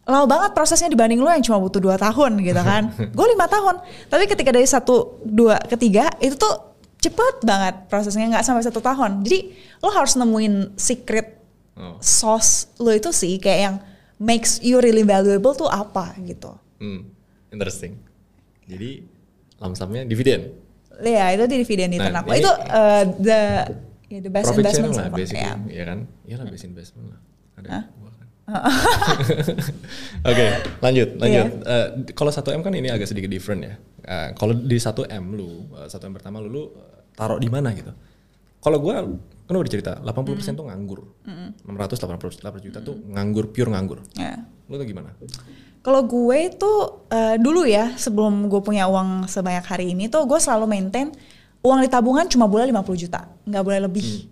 lama 0.06 0.24
banget 0.24 0.50
prosesnya 0.54 0.88
dibanding 0.88 1.18
lo 1.18 1.26
yang 1.26 1.42
cuma 1.42 1.58
butuh 1.58 1.82
dua 1.82 1.98
tahun 1.98 2.38
gitu 2.40 2.62
kan 2.62 2.94
gue 3.18 3.26
lima 3.28 3.44
tahun 3.44 3.82
tapi 4.06 4.24
ketika 4.24 4.54
dari 4.54 4.64
satu 4.64 5.20
dua 5.20 5.58
ketiga 5.66 6.08
itu 6.22 6.38
tuh 6.38 6.67
cepet 6.98 7.36
banget 7.42 7.86
prosesnya 7.86 8.26
nggak 8.28 8.42
sampai 8.42 8.60
satu 8.60 8.78
tahun 8.78 9.22
jadi 9.22 9.38
lo 9.78 9.90
harus 9.90 10.14
nemuin 10.14 10.74
secret 10.74 11.34
Oh. 11.74 11.94
sauce 11.98 12.74
lo 12.76 12.90
itu 12.90 13.14
sih 13.14 13.38
kayak 13.38 13.60
yang 13.62 13.76
makes 14.18 14.58
you 14.58 14.76
really 14.76 15.06
valuable 15.06 15.54
tuh 15.54 15.66
apa 15.66 16.10
gitu 16.20 16.50
Hmm. 16.76 17.06
Interesting. 17.48 17.98
Jadi 18.66 19.06
lamsamnya 19.56 20.02
dividen. 20.02 20.58
ya 20.98 21.30
itu 21.30 21.46
di 21.46 21.56
dividen 21.56 21.88
di 21.88 21.96
Nah, 21.96 22.10
ternak 22.10 22.24
ini- 22.26 22.38
itu 22.38 22.50
uh, 22.50 23.02
the 23.16 23.40
ya, 24.08 24.18
the 24.18 24.26
best 24.28 24.50
investment 24.52 24.90
lah 24.92 25.06
so 25.06 25.06
far, 25.06 25.14
basically, 25.14 25.42
ya. 25.42 25.54
ya 25.70 25.84
kan? 25.86 25.98
Iya 26.22 26.34
lah 26.34 26.46
best 26.48 26.64
investment 26.64 27.06
lah. 27.08 27.20
Ada 27.56 27.68
gua 27.94 28.10
kan. 28.12 28.26
Oke, 30.24 30.46
lanjut, 30.80 31.08
lanjut. 31.16 31.46
Eh, 31.60 31.86
kalau 32.12 32.30
1 32.30 32.42
m 32.52 32.60
kan 32.60 32.72
ini 32.72 32.88
agak 32.88 33.06
sedikit 33.06 33.28
different 33.28 33.60
ya. 33.62 33.74
Eh, 34.02 34.28
kalau 34.34 34.52
di 34.52 34.76
1 34.76 34.88
m 35.08 35.24
lu, 35.30 35.50
eh, 35.74 35.86
1 35.86 35.98
m 36.00 36.12
pertama 36.12 36.38
lu, 36.38 36.48
lu 36.48 36.62
eh, 36.68 36.87
taruh 37.18 37.42
di 37.42 37.50
mana 37.50 37.74
gitu? 37.74 37.90
Kalau 38.62 38.78
gua 38.78 39.02
kan 39.48 39.56
udah 39.56 39.72
cerita, 39.72 39.96
80% 40.04 40.54
tuh 40.54 40.68
nganggur. 40.68 41.00
600 41.66 41.98
800 41.98 42.38
800 42.38 42.66
juta 42.68 42.78
tuh 42.84 43.00
nganggur, 43.10 43.50
pure 43.50 43.72
nganggur. 43.72 44.04
Ya. 44.14 44.44
Lu 44.68 44.76
tuh 44.76 44.84
gimana? 44.84 45.16
Kalau 45.80 46.04
gue 46.04 46.52
tuh 46.52 47.08
eh, 47.08 47.40
dulu 47.40 47.64
ya 47.64 47.96
sebelum 47.96 48.52
gue 48.52 48.60
punya 48.60 48.84
uang 48.92 49.24
sebanyak 49.24 49.64
hari 49.64 49.96
ini 49.96 50.12
tuh 50.12 50.28
gue 50.28 50.36
selalu 50.36 50.68
maintain 50.68 51.08
uang 51.64 51.80
di 51.80 51.88
tabungan 51.88 52.28
cuma 52.28 52.44
boleh 52.44 52.68
50 52.68 53.02
juta, 53.08 53.24
nggak 53.48 53.64
boleh 53.64 53.80
lebih. 53.88 54.28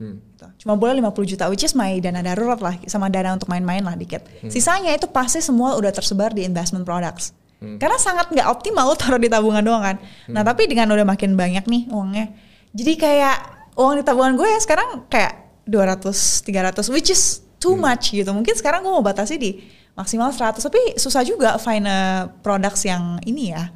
Hmm. 0.00 0.16
Gitu. 0.24 0.46
Cuma 0.64 0.76
boleh 0.80 0.96
50 1.04 1.32
juta 1.36 1.44
which 1.52 1.64
is 1.64 1.76
my 1.76 1.92
dana 2.00 2.24
darurat 2.24 2.60
lah 2.60 2.74
sama 2.88 3.12
dana 3.12 3.36
untuk 3.36 3.52
main-main 3.52 3.84
lah 3.84 3.92
dikit. 3.92 4.24
Hmm. 4.40 4.48
Sisanya 4.48 4.96
itu 4.96 5.04
pasti 5.08 5.44
semua 5.44 5.76
udah 5.76 5.92
tersebar 5.92 6.32
di 6.32 6.48
investment 6.48 6.88
products. 6.88 7.36
Karena 7.76 7.98
sangat 7.98 8.30
nggak 8.30 8.46
optimal 8.46 8.94
taruh 9.00 9.18
di 9.18 9.26
tabungan 9.26 9.60
doang 9.60 9.82
kan. 9.82 9.96
Nah 10.26 10.40
Hmm. 10.40 10.46
tapi 10.46 10.64
dengan 10.64 10.86
udah 10.88 11.02
makin 11.04 11.34
banyak 11.34 11.64
nih 11.64 11.82
uangnya, 11.88 12.30
jadi 12.70 12.92
kayak 12.94 13.36
uang 13.74 13.98
di 13.98 14.02
tabungan 14.02 14.34
gue 14.34 14.46
ya 14.46 14.58
sekarang 14.58 15.04
kayak 15.06 15.34
200, 15.64 16.06
300 16.42 16.86
which 16.88 17.08
is 17.08 17.22
too 17.56 17.74
Hmm. 17.74 17.84
much 17.84 18.10
gitu. 18.10 18.30
Mungkin 18.30 18.52
sekarang 18.52 18.80
gue 18.80 18.90
mau 18.90 19.00
batasi 19.00 19.34
di 19.34 19.50
maksimal 19.92 20.30
100 20.30 20.60
tapi 20.60 20.78
susah 20.94 21.20
juga 21.20 21.56
find 21.56 21.84
a 21.84 22.00
products 22.40 22.84
yang 22.84 23.18
ini 23.22 23.50
ya 23.50 23.68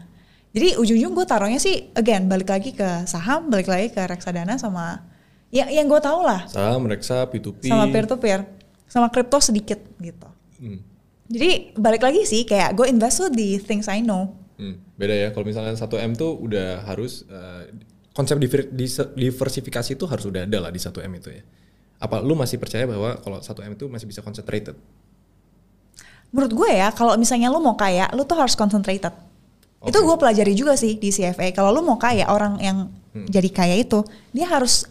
Jadi 0.50 0.74
ujung-ujung 0.76 1.14
gue 1.14 1.24
taruhnya 1.24 1.56
sih 1.56 1.94
again 1.94 2.26
balik 2.26 2.50
lagi 2.50 2.70
ke 2.70 3.06
saham, 3.06 3.46
balik 3.48 3.66
lagi 3.66 3.86
ke 3.88 4.02
reksadana 4.02 4.54
sama 4.54 4.98
ya 5.48 5.66
yang 5.66 5.86
gue 5.86 5.96
tahu 5.96 6.20
lah 6.20 6.42
Saham, 6.44 6.84
reksa, 6.84 7.22
P2P. 7.24 7.66
sama 7.66 7.86
peer 7.86 8.02
to 8.04 8.18
peer, 8.18 8.42
sama 8.84 9.06
kripto 9.08 9.38
sedikit 9.38 9.78
gitu. 9.96 10.26
Hmm. 10.58 10.82
Jadi 11.30 11.78
balik 11.78 12.02
lagi 12.02 12.26
sih 12.26 12.42
kayak 12.42 12.74
gue 12.74 12.90
invest 12.90 13.22
tuh 13.22 13.30
di 13.30 13.62
things 13.62 13.86
I 13.86 14.02
know. 14.02 14.34
Hmm, 14.58 14.82
beda 14.98 15.14
ya. 15.14 15.28
Kalau 15.30 15.46
misalnya 15.46 15.78
1 15.78 15.86
M 15.86 16.12
tuh 16.18 16.34
udah 16.34 16.82
harus 16.84 17.22
eh, 17.30 17.70
konsep 18.10 18.36
diversifikasi 19.14 19.94
itu 19.94 20.04
harus 20.10 20.26
udah 20.26 20.42
ada 20.42 20.58
lah 20.58 20.70
di 20.74 20.82
1 20.82 20.90
M 20.90 21.12
itu 21.16 21.30
ya. 21.30 21.42
Apa 22.02 22.18
lu 22.18 22.34
masih 22.34 22.58
percaya 22.58 22.82
bahwa 22.84 23.14
kalau 23.22 23.38
1 23.38 23.46
M 23.46 23.72
itu 23.78 23.86
masih 23.86 24.10
bisa 24.10 24.20
concentrated? 24.26 24.74
Menurut 26.34 26.50
gue 26.50 26.70
ya 26.74 26.90
kalau 26.90 27.14
misalnya 27.14 27.46
lu 27.46 27.62
mau 27.62 27.78
kaya, 27.78 28.10
lu 28.10 28.26
tuh 28.26 28.34
harus 28.34 28.58
concentrated. 28.58 29.14
Itu 29.80 29.98
gue 30.02 30.16
pelajari 30.18 30.52
juga 30.52 30.74
sih 30.76 30.98
di 30.98 31.08
CFA. 31.14 31.54
Kalau 31.54 31.70
lu 31.72 31.80
mau 31.80 31.96
kaya, 31.96 32.26
orang 32.28 32.58
yang 32.60 32.90
jadi 33.26 33.48
kaya 33.50 33.74
itu 33.80 34.02
dia 34.30 34.46
harus 34.50 34.86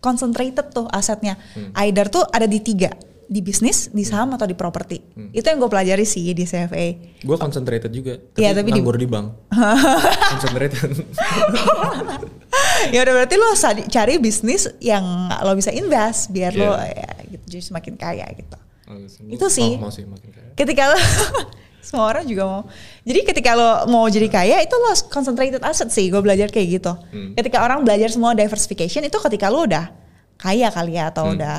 concentrated 0.00 0.72
tuh 0.72 0.86
asetnya. 0.92 1.36
Either 1.76 2.08
tuh 2.08 2.24
ada 2.30 2.48
di 2.48 2.60
tiga, 2.62 2.94
di 3.30 3.40
bisnis, 3.40 3.86
di 3.88 4.02
saham 4.02 4.34
atau 4.34 4.42
di 4.42 4.52
properti. 4.52 4.98
Itu 5.30 5.46
yang 5.46 5.56
gue 5.56 5.70
pelajari 5.70 6.02
sih 6.02 6.26
di 6.30 6.42
CFA. 6.42 6.86
Gue 7.22 7.36
concentrated 7.36 7.86
juga, 7.88 8.18
tapi, 8.18 8.42
Iya, 8.42 8.50
tapi 8.52 8.68
di- 8.68 8.72
nganggur 8.74 8.98
di, 8.98 9.06
bank. 9.06 9.26
concentrated. 10.34 11.06
ya 12.90 12.98
udah 13.00 13.12
berarti 13.14 13.34
lo 13.36 13.48
cari 13.86 14.14
bisnis 14.18 14.66
yang 14.78 15.04
lo 15.30 15.52
bisa 15.54 15.70
invest 15.70 16.28
biar 16.28 16.52
lo 16.52 16.74
Iya. 16.74 16.90
ya 16.96 17.10
gitu 17.30 17.44
jadi 17.48 17.62
semakin 17.64 17.94
kaya 17.94 18.26
gitu. 18.34 18.56
Lu 18.90 19.06
Itu 19.30 19.46
sih. 19.46 19.78
Mau, 19.78 19.86
mau 19.86 19.92
sih 19.92 20.02
makin 20.02 20.30
kaya. 20.30 20.50
Ketika 20.56 20.90
lo 20.90 20.98
semua 21.86 22.04
orang 22.08 22.24
juga 22.24 22.42
mau. 22.44 22.62
Jadi 23.02 23.20
ketika 23.24 23.54
lo 23.54 23.70
mau 23.86 24.04
jadi 24.06 24.26
kaya 24.26 24.56
itu 24.58 24.74
lo 24.74 24.90
concentrated 25.06 25.62
asset 25.62 25.88
sih. 25.88 26.10
Gue 26.10 26.18
belajar 26.18 26.50
kayak 26.50 26.68
gitu. 26.72 26.92
Hmm. 27.14 27.32
Ketika 27.32 27.62
orang 27.62 27.82
belajar 27.82 28.10
semua 28.10 28.34
diversification 28.34 29.02
itu 29.02 29.18
ketika 29.20 29.46
lo 29.46 29.62
udah 29.62 29.94
kaya 30.34 30.66
kali 30.68 30.98
ya 30.98 31.08
atau 31.08 31.30
Hmm. 31.30 31.34
udah 31.38 31.58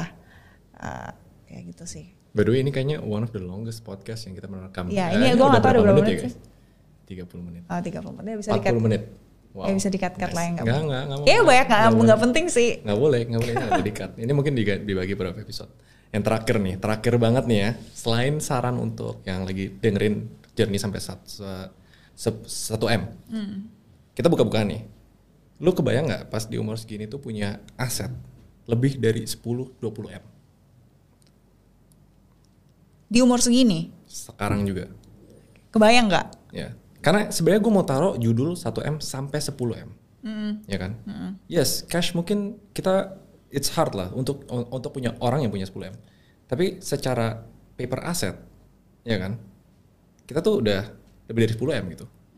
uh, 0.76 1.10
kayak 1.52 1.64
gitu 1.68 1.84
sih. 1.86 2.06
By 2.32 2.42
the 2.42 2.52
way 2.52 2.60
ini 2.60 2.70
kayaknya 2.70 2.98
one 3.00 3.22
of 3.22 3.30
the 3.30 3.40
longest 3.40 3.84
podcast 3.84 4.24
yang 4.24 4.34
kita 4.34 4.48
pernah 4.48 4.66
rekam. 4.66 4.88
Iya, 4.88 5.12
Eh, 5.12 5.20
ini 5.22 5.36
gua 5.36 5.52
nggak 5.52 5.62
tahu 5.62 5.72
udah 5.74 5.84
berapa 5.84 6.00
menit 6.00 6.08
ya 6.10 6.20
guys? 6.24 6.36
30 7.06 7.44
menit. 7.44 7.64
Oh 7.68 7.76
30 7.76 8.16
menit 8.16 8.34
bisa 8.38 8.50
40 8.50 8.58
dikat. 8.58 8.74
menit. 8.80 9.02
Wow. 9.52 9.68
Ya 9.68 9.74
bisa 9.76 9.90
dikat-kat 9.90 10.32
lah 10.32 10.44
yang 10.48 10.54
nggak 10.56 10.64
Nggak, 10.64 10.72
penting. 10.74 10.88
nggak, 10.88 11.04
nggak 11.04 11.18
mau. 11.18 11.26
Kayaknya 11.28 11.44
banyak 11.44 11.66
nggak 11.68 11.82
Nggak 11.84 12.00
nggak 12.02 12.20
penting 12.22 12.46
sih. 12.48 12.70
Nggak 12.82 12.98
boleh, 12.98 13.22
nggak 13.22 13.42
boleh 13.42 13.54
nggak 13.54 13.84
di 13.84 13.92
cut. 13.92 14.12
Ini 14.16 14.32
mungkin 14.32 14.54
dibagi 14.56 15.14
berapa 15.14 15.38
episode. 15.38 15.72
Yang 16.10 16.24
terakhir 16.24 16.56
nih, 16.58 16.76
terakhir 16.78 17.14
banget 17.18 17.44
nih 17.46 17.60
ya. 17.60 17.70
Selain 17.92 18.34
saran 18.40 18.76
untuk 18.78 19.20
yang 19.22 19.44
lagi 19.44 19.68
dengerin 19.74 20.16
journey 20.54 20.80
sampai 20.80 21.00
sat- 21.00 21.24
se- 21.26 21.70
se- 22.14 22.48
satu 22.48 22.88
m, 22.88 23.04
Hmm. 23.28 23.68
kita 24.14 24.28
buka-bukaan 24.28 24.72
nih. 24.72 24.82
Lu 25.60 25.72
kebayang 25.72 26.08
nggak 26.08 26.24
pas 26.28 26.44
di 26.44 26.56
umur 26.56 26.80
segini 26.80 27.06
tuh 27.06 27.20
punya 27.20 27.60
aset 27.76 28.10
lebih 28.66 28.98
dari 28.98 29.28
10-20 29.28 29.76
m 30.10 30.24
Di 33.12 33.20
umur 33.20 33.44
segini, 33.44 33.92
sekarang 34.08 34.64
juga? 34.64 34.88
kebayang 35.76 36.08
nggak? 36.08 36.28
Ya, 36.56 36.72
karena 37.04 37.28
sebenarnya 37.28 37.62
gue 37.64 37.74
mau 37.76 37.84
taruh 37.84 38.16
judul 38.16 38.56
1 38.56 38.72
m 38.88 38.96
sampai 39.04 39.40
10 39.44 39.52
m, 39.84 39.90
ya 40.64 40.78
kan? 40.80 40.96
Yes, 41.52 41.84
cash 41.84 42.16
mungkin 42.16 42.56
kita 42.72 43.20
it's 43.52 43.68
hard 43.76 43.92
lah 44.00 44.16
untuk 44.16 44.48
untuk 44.48 44.96
punya 44.96 45.12
orang 45.20 45.44
yang 45.44 45.52
punya 45.52 45.68
10 45.68 45.92
m. 45.92 45.96
Tapi 46.48 46.80
secara 46.80 47.44
paper 47.76 48.00
asset, 48.04 48.40
ya 49.04 49.20
kan? 49.20 49.36
Kita 50.24 50.40
tuh 50.40 50.64
udah 50.64 50.88
lebih 51.28 51.52
dari 51.52 51.54
10 51.60 51.84
m 51.84 51.86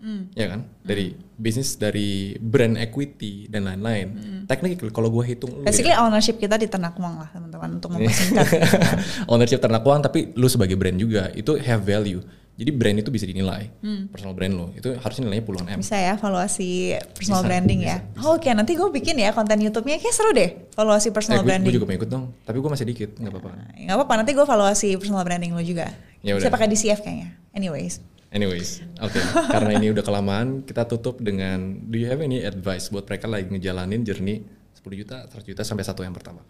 gitu, 0.04 0.36
ya 0.36 0.52
kan? 0.52 0.68
Dari 0.84 1.16
bisnis, 1.34 1.80
dari 1.80 2.36
brand 2.36 2.76
equity 2.76 3.48
dan 3.48 3.64
lain-lain. 3.64 4.08
Teknik 4.44 4.84
kalau 4.92 5.08
gue 5.08 5.24
hitung, 5.24 5.64
ya, 5.64 5.72
Basically 5.72 5.96
ownership 5.96 6.36
kita 6.38 6.60
di 6.60 6.68
ternak 6.68 7.00
uang 7.00 7.16
lah 7.24 7.32
teman-teman 7.32 7.80
untuk 7.80 7.96
mempersingkat. 7.96 8.48
ownership 9.32 9.64
ternak 9.64 9.82
uang 9.82 10.04
tapi 10.04 10.36
lu 10.36 10.46
sebagai 10.46 10.76
brand 10.76 11.00
juga 11.00 11.32
itu 11.32 11.56
have 11.58 11.80
value 11.82 12.20
jadi 12.54 12.70
brand 12.70 13.02
itu 13.02 13.10
bisa 13.10 13.26
dinilai 13.26 13.66
personal 14.14 14.38
brand 14.38 14.54
lo 14.54 14.70
itu 14.78 14.94
harusnya 14.94 15.26
nilainya 15.26 15.42
puluhan 15.42 15.66
m 15.74 15.82
Bisa 15.82 15.98
ya 15.98 16.14
valuasi 16.22 16.94
personal 17.18 17.42
Bisa, 17.42 17.50
branding 17.50 17.80
bisa, 17.82 17.98
ya. 17.98 18.22
Oh, 18.22 18.38
Oke, 18.38 18.54
nanti 18.54 18.78
gue 18.78 18.90
bikin 18.94 19.18
ya 19.18 19.34
konten 19.34 19.58
YouTube-nya 19.58 19.98
kayak 19.98 20.14
seru 20.14 20.30
deh. 20.38 20.70
Valuasi 20.78 21.10
personal 21.10 21.42
gue, 21.42 21.50
branding. 21.50 21.74
juga 21.74 21.90
mau 21.90 21.98
ikut 21.98 22.10
dong 22.14 22.30
tapi 22.46 22.62
gue 22.62 22.70
masih 22.70 22.86
dikit 22.86 23.10
nggak 23.18 23.34
apa-apa 23.34 23.50
Ya, 23.74 23.90
nggak 23.90 23.98
apa-apa, 23.98 24.14
nanti 24.22 24.32
gue 24.38 24.46
valuasi 24.46 24.88
personal 25.02 25.26
branding 25.26 25.58
lo 25.58 25.66
juga. 25.66 25.90
Ya 26.22 26.38
Bisa 26.38 26.48
udah. 26.48 26.54
pakai 26.54 26.68
DCF 26.70 27.02
kayaknya. 27.02 27.34
Anyways. 27.58 28.13
Anyways 28.34 28.82
oke 28.98 29.16
karena 29.48 29.78
ini 29.78 29.94
udah 29.94 30.02
kelamaan 30.02 30.48
kita 30.62 30.84
tutup 30.84 31.22
dengan 31.22 31.80
do 31.86 31.96
you 31.96 32.10
have 32.10 32.20
any 32.20 32.42
advice 32.42 32.90
buat 32.90 33.06
mereka 33.06 33.30
lagi 33.30 33.48
ngejalanin 33.48 34.02
journey 34.02 34.42
10 34.76 35.00
juta 35.00 35.18
100 35.30 35.48
juta 35.48 35.62
sampai 35.62 35.86
satu 35.86 36.02
yang 36.02 36.12
pertama 36.12 36.42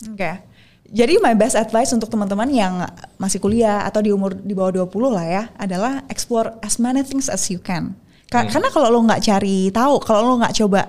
Oke. 0.00 0.32
Jadi 0.88 1.20
my 1.20 1.36
best 1.36 1.52
advice 1.54 1.92
untuk 1.92 2.08
teman-teman 2.08 2.48
yang 2.48 2.80
masih 3.20 3.36
kuliah 3.36 3.84
atau 3.84 4.00
di 4.00 4.08
umur 4.08 4.32
di 4.32 4.56
bawah 4.56 4.88
20 4.88 5.12
lah 5.12 5.26
ya 5.28 5.42
adalah 5.60 6.08
explore 6.08 6.56
as 6.64 6.80
many 6.80 7.04
things 7.04 7.28
as 7.28 7.44
you 7.52 7.60
can. 7.60 7.92
Ka- 8.26 8.48
Karena 8.48 8.72
kalau 8.72 8.88
lo 8.88 9.04
nggak 9.04 9.20
cari 9.20 9.68
tahu, 9.68 10.00
kalau 10.00 10.24
lo 10.24 10.34
nggak 10.40 10.56
coba 10.56 10.88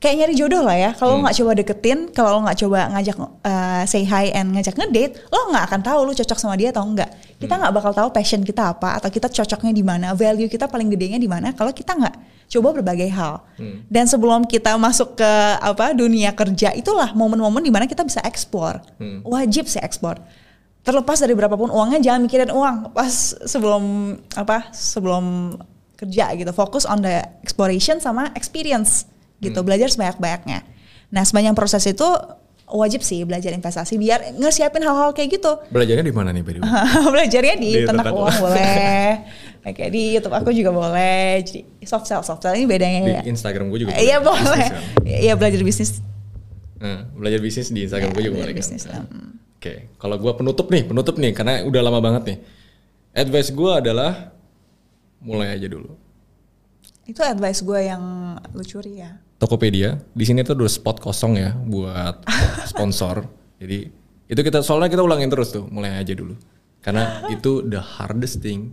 kayak 0.00 0.16
nyari 0.16 0.34
jodoh 0.34 0.64
lah 0.64 0.76
ya. 0.80 0.90
Kalau 0.96 1.20
lo 1.20 1.28
nggak 1.28 1.36
coba 1.36 1.50
deketin, 1.52 1.98
kalau 2.10 2.40
lo 2.40 2.48
nggak 2.48 2.58
coba 2.64 2.88
ngajak 2.96 3.16
uh, 3.20 3.84
say 3.84 4.02
hi 4.08 4.32
and 4.32 4.56
ngajak 4.56 4.74
ngedate, 4.74 5.20
lo 5.28 5.52
nggak 5.52 5.64
akan 5.68 5.80
tahu 5.84 5.98
lo 6.08 6.12
cocok 6.16 6.38
sama 6.40 6.56
dia 6.56 6.72
atau 6.72 6.88
enggak. 6.88 7.12
Kita 7.36 7.60
nggak 7.60 7.72
bakal 7.76 7.92
tahu 7.92 8.08
passion 8.08 8.40
kita 8.40 8.72
apa 8.72 8.96
atau 8.96 9.12
kita 9.12 9.28
cocoknya 9.28 9.72
di 9.76 9.84
mana, 9.84 10.16
value 10.16 10.48
kita 10.48 10.66
paling 10.72 10.88
gedenya 10.88 11.20
di 11.20 11.28
mana 11.28 11.52
kalau 11.52 11.70
kita 11.76 11.92
nggak 11.92 12.16
coba 12.50 12.68
berbagai 12.80 13.12
hal. 13.12 13.44
Dan 13.86 14.08
sebelum 14.08 14.48
kita 14.48 14.74
masuk 14.80 15.20
ke 15.20 15.30
apa 15.60 15.92
dunia 15.92 16.32
kerja 16.32 16.72
itulah 16.72 17.12
momen-momen 17.12 17.60
di 17.60 17.70
mana 17.70 17.84
kita 17.84 18.00
bisa 18.00 18.24
explore. 18.24 18.80
Wajib 19.22 19.68
sih 19.68 19.84
explore. 19.84 20.18
Terlepas 20.80 21.20
dari 21.20 21.36
berapapun 21.36 21.68
uangnya 21.68 22.00
jangan 22.00 22.24
mikirin 22.24 22.48
uang 22.48 22.96
pas 22.96 23.36
sebelum 23.44 24.16
apa 24.32 24.72
sebelum 24.72 25.54
kerja 26.00 26.32
gitu. 26.40 26.48
Fokus 26.56 26.88
on 26.88 27.04
the 27.04 27.20
exploration 27.44 28.00
sama 28.00 28.32
experience 28.32 29.04
gitu. 29.40 29.60
Belajar 29.60 29.88
sebanyak-banyaknya. 29.88 30.62
Nah, 31.10 31.22
sepanjang 31.24 31.52
proses 31.52 31.82
itu 31.84 32.06
wajib 32.70 33.02
sih 33.02 33.26
belajar 33.26 33.50
investasi 33.50 33.98
biar 33.98 34.38
ngesiapin 34.38 34.78
hal-hal 34.80 35.10
kayak 35.10 35.34
gitu. 35.34 35.58
belajarnya 35.68 36.06
di 36.06 36.14
mana 36.14 36.30
nih 36.30 36.46
way? 36.46 36.62
Belajarnya 37.18 37.54
di, 37.58 37.70
Di 37.74 37.82
ternak 37.82 38.06
ternak 38.06 38.14
uang 38.14 38.36
boleh. 38.46 39.08
Kayak 39.66 39.90
di 39.90 40.02
YouTube 40.14 40.34
aku 40.38 40.50
juga 40.54 40.70
boleh. 40.70 41.42
Jadi 41.42 41.60
soft 41.82 42.06
sell, 42.06 42.22
soft 42.22 42.40
sell 42.40 42.54
ini 42.54 42.70
bedanya 42.70 43.00
ya. 43.02 43.20
di 43.20 43.28
Instagram 43.28 43.68
gue 43.68 43.78
juga 43.82 43.98
Iya 43.98 44.22
boleh. 44.22 44.66
kan? 44.70 44.82
Iya 45.02 45.34
belajar 45.34 45.60
bisnis. 45.60 45.98
Nah, 46.78 47.10
belajar 47.12 47.40
bisnis 47.42 47.68
di 47.68 47.84
Instagram 47.84 48.08
Iya, 48.08 48.14
gue 48.14 48.22
juga 48.22 48.34
belajar 48.38 48.46
boleh 48.46 48.54
kan? 48.54 48.62
bisnis, 48.62 48.82
Nah, 48.86 49.02
hmm. 49.04 49.28
Oke, 49.60 49.74
kalau 50.00 50.16
gue 50.16 50.32
penutup 50.32 50.66
nih, 50.72 50.82
penutup 50.88 51.20
nih, 51.20 51.36
karena 51.36 51.60
udah 51.68 51.80
lama 51.84 52.00
banget 52.00 52.22
nih. 52.24 52.38
Advice 53.12 53.52
gue 53.52 53.72
adalah 53.76 54.32
mulai 55.20 55.52
aja 55.52 55.68
dulu. 55.68 55.92
Itu 57.10 57.26
advice 57.26 57.66
gue 57.66 57.90
yang 57.90 58.02
lu 58.54 58.62
curi 58.62 59.02
ya. 59.02 59.18
Tokopedia, 59.42 59.98
di 60.14 60.22
sini 60.22 60.46
tuh 60.46 60.54
udah 60.54 60.70
spot 60.70 61.02
kosong 61.02 61.42
ya 61.42 61.50
buat 61.58 62.22
sponsor. 62.70 63.26
Jadi 63.58 63.90
itu 64.30 64.40
kita 64.46 64.62
soalnya 64.62 64.86
kita 64.86 65.02
ulangin 65.02 65.26
terus 65.26 65.50
tuh, 65.50 65.66
mulai 65.66 65.98
aja 65.98 66.14
dulu. 66.14 66.38
Karena 66.78 67.18
itu 67.34 67.66
the 67.66 67.82
hardest 67.82 68.38
thing, 68.38 68.70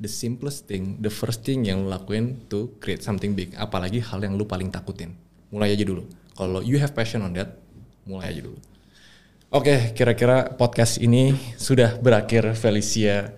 the 0.00 0.08
simplest 0.08 0.64
thing, 0.64 0.96
the 1.04 1.12
first 1.12 1.44
thing 1.44 1.68
yang 1.68 1.84
lu 1.84 1.92
lakuin 1.92 2.40
to 2.48 2.72
create 2.80 3.04
something 3.04 3.36
big. 3.36 3.52
Apalagi 3.60 4.00
hal 4.00 4.24
yang 4.24 4.40
lu 4.40 4.48
paling 4.48 4.72
takutin. 4.72 5.12
Mulai 5.52 5.76
aja 5.76 5.84
dulu. 5.84 6.08
Kalau 6.32 6.64
you 6.64 6.80
have 6.80 6.96
passion 6.96 7.20
on 7.20 7.36
that, 7.36 7.60
mulai 8.08 8.32
aja 8.32 8.40
dulu. 8.40 8.56
Oke, 9.52 9.92
kira-kira 9.92 10.56
podcast 10.56 10.96
ini 10.96 11.36
sudah 11.60 12.00
berakhir 12.00 12.56
Felicia. 12.56 13.36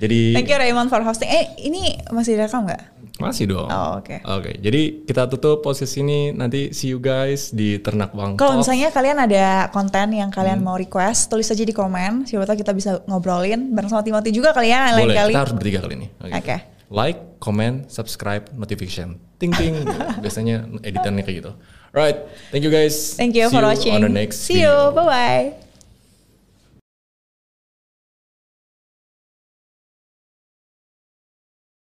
Jadi 0.00 0.32
Thank 0.32 0.48
you 0.48 0.56
Raymond 0.56 0.88
for 0.88 1.00
hosting. 1.00 1.28
Eh 1.28 1.60
ini 1.60 2.00
masih 2.08 2.34
direkam 2.34 2.64
nggak? 2.64 2.98
masih 3.20 3.44
dong. 3.44 3.68
Oh, 3.68 4.00
oke. 4.00 4.16
Oke, 4.24 4.56
jadi 4.56 5.04
kita 5.04 5.28
tutup 5.28 5.60
posisi 5.60 6.00
ini 6.00 6.32
nanti 6.32 6.72
see 6.72 6.88
you 6.88 6.96
guys 6.96 7.52
di 7.52 7.76
Ternak 7.76 8.16
Wang 8.16 8.32
Kalau 8.34 8.56
misalnya 8.56 8.88
kalian 8.88 9.20
ada 9.20 9.68
konten 9.68 10.16
yang 10.16 10.32
Hmm. 10.32 10.40
kalian 10.40 10.58
mau 10.58 10.72
request, 10.74 11.28
tulis 11.28 11.44
aja 11.44 11.60
di 11.60 11.70
komen. 11.70 12.24
Siapa 12.24 12.48
tahu 12.48 12.56
kita 12.56 12.72
bisa 12.72 13.04
ngobrolin 13.04 13.76
bareng 13.76 13.92
sama 13.92 14.00
Timothy 14.00 14.32
juga 14.32 14.56
kalian 14.56 14.96
lain 14.96 15.04
Boleh, 15.04 15.16
kali. 15.20 15.32
kita 15.36 15.42
harus 15.44 15.52
bertiga 15.52 15.78
kali 15.84 15.94
ini. 15.96 16.08
Oke. 16.32 16.56
Like, 16.88 17.36
comment, 17.36 17.84
subscribe, 17.86 18.48
notification. 18.50 19.20
Ting 19.36 19.52
ting. 19.52 19.84
Biasanya 20.24 20.64
editannya 20.80 21.20
kayak 21.20 21.36
gitu. 21.38 21.52
Alright, 21.92 22.24
thank 22.48 22.64
you 22.64 22.72
guys. 22.72 23.20
Thank 23.20 23.36
you 23.36 23.46
See 23.46 23.52
for 23.52 23.60
watching. 23.62 23.92
on 23.92 24.00
the 24.00 24.08
next 24.08 24.48
See 24.48 24.64
video. 24.64 24.88
you. 24.88 24.96
Bye 24.96 25.04
bye. 25.04 25.69